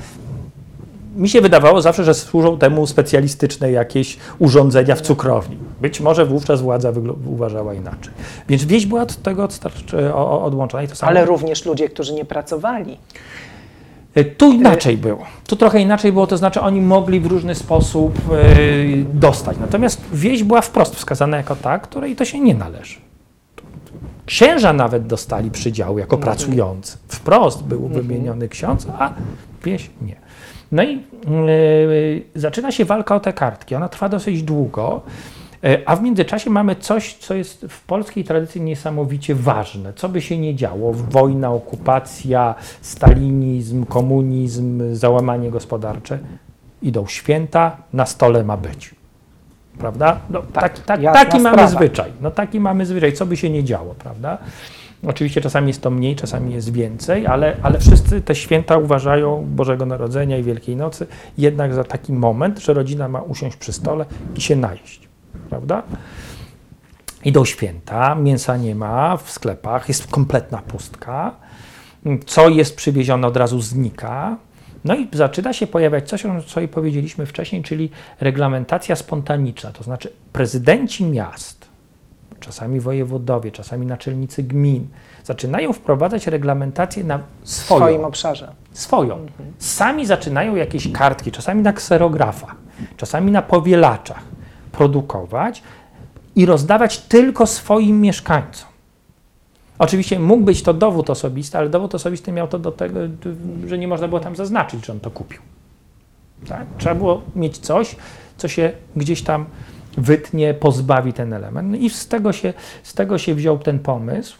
mi 1.15 1.29
się 1.29 1.41
wydawało 1.41 1.81
zawsze, 1.81 2.03
że 2.03 2.13
służą 2.13 2.57
temu 2.57 2.87
specjalistyczne 2.87 3.71
jakieś 3.71 4.17
urządzenia 4.39 4.95
w 4.95 5.01
cukrowni. 5.01 5.57
Być 5.81 5.99
może 6.01 6.25
wówczas 6.25 6.61
władza 6.61 6.91
uważała 7.27 7.73
inaczej. 7.73 8.13
Więc 8.49 8.63
wieś 8.63 8.85
była 8.85 9.01
od 9.01 9.15
tego 9.15 9.47
odłączona 10.43 10.83
i 10.83 10.87
to 10.87 10.95
samo. 10.95 11.09
Ale 11.09 11.25
również 11.25 11.65
ludzie, 11.65 11.89
którzy 11.89 12.13
nie 12.13 12.25
pracowali. 12.25 12.97
Y, 14.17 14.25
Tu 14.25 14.51
inaczej 14.51 14.97
było. 14.97 15.25
Tu 15.47 15.55
trochę 15.55 15.81
inaczej 15.81 16.11
było, 16.11 16.27
to 16.27 16.37
znaczy 16.37 16.61
oni 16.61 16.81
mogli 16.81 17.19
w 17.19 17.25
różny 17.25 17.55
sposób 17.55 18.19
y, 18.31 19.05
dostać. 19.13 19.57
Natomiast 19.57 20.01
wieś 20.13 20.43
była 20.43 20.61
wprost 20.61 20.95
wskazana 20.95 21.37
jako 21.37 21.55
ta, 21.55 21.79
której 21.79 22.15
to 22.15 22.25
się 22.25 22.39
nie 22.39 22.55
należy. 22.55 22.95
Księża 24.25 24.73
nawet 24.73 25.07
dostali 25.07 25.51
przydział 25.51 25.97
jako 25.97 26.17
pracujący. 26.17 26.97
Wprost 27.07 27.63
był 27.63 27.87
wymieniony 27.87 28.49
ksiądz, 28.49 28.87
a 28.99 29.13
wieś 29.63 29.89
nie. 30.01 30.15
No 30.71 30.83
i 30.83 31.03
y, 31.89 32.23
zaczyna 32.35 32.71
się 32.71 32.85
walka 32.85 33.15
o 33.15 33.19
te 33.19 33.33
kartki. 33.33 33.75
Ona 33.75 33.89
trwa 33.89 34.09
dosyć 34.09 34.43
długo. 34.43 35.01
Y, 35.63 35.85
A 35.85 35.95
w 35.95 36.01
międzyczasie 36.01 36.49
mamy 36.49 36.75
coś, 36.75 37.13
co 37.13 37.33
jest 37.33 37.65
w 37.69 37.85
polskiej 37.85 38.23
tradycji 38.23 38.61
niesamowicie 38.61 39.35
ważne. 39.35 39.93
Co 39.93 40.09
by 40.09 40.21
się 40.21 40.37
nie 40.37 40.55
działo, 40.55 40.93
wojna, 40.93 41.51
okupacja, 41.51 42.55
stalinizm, 42.81 43.85
komunizm, 43.85 44.95
załamanie 44.95 45.51
gospodarcze, 45.51 46.19
idą 46.81 47.07
święta, 47.07 47.77
na 47.93 48.05
stole 48.05 48.43
ma 48.43 48.57
być. 48.57 48.95
Prawda? 49.77 50.19
No, 50.29 50.41
tak, 50.53 50.79
tak, 50.79 51.01
taki 51.01 51.39
mamy 51.39 51.55
sprawa. 51.55 51.67
zwyczaj. 51.67 52.11
No 52.21 52.31
taki 52.31 52.59
mamy 52.59 52.85
zwyczaj, 52.85 53.13
co 53.13 53.25
by 53.25 53.37
się 53.37 53.49
nie 53.49 53.63
działo, 53.63 53.95
prawda? 53.99 54.37
Oczywiście 55.07 55.41
czasami 55.41 55.67
jest 55.67 55.81
to 55.81 55.91
mniej, 55.91 56.15
czasami 56.15 56.53
jest 56.53 56.73
więcej, 56.73 57.27
ale, 57.27 57.55
ale 57.61 57.79
wszyscy 57.79 58.21
te 58.21 58.35
święta 58.35 58.77
uważają 58.77 59.45
Bożego 59.49 59.85
Narodzenia 59.85 60.37
i 60.37 60.43
Wielkiej 60.43 60.75
Nocy 60.75 61.07
jednak 61.37 61.73
za 61.73 61.83
taki 61.83 62.13
moment, 62.13 62.59
że 62.59 62.73
rodzina 62.73 63.07
ma 63.07 63.21
usiąść 63.21 63.57
przy 63.57 63.73
stole 63.73 64.05
i 64.35 64.41
się 64.41 64.55
najeść, 64.55 65.04
prawda? 65.49 65.83
Idą 67.25 67.45
święta, 67.45 68.15
mięsa 68.15 68.57
nie 68.57 68.75
ma 68.75 69.17
w 69.17 69.31
sklepach, 69.31 69.87
jest 69.87 70.07
kompletna 70.07 70.57
pustka. 70.57 71.31
Co 72.25 72.49
jest 72.49 72.75
przywiezione 72.75 73.27
od 73.27 73.37
razu 73.37 73.61
znika. 73.61 74.37
No 74.83 74.95
i 74.95 75.07
zaczyna 75.13 75.53
się 75.53 75.67
pojawiać 75.67 76.09
coś, 76.09 76.25
o 76.25 76.41
sobie 76.41 76.67
powiedzieliśmy 76.67 77.25
wcześniej, 77.25 77.63
czyli 77.63 77.89
reglamentacja 78.19 78.95
spontaniczna, 78.95 79.71
to 79.71 79.83
znaczy 79.83 80.11
prezydenci 80.33 81.05
miast, 81.05 81.67
czasami 82.39 82.79
wojewodowie, 82.79 83.51
czasami 83.51 83.85
naczelnicy 83.85 84.43
gmin, 84.43 84.87
zaczynają 85.23 85.73
wprowadzać 85.73 86.27
reglamentację 86.27 87.03
na 87.03 87.19
swoją. 87.43 87.79
swoim 87.79 88.05
obszarze. 88.05 88.53
swoją. 88.71 89.25
Sami 89.57 90.05
zaczynają 90.05 90.55
jakieś 90.55 90.91
kartki, 90.91 91.31
czasami 91.31 91.61
na 91.61 91.73
kserografach, 91.73 92.55
czasami 92.97 93.31
na 93.31 93.41
powielaczach 93.41 94.34
produkować 94.77 95.63
i 96.35 96.45
rozdawać 96.45 96.97
tylko 96.97 97.47
swoim 97.47 98.01
mieszkańcom. 98.01 98.69
Oczywiście 99.79 100.19
mógł 100.19 100.43
być 100.43 100.63
to 100.63 100.73
dowód 100.73 101.09
osobisty, 101.09 101.57
ale 101.57 101.69
dowód 101.69 101.95
osobisty 101.95 102.31
miał 102.31 102.47
to 102.47 102.59
do 102.59 102.71
tego, 102.71 102.99
że 103.67 103.77
nie 103.77 103.87
można 103.87 104.07
było 104.07 104.19
tam 104.19 104.35
zaznaczyć, 104.35 104.85
że 104.85 104.93
on 104.93 104.99
to 104.99 105.11
kupił. 105.11 105.41
Tak? 106.47 106.65
Trzeba 106.77 106.95
było 106.95 107.21
mieć 107.35 107.57
coś, 107.57 107.95
co 108.37 108.47
się 108.47 108.71
gdzieś 108.95 109.21
tam 109.21 109.45
wytnie, 109.97 110.53
pozbawi 110.53 111.13
ten 111.13 111.33
element. 111.33 111.71
No 111.71 111.77
I 111.77 111.89
z 111.89 112.07
tego, 112.07 112.33
się, 112.33 112.53
z 112.83 112.93
tego 112.93 113.17
się 113.17 113.35
wziął 113.35 113.59
ten 113.59 113.79
pomysł 113.79 114.37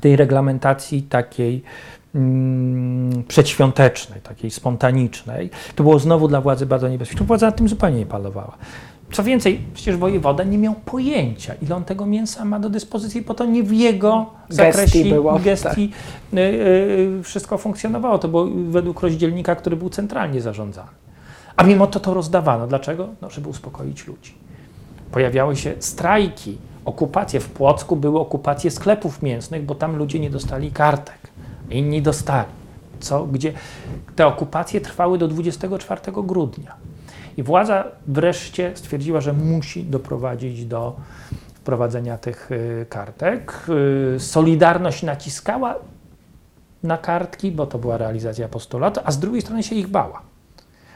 tej 0.00 0.16
reglamentacji 0.16 1.02
takiej 1.02 1.62
mm, 2.14 3.24
przedświątecznej, 3.24 4.20
takiej 4.20 4.50
spontanicznej. 4.50 5.50
To 5.74 5.82
było 5.82 5.98
znowu 5.98 6.28
dla 6.28 6.40
władzy 6.40 6.66
bardzo 6.66 6.88
niebezpieczne. 6.88 7.26
Władza 7.26 7.46
nad 7.46 7.56
tym 7.56 7.68
zupełnie 7.68 7.98
nie 7.98 8.06
palowała. 8.06 8.56
Co 9.12 9.24
więcej, 9.24 9.60
przecież 9.74 9.96
wojewoda 9.96 10.44
nie 10.44 10.58
miał 10.58 10.74
pojęcia, 10.74 11.54
ile 11.62 11.76
on 11.76 11.84
tego 11.84 12.06
mięsa 12.06 12.44
ma 12.44 12.60
do 12.60 12.70
dyspozycji, 12.70 13.22
bo 13.22 13.34
to 13.34 13.44
nie 13.44 13.62
w 13.62 13.72
jego 13.72 14.26
zakresie 14.48 15.04
było, 15.04 15.32
tak. 15.32 15.42
gestii 15.42 15.92
y, 16.34 16.38
y, 16.38 17.22
wszystko 17.22 17.58
funkcjonowało. 17.58 18.18
To 18.18 18.28
było 18.28 18.48
według 18.68 19.00
rozdzielnika, 19.00 19.56
który 19.56 19.76
był 19.76 19.90
centralnie 19.90 20.40
zarządzany. 20.40 20.88
A 21.56 21.62
mimo 21.62 21.86
to 21.86 22.00
to 22.00 22.14
rozdawano. 22.14 22.66
Dlaczego? 22.66 23.08
No, 23.22 23.30
żeby 23.30 23.48
uspokoić 23.48 24.06
ludzi. 24.06 24.34
Pojawiały 25.12 25.56
się 25.56 25.74
strajki, 25.78 26.58
okupacje. 26.84 27.40
W 27.40 27.48
Płocku 27.48 27.96
były 27.96 28.20
okupacje 28.20 28.70
sklepów 28.70 29.22
mięsnych, 29.22 29.64
bo 29.64 29.74
tam 29.74 29.96
ludzie 29.96 30.18
nie 30.18 30.30
dostali 30.30 30.70
kartek. 30.70 31.18
Inni 31.70 32.02
dostali. 32.02 32.48
Co, 33.00 33.26
gdzie 33.26 33.52
te 34.16 34.26
okupacje 34.26 34.80
trwały 34.80 35.18
do 35.18 35.28
24 35.28 36.00
grudnia. 36.22 36.74
I 37.36 37.42
władza 37.42 37.84
wreszcie 38.06 38.72
stwierdziła, 38.74 39.20
że 39.20 39.32
musi 39.32 39.84
doprowadzić 39.84 40.66
do 40.66 40.96
wprowadzenia 41.54 42.18
tych 42.18 42.52
y, 42.52 42.86
kartek. 42.88 43.66
Y, 44.16 44.20
Solidarność 44.20 45.02
naciskała 45.02 45.74
na 46.82 46.98
kartki, 46.98 47.52
bo 47.52 47.66
to 47.66 47.78
była 47.78 47.96
realizacja 47.96 48.48
postulatu, 48.48 49.00
a 49.04 49.10
z 49.10 49.18
drugiej 49.18 49.42
strony 49.42 49.62
się 49.62 49.74
ich 49.74 49.88
bała. 49.88 50.22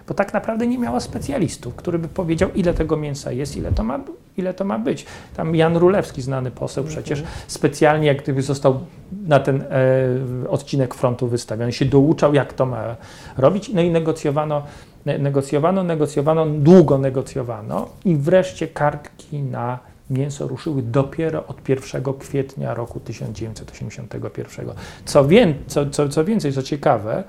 Bo 0.08 0.14
tak 0.14 0.34
naprawdę 0.34 0.66
nie 0.66 0.78
miała 0.78 1.00
specjalistów, 1.00 1.74
który 1.74 1.98
by 1.98 2.08
powiedział, 2.08 2.50
ile 2.54 2.74
tego 2.74 2.96
mięsa 2.96 3.32
jest, 3.32 3.56
ile 3.56 3.72
to 3.72 3.84
ma, 3.84 4.00
ile 4.36 4.54
to 4.54 4.64
ma 4.64 4.78
być. 4.78 5.06
Tam 5.36 5.54
Jan 5.54 5.76
Rulewski, 5.76 6.22
znany 6.22 6.50
poseł, 6.50 6.84
przecież 6.84 7.22
specjalnie, 7.46 8.06
jak 8.06 8.22
gdyby 8.22 8.42
został 8.42 8.80
na 9.26 9.40
ten 9.40 9.62
e, 9.62 10.48
odcinek 10.48 10.94
frontu 10.94 11.28
wystawiony, 11.28 11.72
się 11.72 11.84
douczał, 11.84 12.34
jak 12.34 12.52
to 12.52 12.66
ma 12.66 12.96
robić. 13.38 13.68
No 13.68 13.80
i 13.80 13.90
negocjowano, 13.90 14.62
ne, 14.62 14.64
negocjowano, 15.04 15.84
negocjowano, 15.84 16.46
długo 16.46 16.98
negocjowano 16.98 17.88
i 18.04 18.16
wreszcie 18.16 18.68
kartki 18.68 19.42
na 19.42 19.78
mięso 20.10 20.48
ruszyły 20.48 20.82
dopiero 20.82 21.46
od 21.46 21.68
1 21.68 22.04
kwietnia 22.18 22.74
roku 22.74 23.00
1981. 23.00 24.66
Co, 25.04 25.24
wię, 25.24 25.54
co, 25.66 25.90
co, 25.90 26.08
co 26.08 26.24
więcej, 26.24 26.52
co 26.52 26.62
ciekawe, 26.62 27.24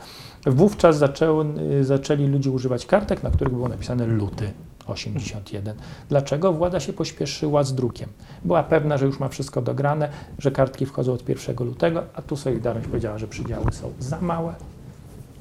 wówczas 0.46 0.98
zaczęły, 0.98 1.46
zaczęli 1.82 2.28
ludzie 2.28 2.52
używać 2.52 2.86
kartek, 2.86 3.24
na 3.24 3.32
których 3.32 3.54
było 3.54 3.70
napisane 3.70 4.06
luty 4.06 4.52
81. 4.88 5.76
Dlaczego? 6.10 6.54
Władza 6.54 6.80
się 6.80 6.94
pośpieszyła 6.94 7.64
z 7.64 7.76
drukiem. 7.76 8.10
Była 8.46 8.64
pewna, 8.64 8.98
że 8.98 9.06
już 9.06 9.20
ma 9.20 9.30
wszystko 9.30 9.62
dograne, 9.62 10.10
że 10.40 10.52
kartki 10.52 10.86
wchodzą 10.86 11.14
od 11.14 11.30
1 11.30 11.56
lutego, 11.68 12.04
a 12.14 12.22
tu 12.22 12.36
Solidarność 12.36 12.88
powiedziała, 12.88 13.18
że 13.18 13.28
przydziały 13.28 13.72
są 13.72 13.92
za 14.00 14.22
małe 14.22 14.56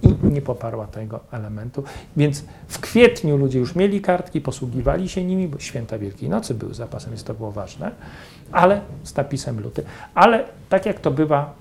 i 0.03 0.15
nie 0.23 0.43
poparła 0.43 0.87
tego 0.87 1.21
elementu. 1.33 1.85
Więc 2.17 2.45
w 2.69 2.79
kwietniu 2.79 3.37
ludzie 3.37 3.59
już 3.59 3.75
mieli 3.75 4.01
kartki, 4.01 4.41
posługiwali 4.41 5.09
się 5.09 5.25
nimi, 5.25 5.49
bo 5.49 5.59
święta 5.59 5.99
Wielkiej 5.99 6.29
Nocy 6.29 6.55
były 6.55 6.75
zapasem, 6.75 7.11
więc 7.11 7.25
to 7.25 7.35
było 7.35 7.53
ważne, 7.53 7.91
ale 8.53 8.81
z 9.05 9.17
napisem 9.17 9.61
luty. 9.61 9.83
Ale 10.15 10.45
tak 10.69 10.87
jak 10.87 11.01
to 11.01 11.11
bywa, 11.11 11.55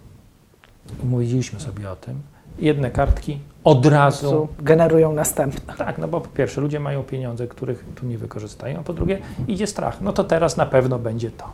mówiliśmy 1.04 1.60
sobie 1.60 1.92
o 1.92 1.96
tym, 1.96 2.22
jedne 2.60 2.92
kartki 2.92 3.40
od 3.64 3.86
razu 3.86 4.48
Generują 4.60 5.14
następne. 5.14 5.74
tak, 5.78 5.98
no 5.98 6.08
bo 6.08 6.22
po 6.22 6.28
pierwsze 6.28 6.62
ludzie 6.62 6.80
mają 6.80 7.04
pieniądze, 7.04 7.48
których 7.48 7.86
tu 7.96 8.06
nie 8.06 8.18
wykorzystają, 8.18 8.80
a 8.80 8.84
po 8.84 8.94
drugie 8.94 9.20
idzie 9.48 9.68
strach. 9.68 10.02
No 10.02 10.14
to 10.14 10.24
teraz 10.24 10.58
na 10.58 10.66
pewno 10.66 11.00
będzie 11.00 11.32
to. 11.32 11.46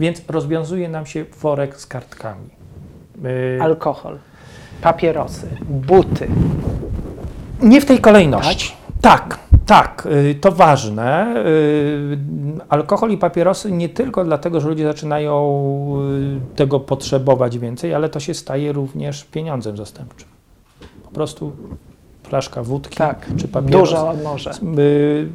Więc 0.00 0.22
rozwiązuje 0.28 0.88
nam 0.88 1.06
się 1.06 1.24
worek 1.24 1.80
z 1.80 1.86
kartkami. 1.86 2.48
Yy, 3.22 3.58
Alkohol, 3.62 4.18
papierosy, 4.84 5.46
buty. 5.68 6.28
nie 7.62 7.80
w 7.80 7.84
tej 7.86 7.98
kolejności. 7.98 8.72
Tak, 9.00 9.38
tak, 9.66 10.08
yy, 10.10 10.34
to 10.34 10.52
ważne. 10.52 11.34
Yy, 11.44 12.18
Alkohol 12.68 13.10
i 13.10 13.18
papierosy 13.18 13.72
nie 13.72 13.88
tylko 13.88 14.24
dlatego, 14.24 14.60
że 14.60 14.68
ludzie 14.68 14.84
zaczynają 14.84 15.34
yy, 16.20 16.56
tego 16.56 16.80
potrzebować 16.80 17.58
więcej, 17.58 17.94
ale 17.94 18.08
to 18.08 18.20
się 18.20 18.34
staje 18.34 18.72
również 18.72 19.24
pieniądzem 19.24 19.76
zastępczym. 19.76 20.28
Po 21.04 21.10
prostu 21.10 21.52
flaszka 22.22 22.62
wódki 22.62 22.96
Tak, 22.96 23.26
czy 23.36 23.48
papieros. 23.48 23.90
dużo 23.90 24.14
może. 24.24 24.50
Y, 24.78 25.28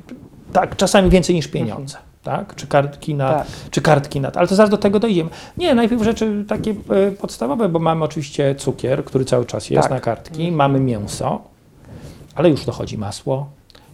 tak, 0.53 0.75
czasami 0.75 1.09
więcej 1.09 1.35
niż 1.35 1.47
pieniądze. 1.47 1.97
Tak? 2.23 2.55
Czy 2.55 2.67
kartki 2.67 3.15
na, 3.15 3.33
Tak. 3.33 3.47
czy 3.71 3.81
kartki 3.81 4.21
na. 4.21 4.31
Ale 4.31 4.47
to 4.47 4.55
zaraz 4.55 4.69
do 4.69 4.77
tego 4.77 4.99
dojdziemy. 4.99 5.29
Nie, 5.57 5.75
najpierw 5.75 6.03
rzeczy 6.03 6.45
takie 6.47 6.71
e, 6.71 7.11
podstawowe, 7.11 7.69
bo 7.69 7.79
mamy 7.79 8.03
oczywiście 8.05 8.55
cukier, 8.55 9.05
który 9.05 9.25
cały 9.25 9.45
czas 9.45 9.69
jest 9.69 9.83
Tak. 9.83 9.91
na 9.91 9.99
kartki, 9.99 10.51
mamy 10.51 10.79
mięso, 10.79 11.41
ale 12.35 12.49
już 12.49 12.65
dochodzi 12.65 12.97
masło, 12.97 13.49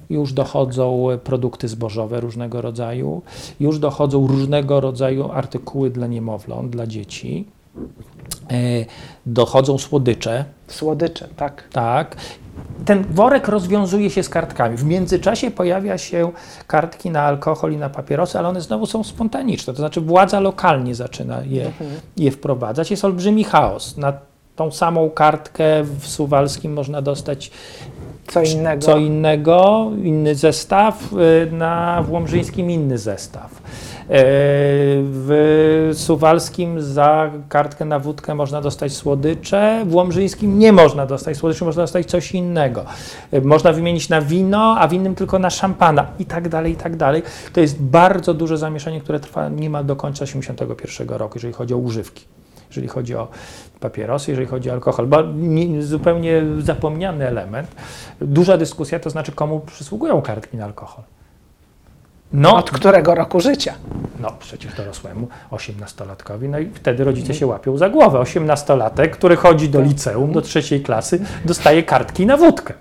już 0.09 0.33
dochodzą 0.33 1.07
produkty 1.23 1.67
zbożowe 1.67 2.19
różnego 2.19 2.61
rodzaju, 2.61 3.21
już 3.59 3.79
dochodzą 3.79 4.27
różnego 4.27 4.81
rodzaju 4.81 5.31
artykuły 5.31 5.89
dla 5.89 6.07
niemowląt, 6.07 6.69
dla 6.69 6.87
dzieci. 6.87 7.45
E, 8.51 8.55
dochodzą 9.25 9.77
słodycze, 9.77 10.45
Słodycze, 10.67 11.27
tak. 11.35 11.63
tak. 11.71 12.15
Ten 12.85 13.03
worek 13.09 13.47
rozwiązuje 13.47 14.09
się 14.09 14.23
z 14.23 14.29
kartkami. 14.29 14.77
W 14.77 14.83
międzyczasie 14.83 15.51
pojawia 15.51 15.97
się 15.97 16.31
kartki 16.67 17.09
na 17.11 17.21
alkohol 17.21 17.73
i 17.73 17.77
na 17.77 17.89
papierosy, 17.89 18.39
ale 18.39 18.47
one 18.47 18.61
znowu 18.61 18.85
są 18.85 19.03
spontaniczne. 19.03 19.73
To 19.73 19.77
znaczy 19.77 20.01
władza 20.01 20.39
lokalnie 20.39 20.95
zaczyna 20.95 21.41
je, 21.43 21.71
je 22.17 22.31
wprowadzać. 22.31 22.91
Jest 22.91 23.05
olbrzymi 23.05 23.43
chaos. 23.43 23.97
Na 23.97 24.13
tą 24.55 24.71
samą 24.71 25.09
kartkę 25.09 25.83
w 25.83 26.07
Suwalskim 26.07 26.73
można 26.73 27.01
dostać 27.01 27.51
Co 28.27 28.41
innego. 28.41 28.81
co 28.81 28.97
innego, 28.97 29.91
inny 30.03 30.35
zestaw, 30.35 31.13
y, 31.47 31.51
na 31.51 32.03
Włomżyńskim 32.03 32.71
inny 32.71 32.97
zestaw. 32.97 33.61
E, 34.09 34.23
W 35.01 35.91
Suwalskim 35.93 36.81
za 36.81 37.31
kartkę 37.49 37.85
na 37.85 37.99
wódkę 37.99 38.35
można 38.35 38.61
dostać 38.61 38.93
słodycze, 38.93 39.85
w 39.87 39.95
Łomżyńskim 39.95 40.59
nie 40.59 40.73
można 40.73 41.05
dostać 41.05 41.37
słodyczy, 41.37 41.65
można 41.65 41.83
dostać 41.83 42.05
coś 42.05 42.31
innego. 42.31 42.85
E, 43.31 43.41
Można 43.41 43.73
wymienić 43.73 44.09
na 44.09 44.21
wino, 44.21 44.75
a 44.79 44.87
w 44.87 44.93
innym 44.93 45.15
tylko 45.15 45.39
na 45.39 45.49
szampana 45.49 46.07
i 46.19 46.25
tak 46.25 46.49
dalej, 46.49 46.73
i 46.73 46.75
tak 46.75 46.95
dalej. 46.95 47.23
To 47.53 47.61
jest 47.61 47.81
bardzo 47.81 48.33
duże 48.33 48.57
zamieszanie, 48.57 49.01
które 49.01 49.19
trwa 49.19 49.49
niemal 49.49 49.85
do 49.85 49.95
końca 49.95 50.25
1981 50.25 51.17
roku, 51.17 51.33
jeżeli 51.35 51.53
chodzi 51.53 51.73
o 51.73 51.77
używki 51.77 52.25
jeżeli 52.69 52.87
chodzi 52.87 53.15
o 53.15 53.27
papierosy, 53.79 54.31
jeżeli 54.31 54.47
chodzi 54.47 54.69
o 54.69 54.73
alkohol. 54.73 55.07
Bo 55.07 55.21
nie, 55.35 55.83
zupełnie 55.83 56.43
zapomniany 56.59 57.27
element. 57.27 57.75
Duża 58.21 58.57
dyskusja 58.57 58.99
to 58.99 59.09
znaczy, 59.09 59.31
komu 59.31 59.59
przysługują 59.59 60.21
kartki 60.21 60.57
na 60.57 60.65
alkohol. 60.65 61.03
No, 62.35 62.55
Od 62.55 62.71
którego 62.71 63.15
roku 63.15 63.39
życia? 63.39 63.73
no 64.19 64.31
przecież 64.39 64.73
dorosłemu, 64.73 65.27
18-latkowi, 65.51 66.49
no 66.49 66.59
i 66.59 66.69
wtedy 66.73 67.03
rodzice 67.03 67.33
się 67.33 67.47
łapią 67.47 67.77
za 67.77 67.89
głowę. 67.89 68.19
18-latek, 68.19 69.09
który 69.09 69.35
chodzi 69.35 69.69
do 69.69 69.81
liceum, 69.81 70.31
do 70.31 70.41
trzeciej 70.41 70.81
klasy, 70.81 71.19
dostaje 71.45 71.83
kartki 71.83 72.25
na 72.25 72.37
wódkę. 72.37 72.73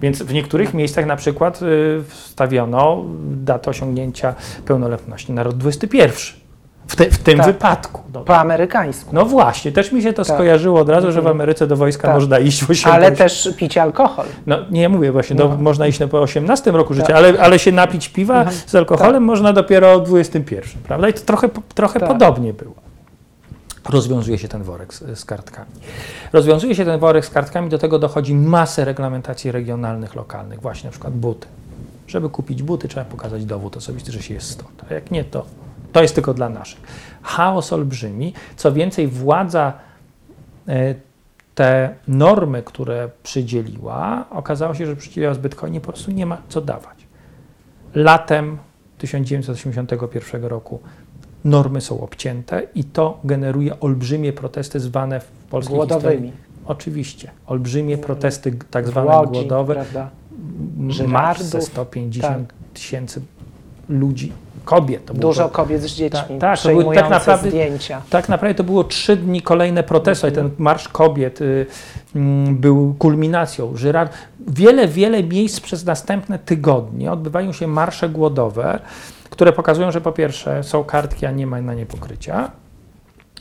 Więc 0.00 0.22
w 0.22 0.32
niektórych 0.32 0.74
miejscach 0.74 1.06
na 1.06 1.16
przykład 1.16 1.62
y, 1.62 2.02
wstawiono 2.08 3.04
datę 3.30 3.70
osiągnięcia 3.70 4.34
pełnoletności 4.64 5.32
na 5.32 5.42
rok 5.42 5.54
21. 5.54 6.10
W, 6.86 6.96
te, 6.96 7.10
w 7.10 7.18
tym 7.18 7.36
Tak. 7.38 7.46
wypadku. 7.46 8.00
No, 8.14 8.20
Po 8.20 8.36
amerykańsku. 8.38 9.10
no 9.14 9.24
właśnie, 9.24 9.72
też 9.72 9.92
mi 9.92 10.02
się 10.02 10.12
to 10.12 10.24
Tak. 10.24 10.36
skojarzyło 10.36 10.80
od 10.80 10.88
razu, 10.88 11.06
że 11.06 11.12
w 11.12 11.18
Mhm. 11.18 11.36
Ameryce 11.36 11.66
do 11.66 11.76
wojska 11.76 12.02
Tak. 12.08 12.14
można 12.14 12.38
iść 12.38 12.64
w 12.64 12.70
18 12.70 13.06
Ale 13.06 13.16
też 13.16 13.48
pić 13.56 13.78
alkohol. 13.78 14.26
No 14.46 14.56
nie 14.70 14.88
mówię 14.88 15.12
właśnie, 15.12 15.36
No. 15.36 15.48
do, 15.48 15.56
można 15.56 15.86
iść 15.86 15.98
po 16.10 16.20
18 16.20 16.70
roku 16.70 16.94
życia, 16.94 17.06
Tak. 17.06 17.16
ale, 17.16 17.40
ale 17.40 17.58
się 17.58 17.72
napić 17.72 18.08
piwa 18.08 18.38
Mhm. 18.38 18.56
z 18.66 18.74
alkoholem 18.74 19.22
można 19.24 19.52
dopiero 19.52 19.92
o 19.92 20.00
21, 20.00 20.82
prawda? 20.82 21.08
I 21.08 21.12
to 21.12 21.20
trochę, 21.20 21.48
trochę 21.74 22.00
Tak. 22.00 22.08
podobnie 22.08 22.52
było. 22.52 22.74
Rozwiązuje 23.88 24.38
się 24.38 24.48
ten 24.48 24.62
worek 24.62 24.94
z, 24.94 25.18
z 25.18 25.24
kartkami. 25.24 25.70
Rozwiązuje 26.32 26.74
się 26.74 26.84
ten 26.84 27.00
worek 27.00 27.26
z 27.26 27.30
kartkami, 27.30 27.68
do 27.70 27.78
tego 27.78 27.98
dochodzi 27.98 28.34
masę 28.34 28.84
reglamentacji 28.84 29.52
regionalnych, 29.52 30.14
lokalnych, 30.14 30.60
właśnie 30.60 30.86
na 30.88 30.90
przykład 30.92 31.14
buty. 31.14 31.46
Żeby 32.06 32.28
kupić 32.28 32.62
buty, 32.62 32.88
trzeba 32.88 33.04
pokazać 33.06 33.44
dowód 33.44 33.76
osobisty, 33.76 34.12
że 34.12 34.22
się 34.22 34.34
jest 34.34 34.50
stąd. 34.50 34.70
A 34.90 34.94
jak 34.94 35.10
nie, 35.10 35.24
to, 35.24 35.44
to 35.92 36.02
jest 36.02 36.14
tylko 36.14 36.34
dla 36.34 36.48
naszych. 36.48 36.80
Chaos 37.22 37.72
olbrzymi. 37.72 38.34
Co 38.56 38.72
więcej, 38.72 39.06
władza 39.08 39.72
e, 40.68 40.94
te 41.54 41.94
normy, 42.08 42.62
które 42.62 43.10
przydzieliła, 43.22 44.24
okazało 44.30 44.74
się, 44.74 44.86
że 44.86 44.96
przydzieliła 44.96 45.34
zbyt 45.34 45.54
hojnie, 45.56 45.80
po 45.80 45.88
prostu 45.92 46.10
nie 46.10 46.26
ma 46.26 46.38
co 46.48 46.60
dawać. 46.60 47.06
Latem 47.94 48.58
1981 48.98 50.44
roku 50.44 50.80
normy 51.44 51.80
są 51.80 52.00
obcięte 52.00 52.62
i 52.74 52.84
to 52.84 53.20
generuje 53.24 53.80
olbrzymie 53.80 54.32
protesty 54.32 54.80
zwane 54.80 55.20
w 55.20 55.24
polskiej 55.50 55.76
Głodowymi. 55.76 56.12
historii. 56.12 56.32
Oczywiście. 56.66 57.30
Olbrzymie 57.46 57.98
protesty 57.98 58.52
tak 58.70 58.86
zwane 58.88 59.06
Łodzi, 59.10 59.32
głodowe. 59.32 59.74
prawda? 59.74 60.10
M- 60.78 60.90
Żyrardów. 60.90 61.12
Marsz 61.12 61.40
ze 61.42 61.60
150 61.62 62.52
tysięcy 62.74 63.22
ludzi, 63.88 64.32
kobiet. 64.64 65.04
To 65.04 65.14
było 65.14 65.22
Dużo 65.32 65.42
to- 65.44 65.50
kobiet 65.50 65.82
z 65.82 65.86
dziećmi, 65.94 66.38
Tak, 66.38 66.40
tak, 66.40 66.60
to 66.60 66.68
były 66.68 66.94
tak 66.94 67.10
naprawdę- 67.10 67.48
zdjęcia. 67.50 68.02
tak 68.10 68.28
naprawdę 68.28 68.54
to 68.54 68.64
było 68.64 68.84
trzy 68.84 69.16
dni 69.16 69.42
kolejne 69.42 69.82
protesty. 69.82 70.28
i 70.28 70.32
Ten 70.32 70.50
Marsz 70.58 70.88
Kobiet 70.88 71.40
y, 71.40 71.66
mm, 72.16 72.56
był 72.56 72.94
kulminacją. 72.98 73.76
Żyrard, 73.76 74.12
wiele, 74.48 74.88
wiele 74.88 75.22
miejsc 75.22 75.60
przez 75.60 75.84
następne 75.84 76.38
tygodnie 76.38 77.12
odbywają 77.12 77.52
się 77.52 77.66
marsze 77.66 78.08
głodowe, 78.08 78.78
które 79.30 79.52
pokazują, 79.52 79.90
że 79.90 80.00
po 80.00 80.12
pierwsze 80.12 80.64
są 80.64 80.84
kartki, 80.84 81.26
a 81.26 81.30
nie 81.30 81.46
ma 81.46 81.60
na 81.60 81.74
nie 81.74 81.86
pokrycia, 81.86 82.50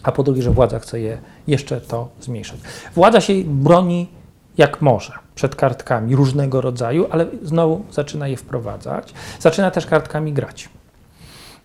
a 0.04 0.12
po 0.12 0.24
drugie, 0.24 0.42
że 0.42 0.52
władza 0.52 0.80
chce 0.80 1.00
je 1.00 1.18
jeszcze 1.48 1.82
to 1.82 2.10
zmniejszyć. 2.22 2.62
Władza 2.96 3.22
się 3.22 3.34
broni 3.46 4.10
jak 4.58 4.82
może 4.82 5.14
przed 5.36 5.56
kartkami 5.56 6.16
różnego 6.16 6.62
rodzaju, 6.62 7.08
ale 7.12 7.26
znowu 7.44 7.86
zaczyna 7.92 8.28
je 8.28 8.38
wprowadzać. 8.38 9.14
Zaczyna 9.40 9.72
też 9.72 9.86
kartkami 9.86 10.34
grać. 10.34 10.70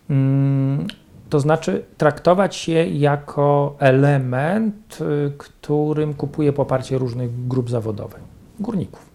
Mm, 0.09 0.87
to 1.29 1.39
znaczy 1.39 1.85
traktować 1.97 2.67
je 2.67 2.89
jako 2.89 3.75
element, 3.79 4.97
y, 5.01 5.31
którym 5.37 6.13
kupuje 6.13 6.53
poparcie 6.53 6.97
różnych 6.97 7.47
grup 7.47 7.69
zawodowych, 7.69 8.21
górników. 8.59 9.14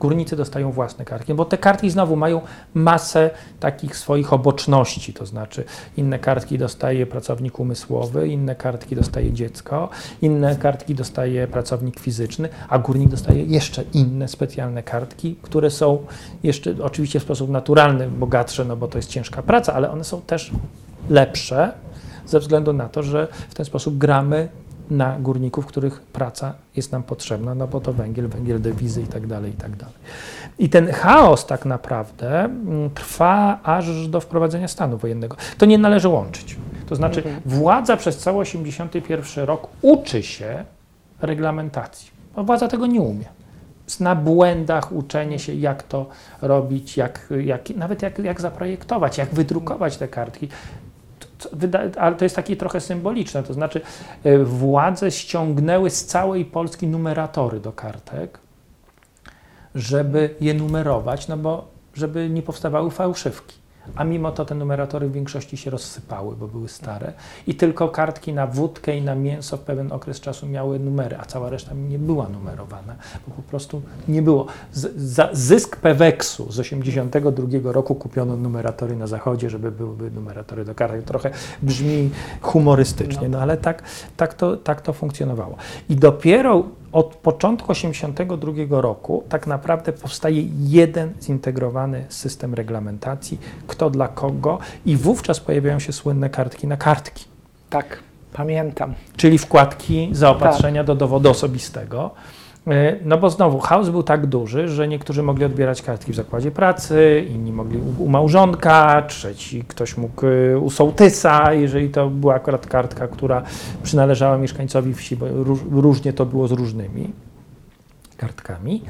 Górnicy 0.00 0.36
dostają 0.36 0.72
własne 0.72 1.04
kartki, 1.04 1.34
bo 1.34 1.44
te 1.44 1.58
kartki 1.58 1.90
znowu 1.90 2.16
mają 2.16 2.40
masę 2.74 3.30
takich 3.60 3.96
swoich 3.96 4.32
oboczności, 4.32 5.12
to 5.12 5.26
znaczy 5.26 5.64
inne 5.96 6.18
kartki 6.18 6.58
dostaje 6.58 7.06
pracownik 7.06 7.58
umysłowy, 7.58 8.28
inne 8.28 8.54
kartki 8.54 8.96
dostaje 8.96 9.32
dziecko, 9.32 9.88
inne 10.22 10.56
kartki 10.56 10.94
dostaje 10.94 11.46
pracownik 11.46 12.00
fizyczny, 12.00 12.48
a 12.68 12.78
górnik 12.78 13.08
dostaje 13.08 13.44
jeszcze 13.44 13.84
inne 13.94 14.28
specjalne 14.28 14.82
kartki, 14.82 15.36
które 15.42 15.70
są 15.70 16.06
jeszcze 16.42 16.74
oczywiście 16.82 17.20
w 17.20 17.22
sposób 17.22 17.50
naturalny 17.50 18.08
bogatsze, 18.08 18.64
no 18.64 18.76
bo 18.76 18.88
to 18.88 18.98
jest 18.98 19.10
ciężka 19.10 19.42
praca, 19.42 19.74
ale 19.74 19.90
one 19.90 20.04
są 20.04 20.20
też 20.20 20.50
lepsze 21.10 21.72
ze 22.26 22.40
względu 22.40 22.72
na 22.72 22.88
to, 22.88 23.02
że 23.02 23.28
w 23.48 23.54
ten 23.54 23.66
sposób 23.66 23.98
gramy 23.98 24.48
na 24.90 25.18
górników, 25.18 25.66
których 25.66 26.00
praca 26.00 26.54
jest 26.76 26.92
nam 26.92 27.02
potrzebna, 27.02 27.54
no 27.54 27.66
bo 27.66 27.80
to 27.80 27.92
węgiel, 27.92 28.28
węgiel, 28.28 28.60
dewizy 28.60 29.02
i 29.02 29.06
tak 29.06 29.26
dalej, 29.26 29.52
i 29.52 29.56
tak 29.56 29.76
dalej. 29.76 29.94
I 30.58 30.68
ten 30.68 30.90
chaos 30.92 31.46
tak 31.46 31.64
naprawdę 31.64 32.44
mm, 32.44 32.90
trwa 32.90 33.58
aż 33.62 34.08
do 34.08 34.20
wprowadzenia 34.20 34.68
stanu 34.68 34.98
wojennego. 34.98 35.36
To 35.58 35.66
nie 35.66 35.78
należy 35.78 36.08
łączyć. 36.08 36.56
To 36.86 36.96
znaczy 36.96 37.18
Mhm. 37.24 37.40
władza 37.46 37.96
przez 37.96 38.18
cały 38.18 38.38
81 38.38 39.44
rok 39.44 39.68
uczy 39.82 40.22
się 40.22 40.64
reglamentacji. 41.22 42.10
Bo 42.36 42.44
władza 42.44 42.68
tego 42.68 42.86
nie 42.86 43.00
umie. 43.00 43.24
Na 44.00 44.14
błędach 44.14 44.92
uczenie 44.92 45.38
się, 45.38 45.54
jak 45.54 45.82
to 45.82 46.06
robić, 46.42 46.96
jak, 46.96 47.28
jak, 47.44 47.70
nawet 47.70 48.02
jak, 48.02 48.18
jak 48.18 48.40
zaprojektować, 48.40 49.18
jak 49.18 49.34
wydrukować 49.34 49.96
te 49.96 50.08
kartki. 50.08 50.48
Ale 51.98 52.16
to 52.16 52.24
jest 52.24 52.36
takie 52.36 52.56
trochę 52.56 52.80
symboliczne, 52.80 53.42
to 53.42 53.54
znaczy 53.54 53.80
e, 54.24 54.38
władze 54.38 55.10
ściągnęły 55.10 55.90
z 55.90 56.04
całej 56.04 56.44
Polski 56.44 56.86
numeratory 56.86 57.60
do 57.60 57.72
kartek, 57.72 58.38
żeby 59.74 60.34
je 60.40 60.54
numerować, 60.54 61.28
no 61.28 61.36
bo 61.36 61.68
żeby 61.94 62.30
nie 62.30 62.42
powstawały 62.42 62.90
fałszywki. 62.90 63.57
A 63.96 64.04
mimo 64.04 64.32
to 64.32 64.44
te 64.44 64.54
numeratory 64.54 65.08
w 65.08 65.12
większości 65.12 65.56
się 65.56 65.70
rozsypały, 65.70 66.36
bo 66.36 66.48
były 66.48 66.68
stare 66.68 67.12
i 67.46 67.54
tylko 67.54 67.88
kartki 67.88 68.32
na 68.32 68.46
wódkę 68.46 68.96
i 68.96 69.02
na 69.02 69.14
mięso 69.14 69.56
w 69.56 69.60
pewien 69.60 69.92
okres 69.92 70.20
czasu 70.20 70.46
miały 70.46 70.78
numery, 70.78 71.16
a 71.16 71.24
cała 71.24 71.50
reszta 71.50 71.74
nie 71.74 71.98
była 71.98 72.28
numerowana, 72.28 72.96
bo 73.28 73.34
po 73.34 73.42
prostu 73.42 73.82
nie 74.08 74.22
było. 74.22 74.46
Z, 74.72 74.96
za 74.96 75.28
zysk 75.32 75.76
Peweksu 75.76 76.52
z 76.52 76.58
82 76.58 77.72
roku 77.72 77.94
kupiono 77.94 78.36
numeratory 78.36 78.96
na 78.96 79.06
zachodzie, 79.06 79.50
żeby 79.50 79.70
były 79.70 80.10
numeratory 80.10 80.64
do 80.64 80.74
kartek. 80.74 81.04
Trochę 81.04 81.30
brzmi 81.62 82.10
humorystycznie, 82.40 83.28
no 83.28 83.40
ale 83.40 83.56
tak, 83.56 83.82
tak, 84.16 84.34
to, 84.34 84.56
tak 84.56 84.80
to 84.80 84.92
funkcjonowało. 84.92 85.56
I 85.88 85.96
dopiero 85.96 86.64
od 86.92 87.14
początku 87.14 87.72
82 87.72 88.80
roku 88.80 89.24
tak 89.28 89.46
naprawdę 89.46 89.92
powstaje 89.92 90.42
jeden 90.58 91.12
zintegrowany 91.22 92.04
system 92.08 92.54
reglamentacji, 92.54 93.38
kto 93.66 93.90
dla 93.90 94.08
kogo 94.08 94.58
i 94.86 94.96
wówczas 94.96 95.40
pojawiają 95.40 95.78
się 95.78 95.92
słynne 95.92 96.30
kartki 96.30 96.66
na 96.66 96.76
kartki, 96.76 97.24
Tak, 97.70 97.98
pamiętam. 98.32 98.94
czyli 99.16 99.38
wkładki 99.38 100.08
zaopatrzenia 100.12 100.84
do 100.84 100.94
dowodu 100.94 101.30
osobistego. 101.30 102.10
E, 102.66 102.96
No 103.04 103.18
bo 103.18 103.30
znowu 103.30 103.58
chaos 103.58 103.88
był 103.88 104.02
tak 104.02 104.26
duży, 104.26 104.68
że 104.68 104.88
niektórzy 104.88 105.22
mogli 105.22 105.44
odbierać 105.44 105.82
kartki 105.82 106.12
w 106.12 106.16
zakładzie 106.16 106.50
pracy, 106.50 107.26
inni 107.30 107.52
mogli 107.52 107.80
u, 107.98 108.08
małżonka, 108.08 109.02
trzeci 109.02 109.64
ktoś 109.68 109.96
mógł 109.96 110.26
e, 110.26 110.58
u 110.58 110.70
sołtysa, 110.70 111.52
jeżeli 111.52 111.88
to 111.88 112.10
była 112.10 112.34
akurat 112.34 112.66
kartka, 112.66 113.08
która 113.08 113.42
przynależała 113.82 114.38
mieszkańcowi 114.38 114.94
wsi, 114.94 115.16
bo 115.16 115.26
róż, 115.28 115.58
różnie 115.70 116.12
to 116.12 116.26
było 116.26 116.48
z 116.48 116.52
różnymi 116.52 117.12
kartkami. 118.16 118.82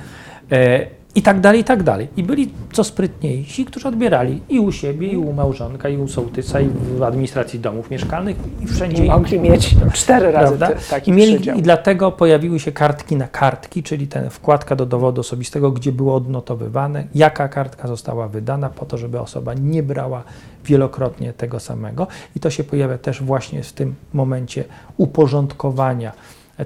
I 1.18 1.22
tak 1.22 1.40
dalej, 1.40 1.60
i 1.60 1.64
tak 1.64 1.82
dalej. 1.82 2.08
I 2.16 2.22
byli 2.22 2.50
co 2.72 2.84
sprytniejsi, 2.84 3.64
którzy 3.64 3.88
odbierali 3.88 4.40
i 4.48 4.60
u 4.60 4.72
siebie, 4.72 5.08
i 5.08 5.16
u 5.16 5.32
małżonka, 5.32 5.88
i 5.88 5.96
u 5.96 6.08
sołtysa, 6.08 6.60
i 6.60 6.68
w 6.98 7.02
administracji 7.02 7.60
domów 7.60 7.90
mieszkalnych, 7.90 8.36
i 8.60 8.66
wszędzie. 8.66 9.04
I 9.04 9.08
mogli 9.08 9.40
mieć 9.40 9.76
cztery 9.92 10.32
razy 10.32 10.58
ty- 10.58 10.90
taki 10.90 11.10
I, 11.10 11.14
mieli, 11.14 11.34
przydział. 11.34 11.56
I 11.58 11.62
dlatego 11.62 12.12
pojawiły 12.12 12.60
się 12.60 12.72
kartki 12.72 13.16
na 13.16 13.28
kartki, 13.28 13.82
czyli 13.82 14.06
ten 14.08 14.30
wkładka 14.30 14.76
do 14.76 14.86
dowodu 14.86 15.20
osobistego, 15.20 15.70
gdzie 15.70 15.92
było 15.92 16.14
odnotowywane, 16.14 17.04
jaka 17.14 17.48
kartka 17.48 17.88
została 17.88 18.28
wydana, 18.28 18.68
po 18.70 18.86
to, 18.86 18.98
żeby 18.98 19.20
osoba 19.20 19.54
nie 19.54 19.82
brała 19.82 20.22
wielokrotnie 20.64 21.32
tego 21.32 21.60
samego. 21.60 22.06
I 22.36 22.40
to 22.40 22.50
się 22.50 22.64
pojawia 22.64 22.98
też 22.98 23.22
właśnie 23.22 23.62
w 23.62 23.72
tym 23.72 23.94
momencie 24.12 24.64
uporządkowania 24.96 26.12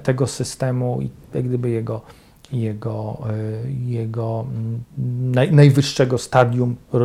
tego 0.03 0.27
systemu 0.27 0.99
i 1.01 1.09
jak 1.33 1.47
gdyby 1.47 1.69
jego, 1.69 2.01
jego, 2.53 3.17
y, 3.65 3.71
jego 3.85 4.45
mm, 4.49 4.83
naj, 5.31 5.51
najwyższego 5.51 6.17
stadium 6.17 6.71
y, 6.71 6.97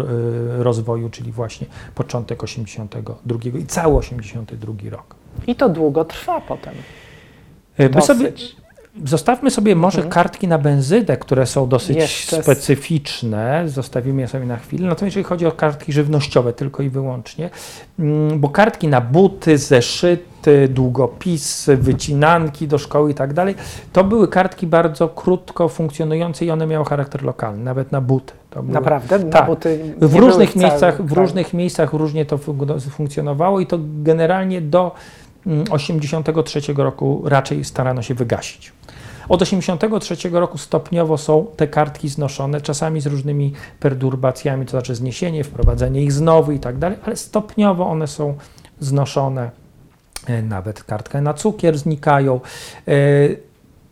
rozwoju, 0.63 1.11
czyli 1.11 1.33
właśnie 1.33 1.67
początek 1.95 2.43
82 2.45 3.59
i 3.59 3.67
cały 3.67 3.97
82 3.97 4.91
rok. 4.91 5.15
I 5.47 5.57
to 5.57 5.69
długo 5.69 6.05
trwa 6.05 6.41
potem. 6.41 6.75
Y, 7.81 7.91
My 7.95 8.03
sobie, 8.03 8.31
Dosyć. 8.31 8.57
Zostawmy 9.05 9.51
sobie 9.51 9.77
może 9.77 9.99
Mhm. 9.99 10.13
kartki 10.13 10.49
na 10.49 10.59
benzynę, 10.59 11.17
które 11.17 11.47
są 11.47 11.69
dosyć 11.69 11.97
Jeszcze 11.97 12.43
specyficzne. 12.43 13.63
Zostawimy 13.69 14.23
je 14.23 14.29
sobie 14.29 14.47
na 14.47 14.57
chwilę. 14.57 14.89
Natomiast 14.89 15.17
jeżeli 15.17 15.25
chodzi 15.25 15.47
o 15.47 15.53
kartki 15.53 15.93
żywnościowe 15.93 16.53
tylko 16.53 16.83
i 16.83 16.89
wyłącznie, 16.89 17.51
mm, 17.99 18.41
bo 18.41 18.49
kartki 18.49 18.89
na 18.89 19.01
buty, 19.01 19.59
zeszyty, 19.59 20.69
długopisy, 20.69 21.77
wycinanki 21.77 22.69
do 22.69 22.79
szkoły 22.79 23.11
i 23.11 23.15
tak 23.15 23.33
dalej, 23.33 23.55
to 23.93 24.05
były 24.05 24.29
kartki 24.29 24.67
bardzo 24.67 25.09
krótko 25.09 25.69
funkcjonujące 25.69 26.45
i 26.45 26.51
one 26.51 26.67
miały 26.67 26.85
charakter 26.85 27.23
lokalny, 27.23 27.65
nawet 27.65 27.93
na 27.93 28.01
buty. 28.01 28.33
Były, 28.55 28.69
Naprawdę? 28.73 29.21
tak. 29.21 29.47
Bo 29.47 29.57
ty 29.57 29.95
w 30.01 30.15
różnych, 30.15 30.57
miejscach, 30.57 30.95
w 31.03 31.07
kraju. 31.07 31.15
różnych 31.23 31.55
miejscach 31.55 31.93
różnie 31.93 32.25
to 32.27 32.37
fun- 32.39 32.81
funkcjonowało 32.91 33.61
i 33.61 33.67
to 33.67 33.79
generalnie 34.03 34.61
do 34.61 34.93
83 35.71 36.61
roku 36.77 37.23
raczej 37.25 37.65
starano 37.65 38.03
się 38.03 38.15
wygasić. 38.15 38.73
Od 39.29 39.43
83 39.43 40.31
roku 40.31 40.59
stopniowo 40.59 41.19
są 41.19 41.47
te 41.57 41.69
kartki 41.69 42.09
znoszone, 42.09 42.61
czasami 42.61 43.01
z 43.01 43.07
różnymi 43.07 43.53
perturbacjami, 43.81 44.65
to 44.65 44.71
znaczy 44.71 44.95
zniesienie, 44.95 45.45
wprowadzenie 45.45 46.03
ich 46.03 46.13
znowu 46.13 46.53
i 46.53 46.59
tak 46.59 46.79
dalej, 46.79 46.99
ale 47.05 47.17
stopniowo 47.17 47.87
one 47.87 48.07
są 48.07 48.35
znoszone, 48.81 49.51
e, 50.27 50.43
nawet 50.43 50.85
kartka 50.85 51.21
na 51.21 51.35
cukier 51.35 51.79
znikają. 51.79 52.41
E, 52.89 52.93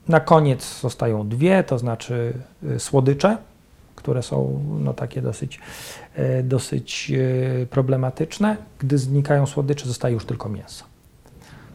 Na 0.09 0.21
koniec 0.21 0.81
zostają 0.81 1.29
dwie, 1.29 1.65
to 1.65 1.79
znaczy 1.79 2.33
e, 2.75 2.79
słodycze, 2.79 3.37
które 3.97 4.23
są 4.23 4.61
no, 4.81 4.95
takie 4.95 5.23
dosyć, 5.23 5.61
dosyć 6.45 7.13
problematyczne. 7.71 8.57
Gdy 8.79 8.99
znikają 8.99 9.47
słodycze, 9.47 9.87
zostaje 9.87 10.15
już 10.15 10.25
tylko 10.25 10.49
mięso. 10.49 10.96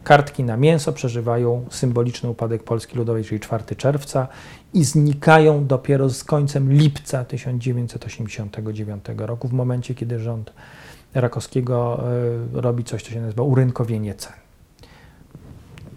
Kartki 0.04 0.44
na 0.44 0.56
mięso 0.56 0.92
przeżywają 0.92 1.64
symboliczny 1.70 2.30
upadek 2.30 2.62
Polski 2.62 2.96
Ludowej, 2.96 3.24
czyli 3.24 3.40
4 3.40 3.76
czerwca 3.76 4.28
i 4.74 4.84
znikają 4.84 5.66
dopiero 5.66 6.10
z 6.10 6.24
końcem 6.24 6.72
lipca 6.72 7.24
1989 7.24 9.04
roku, 9.16 9.48
w 9.48 9.52
momencie, 9.52 9.94
kiedy 9.94 10.18
rząd 10.18 10.52
Rakowskiego 11.14 12.04
e, 12.56 12.60
robi 12.60 12.84
coś, 12.84 13.02
co 13.02 13.10
się 13.10 13.20
nazywa 13.20 13.42
urynkowienie 13.42 14.14
cen. 14.14 14.32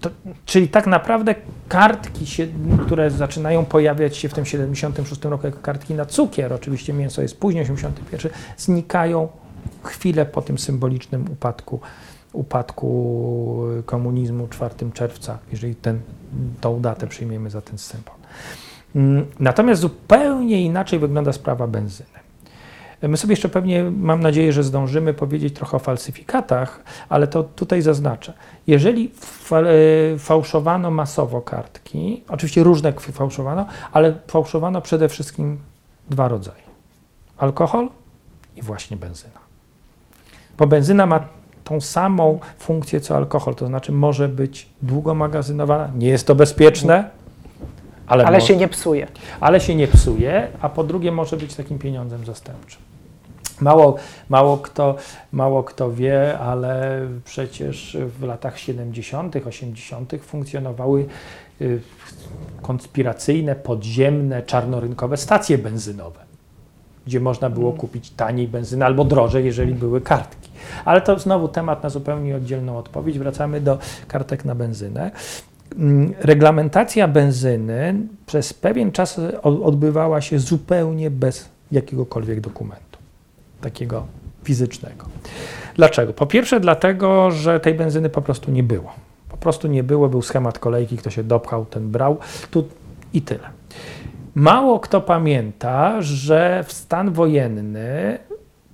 To, 0.02 0.10
czyli 0.46 0.68
tak 0.68 0.88
naprawdę 0.88 1.36
kartki, 1.68 2.26
się, 2.26 2.48
które 2.86 3.12
zaczynają 3.12 3.66
pojawiać 3.66 4.18
się 4.18 4.30
w 4.30 4.34
tym 4.34 4.46
76 4.46 5.24
roku 5.24 5.48
jako 5.48 5.60
kartki 5.60 5.94
na 5.94 6.06
cukier, 6.06 6.54
oczywiście 6.54 6.94
mięso 6.94 7.22
jest 7.22 7.40
później, 7.40 7.64
81, 7.64 8.32
znikają 8.58 9.28
chwilę 9.84 10.26
po 10.26 10.42
tym 10.42 10.58
symbolicznym 10.58 11.26
upadku, 11.32 11.80
upadku 12.36 13.68
komunizmu 13.86 14.48
4 14.48 14.76
czerwca, 14.94 15.38
jeżeli 15.52 15.76
ten, 15.76 16.00
tą 16.62 16.82
datę 16.82 17.08
przyjmiemy 17.08 17.50
za 17.50 17.62
ten 17.62 17.78
symbol. 17.78 18.16
Mm, 18.96 19.26
Natomiast 19.40 19.82
zupełnie 19.82 20.62
inaczej 20.62 21.00
wygląda 21.00 21.34
sprawa 21.34 21.68
benzyny. 21.68 22.26
My 23.02 23.18
sobie 23.18 23.32
jeszcze 23.32 23.50
pewnie, 23.50 23.84
mam 23.84 24.20
nadzieję, 24.20 24.54
że 24.54 24.64
zdążymy 24.64 25.14
powiedzieć 25.14 25.56
trochę 25.56 25.78
o 25.78 25.80
falsyfikatach, 25.80 26.84
ale 27.10 27.28
to 27.28 27.44
tutaj 27.44 27.82
zaznaczę. 27.82 28.34
Jeżeli 28.68 29.12
e, 29.52 30.18
fałszowano 30.20 30.92
masowo 30.92 31.42
kartki, 31.42 32.24
oczywiście 32.28 32.64
różne 32.64 32.94
fałszowano, 32.94 33.66
ale 33.92 34.16
fałszowano 34.28 34.82
przede 34.82 35.10
wszystkim 35.10 35.60
dwa 36.10 36.28
rodzaje: 36.28 36.64
alkohol 37.38 37.90
i 38.56 38.62
właśnie 38.62 38.98
benzyna. 38.98 39.40
Bo 40.58 40.68
benzyna 40.68 41.06
ma 41.06 41.28
tą 41.66 41.82
samą 41.82 42.40
funkcję 42.58 43.02
co 43.02 43.16
alkohol, 43.18 43.56
to 43.56 43.68
znaczy 43.68 43.92
może 43.92 44.28
być 44.30 44.70
długo 44.82 45.16
magazynowana, 45.16 45.90
nie 45.98 46.08
jest 46.08 46.28
to 46.28 46.36
bezpieczne, 46.36 47.10
ale, 48.08 48.26
Ale 48.26 48.38
mo- 48.38 48.46
się 48.46 48.56
nie 48.56 48.68
psuje. 48.68 49.08
ale 49.40 49.60
się 49.60 49.76
nie 49.76 49.88
psuje, 49.88 50.48
a 50.62 50.70
po 50.70 50.84
drugie 50.84 51.12
może 51.12 51.38
być 51.38 51.56
takim 51.56 51.80
pieniądzem 51.80 52.26
zastępczym. 52.26 52.82
Mało, 53.62 53.96
mało, 54.30 54.58
kto, 54.58 54.96
mało 55.32 55.64
kto 55.64 55.92
wie, 55.92 56.40
ale 56.40 57.02
przecież 57.26 57.98
w 58.20 58.24
latach 58.24 58.60
70., 58.60 59.36
80. 59.48 60.14
funkcjonowały 60.22 61.06
y, 61.62 61.82
konspiracyjne, 62.62 63.56
podziemne, 63.56 64.44
czarnorynkowe 64.44 65.18
stacje 65.18 65.58
benzynowe, 65.58 66.20
gdzie 67.08 67.20
można 67.20 67.50
było 67.50 67.72
kupić 67.72 68.10
taniej 68.10 68.48
benzynę 68.48 68.86
albo 68.86 69.06
drożej, 69.06 69.46
jeżeli 69.46 69.74
były 69.74 70.02
kartki. 70.02 70.50
Ale 70.86 71.02
to 71.02 71.20
znowu 71.20 71.48
temat 71.48 71.84
na 71.84 71.90
zupełnie 71.90 72.36
oddzielną 72.36 72.78
odpowiedź. 72.78 73.20
Wracamy 73.20 73.62
do 73.62 73.78
kartek 74.08 74.46
na 74.46 74.56
benzynę. 74.56 75.12
Mm, 75.78 76.14
Reglamentacja 76.20 77.08
benzyny 77.08 77.96
przez 78.26 78.54
pewien 78.54 78.92
czas 78.92 79.22
odbywała 79.44 80.22
się 80.22 80.40
zupełnie 80.40 81.12
bez 81.12 81.50
jakiegokolwiek 81.72 82.42
dokumentu, 82.42 83.00
takiego 83.62 84.06
fizycznego. 84.44 85.06
Dlaczego? 85.76 86.14
Po 86.14 86.26
pierwsze, 86.26 86.60
dlatego, 86.60 87.32
że 87.32 87.60
tej 87.60 87.74
benzyny 87.74 88.10
po 88.10 88.22
prostu 88.22 88.52
nie 88.52 88.64
było. 88.64 88.94
Po 89.30 89.38
prostu 89.38 89.68
nie 89.68 89.84
było, 89.84 90.10
był 90.10 90.22
schemat 90.22 90.60
kolejki, 90.60 90.98
kto 90.98 91.10
się 91.10 91.24
dopchał, 91.24 91.66
ten 91.66 91.92
brał. 91.92 92.18
Tu 92.52 92.68
i 93.14 93.22
tyle. 93.22 93.50
Mało 94.36 94.80
kto 94.80 95.02
pamięta, 95.02 96.02
że 96.02 96.64
w 96.68 96.74
stan 96.74 97.14
wojenny 97.14 98.20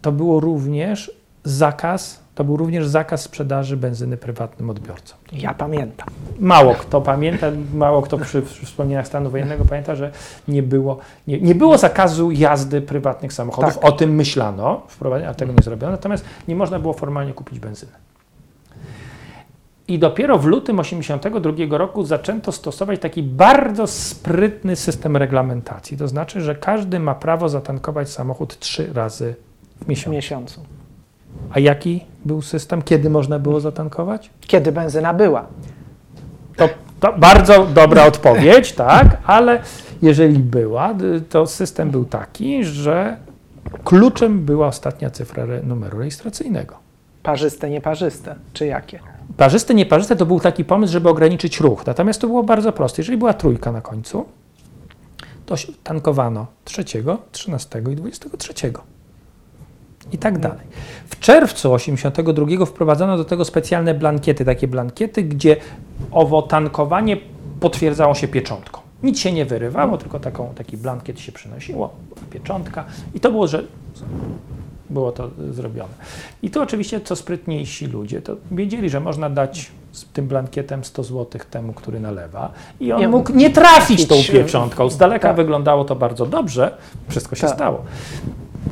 to 0.02 0.12
było 0.12 0.40
również 0.40 1.12
zakaz, 1.44 2.22
to 2.36 2.44
był 2.44 2.58
również 2.58 2.88
zakaz 2.88 3.22
sprzedaży 3.22 3.78
benzyny 3.78 4.18
prywatnym 4.18 4.70
odbiorcom. 4.70 5.18
Ja 5.32 5.54
pamiętam. 5.54 6.08
Mało 6.40 6.74
kto 6.74 7.02
pamięta, 7.02 7.48
mało 7.74 8.02
kto 8.02 8.18
przy, 8.18 8.42
wspomnieniach 8.42 9.08
stanu 9.08 9.30
wojennego 9.30 9.66
pamięta, 9.66 9.96
że 9.96 10.12
nie 10.48 10.64
było, 10.64 10.98
nie, 11.28 11.42
nie 11.42 11.56
było 11.56 11.78
zakazu 11.78 12.32
jazdy 12.32 12.82
prywatnych 12.82 13.34
samochodów. 13.34 13.74
Tak. 13.74 13.86
O 13.86 13.92
tym 13.92 14.16
myślano, 14.16 14.82
a 15.28 15.34
tego 15.34 15.54
nie 15.54 15.64
zrobiono. 15.64 15.92
Natomiast 15.92 16.26
nie 16.48 16.56
można 16.56 16.80
było 16.80 16.94
formalnie 16.94 17.34
kupić 17.34 17.60
benzyny. 17.60 17.92
I 19.88 20.00
dopiero 20.00 20.38
w 20.38 20.46
lutym 20.46 20.78
1982 20.78 21.78
roku 21.78 22.06
zaczęto 22.06 22.52
stosować 22.52 23.00
taki 23.00 23.24
bardzo 23.24 23.88
sprytny 23.88 24.76
system 24.76 25.18
reglamentacji. 25.18 25.98
To 25.98 26.08
znaczy, 26.08 26.42
że 26.42 26.56
każdy 26.56 27.00
ma 27.00 27.16
prawo 27.16 27.50
zatankować 27.50 28.10
samochód 28.10 28.60
trzy 28.60 28.94
razy 28.94 29.36
w 29.82 29.88
W 30.12 30.16
miesiącu. 30.16 30.62
A 31.52 31.60
jaki 31.60 32.06
był 32.26 32.42
system? 32.42 32.82
Kiedy 32.82 33.10
można 33.10 33.40
było 33.40 33.60
zatankować? 33.60 34.30
Kiedy 34.42 34.72
benzyna 34.72 35.14
była. 35.14 35.46
To, 36.56 36.70
to 37.00 37.14
bardzo 37.14 37.66
dobra 37.66 38.06
odpowiedź, 38.06 38.72
tak, 38.88 39.18
ale 39.26 39.62
jeżeli 40.02 40.40
była, 40.40 40.92
y, 40.92 41.22
to 41.22 41.48
system 41.48 41.92
był 41.92 42.06
taki, 42.06 42.64
że 42.64 43.18
kluczem 43.84 44.46
była 44.46 44.68
ostatnia 44.68 45.10
cyfra 45.10 45.46
numeru 45.64 46.00
rejestracyjnego. 46.00 46.76
Parzyste, 47.24 47.70
nieparzyste, 47.70 48.36
czy 48.54 48.66
jakie? 48.66 49.00
Parzyste, 49.38 49.74
nieparzyste 49.74 50.16
to 50.16 50.26
był 50.26 50.40
taki 50.40 50.66
pomysł, 50.66 50.94
żeby 50.94 51.10
ograniczyć 51.10 51.60
ruch. 51.60 51.86
Natomiast 51.86 52.22
to 52.22 52.28
było 52.28 52.44
bardzo 52.44 52.72
proste. 52.72 53.02
Jeżeli 53.02 53.18
była 53.18 53.34
trójka 53.34 53.72
na 53.72 53.82
końcu, 53.82 54.26
to 55.46 55.56
tankowano 55.84 56.48
3, 56.66 56.84
13 57.32 57.82
i 57.92 57.96
23. 57.96 58.54
I 60.12 60.18
tak 60.18 60.40
dalej. 60.40 60.66
W 61.10 61.20
czerwcu 61.20 61.74
82 61.74 62.66
wprowadzono 62.66 63.18
do 63.18 63.26
tego 63.26 63.46
specjalne 63.46 63.94
blankiety, 63.94 64.46
takie 64.46 64.68
blankiety, 64.68 65.24
gdzie 65.24 65.56
owo 66.12 66.42
tankowanie 66.42 67.18
potwierdzało 67.60 68.16
się 68.16 68.28
pieczątką. 68.28 68.82
Nic 69.04 69.20
się 69.20 69.32
nie 69.32 69.46
wyrywało, 69.46 69.98
tylko 69.98 70.20
taką, 70.20 70.54
taki 70.56 70.78
blankiet 70.78 71.20
się 71.20 71.32
przynosiło, 71.32 71.94
pieczątka 72.30 72.86
i 73.14 73.20
to 73.20 73.32
było, 73.32 73.48
że 73.48 73.64
było 74.90 75.12
to 75.12 75.30
zrobione. 75.52 75.94
I 76.42 76.50
tu 76.50 76.62
oczywiście 76.62 77.02
co 77.02 77.16
sprytniejsi 77.16 77.88
ludzie, 77.88 78.22
to 78.22 78.36
wiedzieli, 78.52 78.90
że 78.90 79.00
można 79.00 79.30
dać 79.30 79.72
z 79.92 80.06
tym 80.06 80.28
blankietem 80.28 80.84
100 80.84 81.04
zł 81.04 81.42
temu, 81.52 81.74
który 81.74 82.00
nalewa 82.00 82.52
i 82.80 82.92
on 82.92 83.00
Nie 83.00 83.08
mógł 83.08 83.34
nie 83.34 83.50
trafić 83.50 84.08
tą 84.08 84.16
pieczątką. 84.32 84.90
Z 84.90 84.98
daleka 84.98 85.28
tak. 85.28 85.38
wyglądało 85.38 85.86
to 85.86 85.96
bardzo 85.96 86.26
dobrze, 86.26 86.78
wszystko 87.10 87.36
się 87.36 87.42
Tak. 87.48 87.56
stało. 87.56 87.84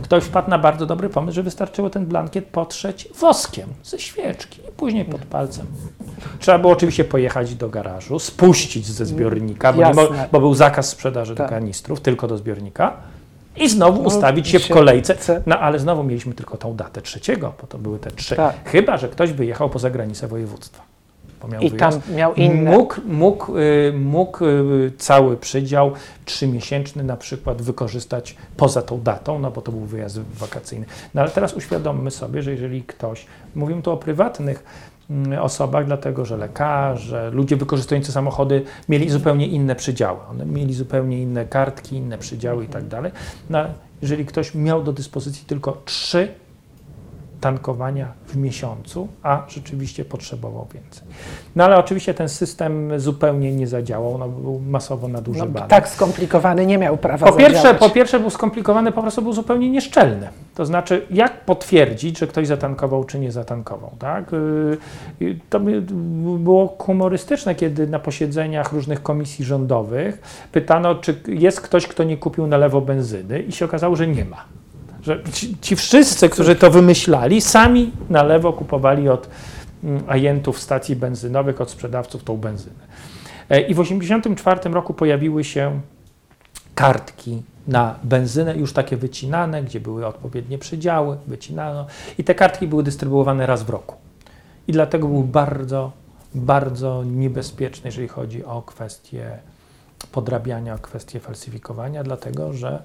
Ktoś 0.10 0.24
wpadł 0.24 0.50
na 0.50 0.60
bardzo 0.60 0.86
dobry 0.86 1.10
pomysł, 1.10 1.36
że 1.36 1.44
wystarczyło 1.44 1.90
ten 1.90 2.06
blankiet 2.06 2.46
potrzeć 2.46 3.10
woskiem 3.20 3.70
ze 3.84 4.00
świeczki 4.00 4.62
i 4.70 4.72
później 4.72 5.06
pod 5.06 5.22
palcem. 5.22 5.66
Trzeba 6.40 6.60
było 6.60 6.74
oczywiście 6.74 7.04
pojechać 7.04 7.56
do 7.56 7.70
garażu, 7.70 8.20
spuścić 8.20 8.88
ze 8.88 9.06
zbiornika, 9.06 9.74
bo, 9.74 10.10
bo 10.32 10.40
był 10.40 10.54
zakaz 10.54 10.90
sprzedaży 10.90 11.36
do 11.36 11.38
Tak. 11.44 11.50
kanistrów, 11.50 12.02
tylko 12.02 12.28
do 12.28 12.38
zbiornika. 12.38 12.94
I 13.58 13.70
znowu 13.70 14.02
No, 14.02 14.08
ustawić 14.08 14.48
się 14.48 14.60
w 14.60 14.70
kolejce. 14.70 15.42
No 15.46 15.60
ale 15.60 15.80
znowu 15.80 16.04
mieliśmy 16.04 16.34
tylko 16.34 16.58
tą 16.58 16.76
datę 16.76 17.02
trzeciego, 17.02 17.54
bo 17.62 17.68
to 17.68 17.78
były 17.78 18.00
te 18.00 18.12
trzy. 18.12 18.36
Tak. 18.36 18.56
Chyba, 18.66 18.98
że 18.98 19.10
ktoś 19.10 19.34
wyjechał 19.34 19.70
poza 19.70 19.90
granicę 19.90 20.28
województwa. 20.28 20.89
Bo 21.42 21.48
miał 21.48 21.62
I 21.62 21.72
tam 21.72 21.92
wyjazd. 21.92 22.16
miał 22.16 22.34
inne. 22.34 22.72
Mógł, 22.72 22.96
mógł, 23.06 23.58
y, 23.58 23.94
mógł 24.00 24.46
y, 24.46 24.92
cały 24.98 25.38
przydział 25.38 25.92
trzymiesięczny 26.26 27.04
na 27.04 27.18
przykład 27.18 27.62
wykorzystać 27.62 28.36
poza 28.58 28.82
tą 28.82 29.02
datą, 29.02 29.40
no 29.40 29.52
bo 29.52 29.62
to 29.62 29.72
był 29.72 29.82
wyjazd 29.82 30.20
wakacyjny. 30.20 30.86
No 31.14 31.22
ale 31.22 31.32
teraz 31.32 31.54
uświadommy 31.54 32.12
sobie, 32.12 32.42
że 32.42 32.52
jeżeli 32.52 32.84
ktoś, 32.84 33.26
mówimy 33.56 33.82
tu 33.82 33.92
o 33.92 33.98
prywatnych 33.98 34.64
mm, 35.10 35.40
osobach, 35.42 35.86
dlatego 35.86 36.26
że 36.26 36.38
lekarze, 36.38 37.30
ludzie 37.34 37.56
wykorzystujący 37.56 38.12
samochody 38.12 38.62
mieli 38.90 39.10
zupełnie 39.10 39.48
inne 39.48 39.76
przydziały. 39.76 40.20
One 40.32 40.46
mieli 40.46 40.74
zupełnie 40.74 41.22
inne 41.22 41.46
kartki, 41.46 41.96
inne 41.96 42.18
przydziały 42.18 42.66
i 42.66 42.68
tak 42.68 42.88
dalej. 42.88 43.12
No, 43.50 43.60
jeżeli 44.02 44.26
ktoś 44.26 44.56
miał 44.56 44.84
do 44.84 44.94
dyspozycji 44.94 45.44
tylko 45.48 45.82
trzy 45.86 46.28
tankowania 47.42 48.08
w 48.26 48.36
miesiącu, 48.38 49.08
a 49.24 49.44
rzeczywiście 49.48 50.06
potrzebował 50.06 50.68
więcej. 50.74 51.08
No 51.56 51.64
ale 51.64 51.78
oczywiście 51.78 52.14
ten 52.14 52.30
system 52.30 53.00
zupełnie 53.00 53.52
nie 53.52 53.68
zadziałał, 53.68 54.18
no, 54.18 54.30
był 54.30 54.60
masowo 54.60 55.08
No, 55.08 55.14
nadużywany. 55.14 55.68
tak 55.68 55.90
skomplikowany 55.90 56.66
nie 56.66 56.78
miał 56.78 56.98
prawa 56.98 57.26
Po 57.26 57.34
pierwsze, 57.34 57.74
po 57.74 57.90
pierwsze 57.90 58.20
był 58.20 58.30
skomplikowany, 58.30 58.92
po 58.92 59.02
prostu 59.02 59.22
był 59.22 59.34
zupełnie 59.34 59.70
nieszczelny. 59.70 60.30
To 60.56 60.66
znaczy, 60.66 61.06
jak 61.12 61.46
potwierdzić, 61.46 62.20
że 62.20 62.28
ktoś 62.28 62.48
zatankował 62.48 63.04
czy 63.04 63.20
nie 63.20 63.32
zatankował, 63.32 63.92
tak? 64.00 64.32
Yy, 64.32 64.78
yy, 65.20 65.40
To 65.50 65.60
by- 65.60 65.82
było 66.40 66.76
humorystyczne, 66.80 67.56
kiedy 67.56 67.88
na 67.88 68.00
posiedzeniach 68.00 68.74
różnych 68.74 69.04
komisji 69.04 69.46
rządowych 69.46 70.22
pytano, 70.52 70.96
czy 70.96 71.16
jest 71.28 71.62
ktoś, 71.62 71.88
kto 71.88 72.04
nie 72.04 72.18
kupił 72.18 72.48
na 72.48 72.58
lewo 72.58 72.82
benzyny 72.82 73.40
i 73.42 73.52
się 73.52 73.66
okazało, 73.66 73.96
że 73.96 74.08
nie 74.08 74.26
ma. 74.26 74.46
Że 75.10 75.24
ci, 75.34 75.58
ci 75.62 75.76
wszyscy, 75.76 76.30
którzy 76.30 76.56
to 76.56 76.72
wymyślali, 76.72 77.42
sami 77.42 77.92
na 78.10 78.24
lewo 78.24 78.54
kupowali 78.54 79.10
od 79.10 79.30
mm, 79.84 80.04
agentów 80.08 80.60
stacji 80.60 80.96
benzynowych 80.96 81.62
od 81.62 81.72
sprzedawców 81.72 82.24
tą 82.24 82.38
benzynę. 82.38 82.86
E, 83.50 83.62
I 83.62 83.74
w 83.74 83.78
1984 83.78 84.76
roku 84.76 84.94
pojawiły 84.94 85.44
się 85.44 85.82
kartki 86.76 87.42
na 87.68 87.96
benzynę, 88.04 88.58
już 88.58 88.74
takie 88.74 88.98
wycinane, 88.98 89.64
gdzie 89.64 89.80
były 89.80 90.08
odpowiednie 90.08 90.58
przydziały, 90.58 91.18
wycinano 91.28 91.86
i 92.18 92.24
te 92.24 92.36
kartki 92.36 92.68
były 92.68 92.84
dystrybuowane 92.84 93.46
raz 93.46 93.64
w 93.64 93.70
roku. 93.70 93.96
I 94.68 94.72
dlatego 94.72 95.08
były 95.08 95.24
bardzo, 95.24 95.92
bardzo 96.36 97.04
niebezpieczne, 97.04 97.88
jeżeli 97.88 98.08
chodzi 98.08 98.46
o 98.46 98.62
kwestie 98.62 99.40
podrabiania, 100.12 100.76
o 100.76 100.78
kwestie 100.78 101.20
falsyfikowania, 101.20 102.04
dlatego 102.04 102.54
że 102.54 102.84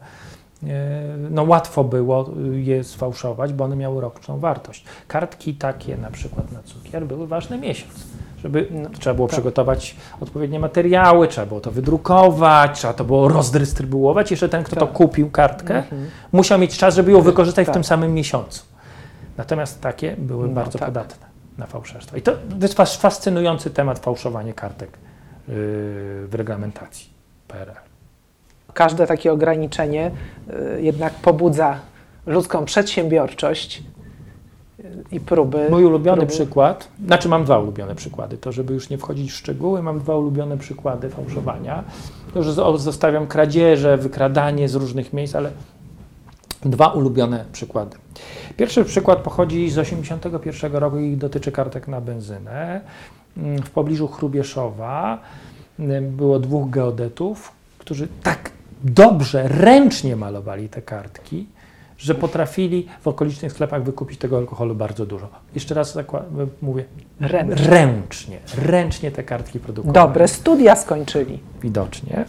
no, 1.30 1.42
łatwo 1.42 1.84
było 1.84 2.30
je 2.52 2.84
sfałszować, 2.84 3.52
bo 3.52 3.64
one 3.64 3.76
miały 3.76 4.00
roczną 4.00 4.38
wartość. 4.38 4.84
Kartki 5.08 5.54
takie 5.54 5.96
na 5.96 6.10
przykład 6.10 6.52
na 6.52 6.62
cukier 6.62 7.06
były 7.06 7.26
ważne 7.26 7.58
miesiąc. 7.58 7.92
Żeby, 8.38 8.68
no, 8.70 8.88
trzeba 8.98 9.14
było 9.14 9.28
tak. 9.28 9.32
przygotować 9.32 9.96
odpowiednie 10.20 10.60
materiały, 10.60 11.28
trzeba 11.28 11.46
było 11.46 11.60
to 11.60 11.70
wydrukować, 11.70 12.78
trzeba 12.78 12.92
to 12.94 13.04
było 13.04 13.28
rozdystrybuować. 13.28 14.30
Jeszcze 14.30 14.48
ten, 14.48 14.64
kto 14.64 14.76
to 14.76 14.86
Tak. 14.86 14.94
kupił 14.94 15.30
kartkę, 15.30 15.76
Mhm. 15.76 16.06
musiał 16.32 16.58
mieć 16.58 16.78
czas, 16.78 16.94
żeby 16.94 17.12
ją 17.12 17.20
wykorzystać 17.20 17.64
w 17.64 17.66
Tak. 17.66 17.74
tym 17.74 17.84
samym 17.84 18.14
miesiącu. 18.14 18.62
Natomiast 19.36 19.80
takie 19.80 20.16
były 20.18 20.48
No, 20.48 20.54
bardzo 20.54 20.78
tak. 20.78 20.88
podatne 20.88 21.26
na 21.58 21.66
fałszerstwo. 21.66 22.16
I 22.16 22.22
to, 22.22 22.32
to 22.32 22.38
jest 22.62 22.74
fas- 22.76 22.96
fascynujący 22.96 23.70
temat 23.70 23.98
fałszowanie 23.98 24.54
kartek 24.54 24.90
yy, 25.48 25.54
w 26.26 26.30
reglamentacji 26.32 27.10
PRL. 27.48 27.93
Każde 28.74 29.06
takie 29.06 29.32
ograniczenie 29.32 30.10
y, 30.76 30.82
jednak 30.82 31.14
pobudza 31.14 31.78
ludzką 32.26 32.64
przedsiębiorczość 32.64 33.82
y, 34.80 35.04
i 35.12 35.20
próby. 35.20 35.66
Mój 35.70 35.84
ulubiony 35.84 36.22
próby- 36.22 36.26
przykład, 36.26 36.88
znaczy 37.06 37.28
mam 37.28 37.44
dwa 37.44 37.58
ulubione 37.58 37.94
przykłady, 37.94 38.36
to 38.38 38.52
żeby 38.52 38.74
już 38.74 38.90
nie 38.90 38.98
wchodzić 38.98 39.32
w 39.32 39.34
szczegóły, 39.34 39.82
mam 39.82 39.98
dwa 40.00 40.16
ulubione 40.16 40.58
przykłady 40.58 41.10
fałszowania. 41.10 41.84
To 42.32 42.38
już 42.38 42.48
zo- 42.48 42.78
zostawiam 42.78 43.26
kradzieże, 43.26 43.96
wykradanie 43.96 44.68
z 44.68 44.74
różnych 44.74 45.12
miejsc, 45.12 45.34
ale 45.34 45.50
dwa 46.62 46.88
ulubione 46.88 47.44
przykłady. 47.52 47.96
Pierwszy 48.56 48.84
przykład 48.84 49.18
pochodzi 49.18 49.70
z 49.70 49.74
1981 49.74 50.72
roku 50.80 50.98
i 50.98 51.16
dotyczy 51.16 51.52
kartek 51.52 51.88
na 51.88 52.00
benzynę. 52.00 52.80
Mm, 53.36 53.62
W 53.62 53.70
pobliżu 53.70 54.08
Chrubieszowa 54.08 55.18
mm, 55.78 56.16
było 56.16 56.38
dwóch 56.38 56.70
geodetów, 56.70 57.52
którzy 57.78 58.08
tak 58.22 58.50
dobrze, 58.82 59.48
ręcznie 59.48 60.16
malowali 60.16 60.68
te 60.68 60.82
kartki, 60.82 61.46
że 61.98 62.14
potrafili 62.14 62.86
w 63.00 63.08
okolicznych 63.08 63.52
sklepach 63.52 63.82
wykupić 63.82 64.18
tego 64.18 64.36
alkoholu 64.36 64.74
bardzo 64.74 65.06
dużo. 65.06 65.28
Jeszcze 65.54 65.74
raz 65.74 65.96
zakła- 65.96 66.22
mówię, 66.62 66.84
Ręcznie. 67.20 67.66
ręcznie, 67.68 68.38
ręcznie 68.58 69.10
te 69.10 69.22
kartki 69.22 69.60
produkowali 69.60 69.94
Dobre 70.08 70.28
studia 70.28 70.76
skończyli. 70.76 71.38
widocznie. 71.62 72.24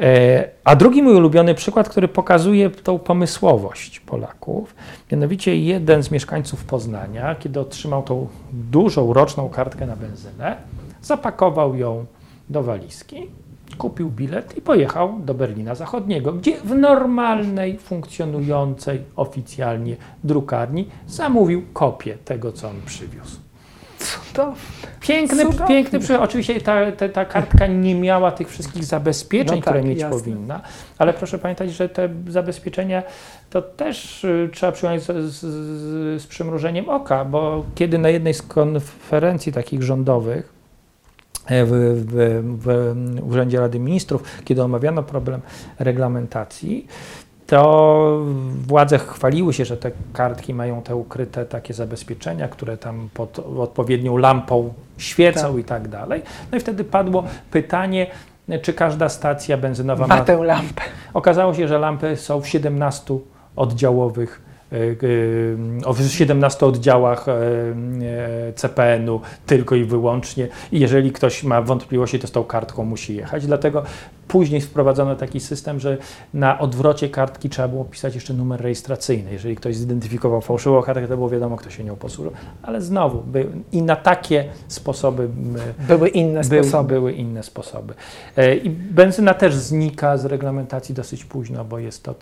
E, 0.00 0.48
A 0.64 0.76
drugi 0.76 1.02
mój 1.02 1.14
ulubiony 1.14 1.54
przykład, 1.54 1.88
który 1.88 2.08
pokazuje 2.08 2.70
tą 2.70 2.98
pomysłowość 2.98 4.00
Polaków, 4.00 4.74
mianowicie 5.12 5.56
jeden 5.56 6.02
z 6.02 6.10
mieszkańców 6.10 6.64
Poznania, 6.64 7.34
kiedy 7.34 7.60
otrzymał 7.60 8.02
tą 8.02 8.28
dużą 8.52 9.12
roczną 9.12 9.48
kartkę 9.48 9.86
na 9.86 9.96
benzynę, 9.96 10.56
zapakował 11.02 11.76
ją 11.76 12.06
do 12.50 12.62
walizki, 12.62 13.30
kupił 13.76 14.10
bilet 14.10 14.56
i 14.58 14.60
pojechał 14.60 15.18
do 15.18 15.34
Berlina 15.34 15.74
Zachodniego, 15.74 16.32
gdzie 16.32 16.56
w 16.56 16.74
normalnej, 16.74 17.78
funkcjonującej 17.78 19.02
oficjalnie 19.16 19.96
drukarni 20.24 20.88
zamówił 21.06 21.62
kopię 21.72 22.18
tego, 22.24 22.52
co 22.52 22.68
on 22.68 22.76
przywiózł. 22.86 23.36
To 24.32 24.54
Piękny, 25.00 25.44
Cudownie. 25.44 25.66
piękny 25.66 25.98
przykład. 25.98 26.20
Oczywiście 26.22 26.60
ta, 26.60 26.92
ta, 26.92 27.08
ta 27.08 27.24
kartka 27.24 27.66
nie 27.66 27.94
miała 27.94 28.32
tych 28.32 28.50
wszystkich 28.50 28.84
zabezpieczeń, 28.84 29.56
No 29.58 29.62
tak, 29.62 29.74
które 29.74 29.88
mieć 29.88 30.00
jasne. 30.00 30.18
powinna, 30.18 30.60
ale 30.98 31.12
proszę 31.14 31.38
pamiętać, 31.38 31.72
że 31.72 31.88
te 31.88 32.08
zabezpieczenia 32.28 33.02
to 33.50 33.62
też 33.62 34.24
y, 34.24 34.50
trzeba 34.52 34.72
przyjąć 34.72 35.02
z, 35.02 35.06
z, 35.32 35.40
z 36.22 36.26
przymrużeniem 36.26 36.88
oka, 36.88 37.24
bo 37.24 37.64
kiedy 37.74 37.98
na 37.98 38.08
jednej 38.08 38.34
z 38.34 38.42
konferencji 38.42 39.52
takich 39.52 39.82
rządowych 39.82 40.52
w, 41.48 42.04
w, 42.06 42.42
w 42.62 43.28
Urzędzie 43.28 43.60
Rady 43.60 43.78
Ministrów, 43.78 44.22
kiedy 44.44 44.62
omawiano 44.62 45.02
problem 45.02 45.40
reglamentacji, 45.78 46.86
to 47.46 48.20
władze 48.66 48.98
chwaliły 48.98 49.52
się, 49.52 49.64
że 49.64 49.76
te 49.76 49.90
kartki 50.12 50.54
mają 50.54 50.82
te 50.82 50.96
ukryte 50.96 51.46
takie 51.46 51.74
zabezpieczenia, 51.74 52.48
które 52.48 52.76
tam 52.76 53.08
pod 53.14 53.38
odpowiednią 53.38 54.16
lampą 54.16 54.74
świecą 54.98 55.40
Tak. 55.40 55.58
i 55.58 55.64
tak 55.64 55.88
dalej. 55.88 56.22
No 56.52 56.58
i 56.58 56.60
wtedy 56.60 56.84
padło 56.84 57.24
pytanie, 57.50 58.06
czy 58.62 58.72
każda 58.72 59.08
stacja 59.08 59.56
benzynowa 59.56 60.06
ma 60.06 60.16
ma 60.16 60.24
tę 60.24 60.44
lampę. 60.44 60.82
Okazało 61.14 61.54
się, 61.54 61.68
że 61.68 61.78
lampy 61.78 62.16
są 62.16 62.40
w 62.40 62.48
17 62.48 63.18
oddziałowych, 63.56 64.40
e, 64.40 64.48
e, 64.48 64.51
o- 65.84 65.92
w 65.94 66.00
17 66.02 66.66
oddziałach 66.66 67.28
e, 67.28 67.32
CPN-u 68.54 69.20
tylko 69.46 69.74
i 69.74 69.84
wyłącznie. 69.84 70.48
I 70.72 70.80
jeżeli 70.80 71.12
ktoś 71.12 71.44
ma 71.44 71.62
wątpliwości, 71.62 72.18
to 72.18 72.26
z 72.26 72.30
tą 72.30 72.44
kartką 72.44 72.84
musi 72.84 73.16
jechać. 73.16 73.46
Dlatego 73.46 73.82
później 74.28 74.60
wprowadzono 74.60 75.16
taki 75.16 75.40
system, 75.40 75.80
że 75.80 75.98
na 76.34 76.58
odwrocie 76.58 77.08
kartki 77.08 77.48
trzeba 77.48 77.68
było 77.68 77.84
pisać 77.84 78.14
jeszcze 78.14 78.34
numer 78.34 78.60
rejestracyjny. 78.60 79.32
Jeżeli 79.32 79.56
ktoś 79.56 79.76
zidentyfikował 79.76 80.40
fałszywą 80.40 80.82
kartkę, 80.82 81.08
to 81.08 81.16
było 81.16 81.28
wiadomo, 81.30 81.56
kto 81.56 81.70
się 81.70 81.84
nią 81.84 81.96
posłużył. 81.96 82.32
Ale 82.62 82.80
znowu, 82.82 83.22
by, 83.22 83.46
i 83.72 83.82
na 83.82 83.96
takie 83.96 84.44
sposoby 84.68 85.28
Były 85.88 86.08
inne 86.08 86.40
był, 86.40 86.62
sposoby. 86.64 86.94
były 86.94 87.12
inne 87.12 87.42
sposoby. 87.42 87.94
I 88.62 88.70
benzyna 88.70 89.34
też 89.34 89.54
znika 89.54 90.16
z 90.16 90.24
reglamentacji 90.24 90.94
dosyć 90.94 91.24
późno, 91.24 91.64
bo 91.64 91.78
jest 91.78 92.02
to 92.02 92.14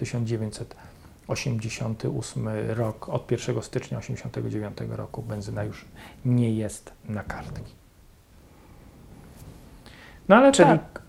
1988 1.34 2.48
rok. 2.78 3.08
Od 3.08 3.30
1 3.30 3.62
stycznia 3.62 4.00
1989 4.00 4.96
roku 4.98 5.22
benzyna 5.22 5.64
już 5.64 5.84
nie 6.24 6.54
jest 6.54 6.92
na 7.08 7.22
kartki. 7.22 7.72
No 10.28 10.36
ale 10.36 10.52
Czyli 10.52 10.68
tak, 10.68 11.02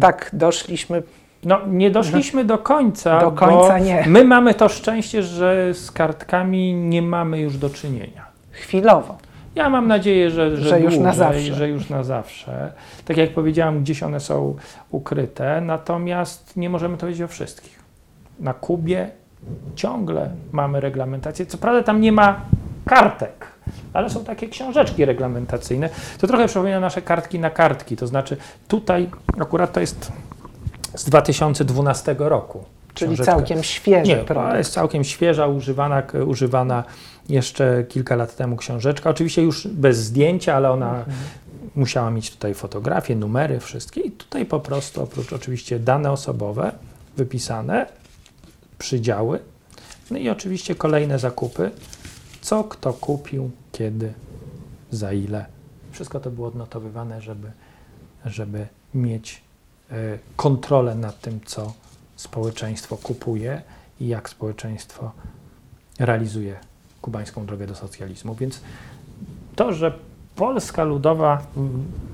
Tak, 0.00 0.30
doszliśmy. 0.32 1.02
no, 1.44 1.66
nie 1.66 1.90
doszliśmy 1.90 2.44
do 2.44 2.58
końca. 2.58 3.20
Do 3.20 3.32
końca 3.32 3.78
bo 3.78 3.84
nie. 3.84 4.04
My 4.06 4.24
mamy 4.24 4.54
to 4.54 4.68
szczęście, 4.68 5.22
że 5.22 5.74
z 5.74 5.90
kartkami 5.90 6.74
nie 6.74 7.02
mamy 7.02 7.40
już 7.40 7.56
do 7.58 7.70
czynienia. 7.70 8.26
Chwilowo. 8.50 9.18
Ja 9.54 9.70
mam 9.70 9.88
nadzieję, 9.88 10.30
że, 10.30 10.56
że, 10.56 10.68
Że 10.68 10.80
już 10.80 10.98
na 10.98 11.12
zawsze. 11.12 11.54
że 11.54 11.68
już 11.68 11.88
na 11.90 12.04
zawsze. 12.04 12.72
Tak 13.04 13.16
jak 13.16 13.34
powiedziałam, 13.34 13.80
gdzieś 13.80 14.02
one 14.02 14.20
są 14.20 14.56
ukryte, 14.90 15.60
natomiast 15.60 16.56
nie 16.56 16.70
możemy 16.70 16.96
to 16.96 17.06
wiedzieć 17.06 17.22
o 17.22 17.28
wszystkich. 17.28 17.78
Na 18.40 18.54
Kubie 18.54 19.10
ciągle 19.76 20.30
mamy 20.52 20.80
reglamentację. 20.80 21.46
Co 21.46 21.58
prawda 21.58 21.82
tam 21.82 22.00
nie 22.00 22.12
ma 22.12 22.40
kartek, 22.86 23.46
ale 23.92 24.10
są 24.10 24.24
takie 24.24 24.48
książeczki 24.48 25.04
reglamentacyjne. 25.04 25.90
To 26.18 26.26
trochę 26.26 26.46
przypomina 26.46 26.80
nasze 26.80 27.02
kartki 27.02 27.38
na 27.38 27.50
kartki. 27.50 27.96
To 27.96 28.06
znaczy 28.06 28.36
tutaj 28.68 29.10
akurat 29.40 29.72
to 29.72 29.80
jest 29.80 30.12
z 30.94 31.04
2012 31.04 32.14
roku. 32.18 32.64
Czyli 32.94 33.08
książeczka. 33.14 33.32
całkiem 33.32 33.62
świeży 33.62 34.08
Nie, 34.10 34.16
produkt. 34.16 34.56
jest 34.56 34.72
całkiem 34.72 35.04
świeża, 35.04 35.46
używana, 35.46 36.02
używana 36.26 36.84
jeszcze 37.28 37.84
kilka 37.88 38.16
lat 38.16 38.36
temu 38.36 38.56
książeczka. 38.56 39.10
Oczywiście 39.10 39.42
już 39.42 39.66
bez 39.68 39.96
zdjęcia, 39.98 40.54
ale 40.54 40.70
ona 40.70 40.88
Mhm. 40.94 41.16
musiała 41.76 42.10
mieć 42.10 42.30
tutaj 42.30 42.54
fotografie, 42.54 43.16
numery, 43.16 43.60
wszystkie. 43.60 44.00
I 44.00 44.10
tutaj 44.10 44.46
po 44.46 44.60
prostu, 44.60 45.02
oprócz 45.02 45.32
oczywiście 45.32 45.78
dane 45.78 46.12
osobowe 46.12 46.72
wypisane, 47.16 47.86
przydziały, 48.78 49.38
no 50.10 50.18
i 50.18 50.28
oczywiście 50.28 50.74
kolejne 50.74 51.18
zakupy, 51.18 51.70
co 52.40 52.64
kto 52.64 52.92
kupił, 52.92 53.50
kiedy, 53.72 54.12
za 54.90 55.12
ile. 55.12 55.46
Wszystko 55.92 56.20
to 56.20 56.30
było 56.30 56.48
odnotowywane, 56.48 57.20
żeby, 57.20 57.52
żeby 58.24 58.66
mieć 58.94 59.42
e, 59.90 60.18
kontrolę 60.36 60.94
nad 60.94 61.20
tym, 61.20 61.40
co 61.44 61.72
społeczeństwo 62.16 62.96
kupuje 62.96 63.62
i 64.00 64.08
jak 64.08 64.28
społeczeństwo 64.28 65.12
realizuje 65.98 66.56
kubańską 67.02 67.46
drogę 67.46 67.66
do 67.66 67.74
socjalizmu. 67.74 68.34
Więc 68.34 68.60
to, 69.56 69.72
że 69.72 69.98
Polska 70.38 70.84
Ludowa 70.84 71.42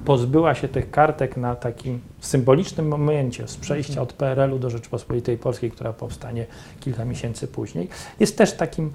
pozbyła 0.04 0.54
się 0.54 0.68
tych 0.68 0.90
kartek 0.90 1.36
na 1.36 1.56
takim 1.56 2.00
symbolicznym 2.20 2.88
momencie 2.88 3.48
z 3.48 3.56
przejścia 3.56 4.02
od 4.02 4.12
PRL-u 4.12 4.58
do 4.58 4.70
Rzeczypospolitej 4.70 5.38
Polskiej, 5.38 5.70
która 5.70 5.92
powstanie 5.92 6.46
kilka 6.80 7.04
miesięcy 7.04 7.48
później, 7.48 7.88
jest 8.20 8.38
też 8.38 8.52
takim 8.52 8.92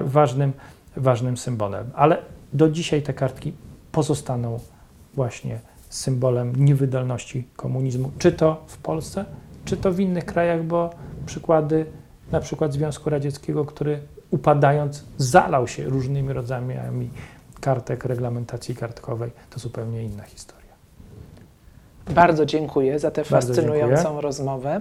ważnym, 0.00 0.52
ważnym 0.96 1.36
symbolem. 1.36 1.90
Ale 1.94 2.18
do 2.52 2.70
dzisiaj 2.70 3.02
te 3.02 3.14
kartki 3.14 3.52
pozostaną 3.92 4.60
właśnie 5.14 5.58
symbolem 5.88 6.52
niewydolności 6.56 7.48
komunizmu, 7.56 8.10
czy 8.18 8.32
to 8.32 8.64
w 8.66 8.78
Polsce, 8.78 9.24
czy 9.64 9.76
to 9.76 9.92
w 9.92 10.00
innych 10.00 10.24
krajach, 10.24 10.64
bo 10.64 10.90
przykłady 11.26 11.86
na 12.32 12.40
przykład 12.40 12.72
Związku 12.72 13.10
Radzieckiego, 13.10 13.64
który 13.64 14.00
upadając 14.30 15.04
zalał 15.16 15.68
się 15.68 15.84
różnymi 15.84 16.32
rodzajami 16.32 17.10
kartek, 17.60 18.04
reglamentacji 18.04 18.74
kartkowej, 18.76 19.30
to 19.50 19.60
zupełnie 19.60 20.02
inna 20.02 20.22
historia. 20.22 20.60
Bardzo 22.10 22.46
dziękuję 22.46 22.98
za 22.98 23.10
tę 23.10 23.24
fascynującą 23.24 24.20
rozmowę. 24.20 24.80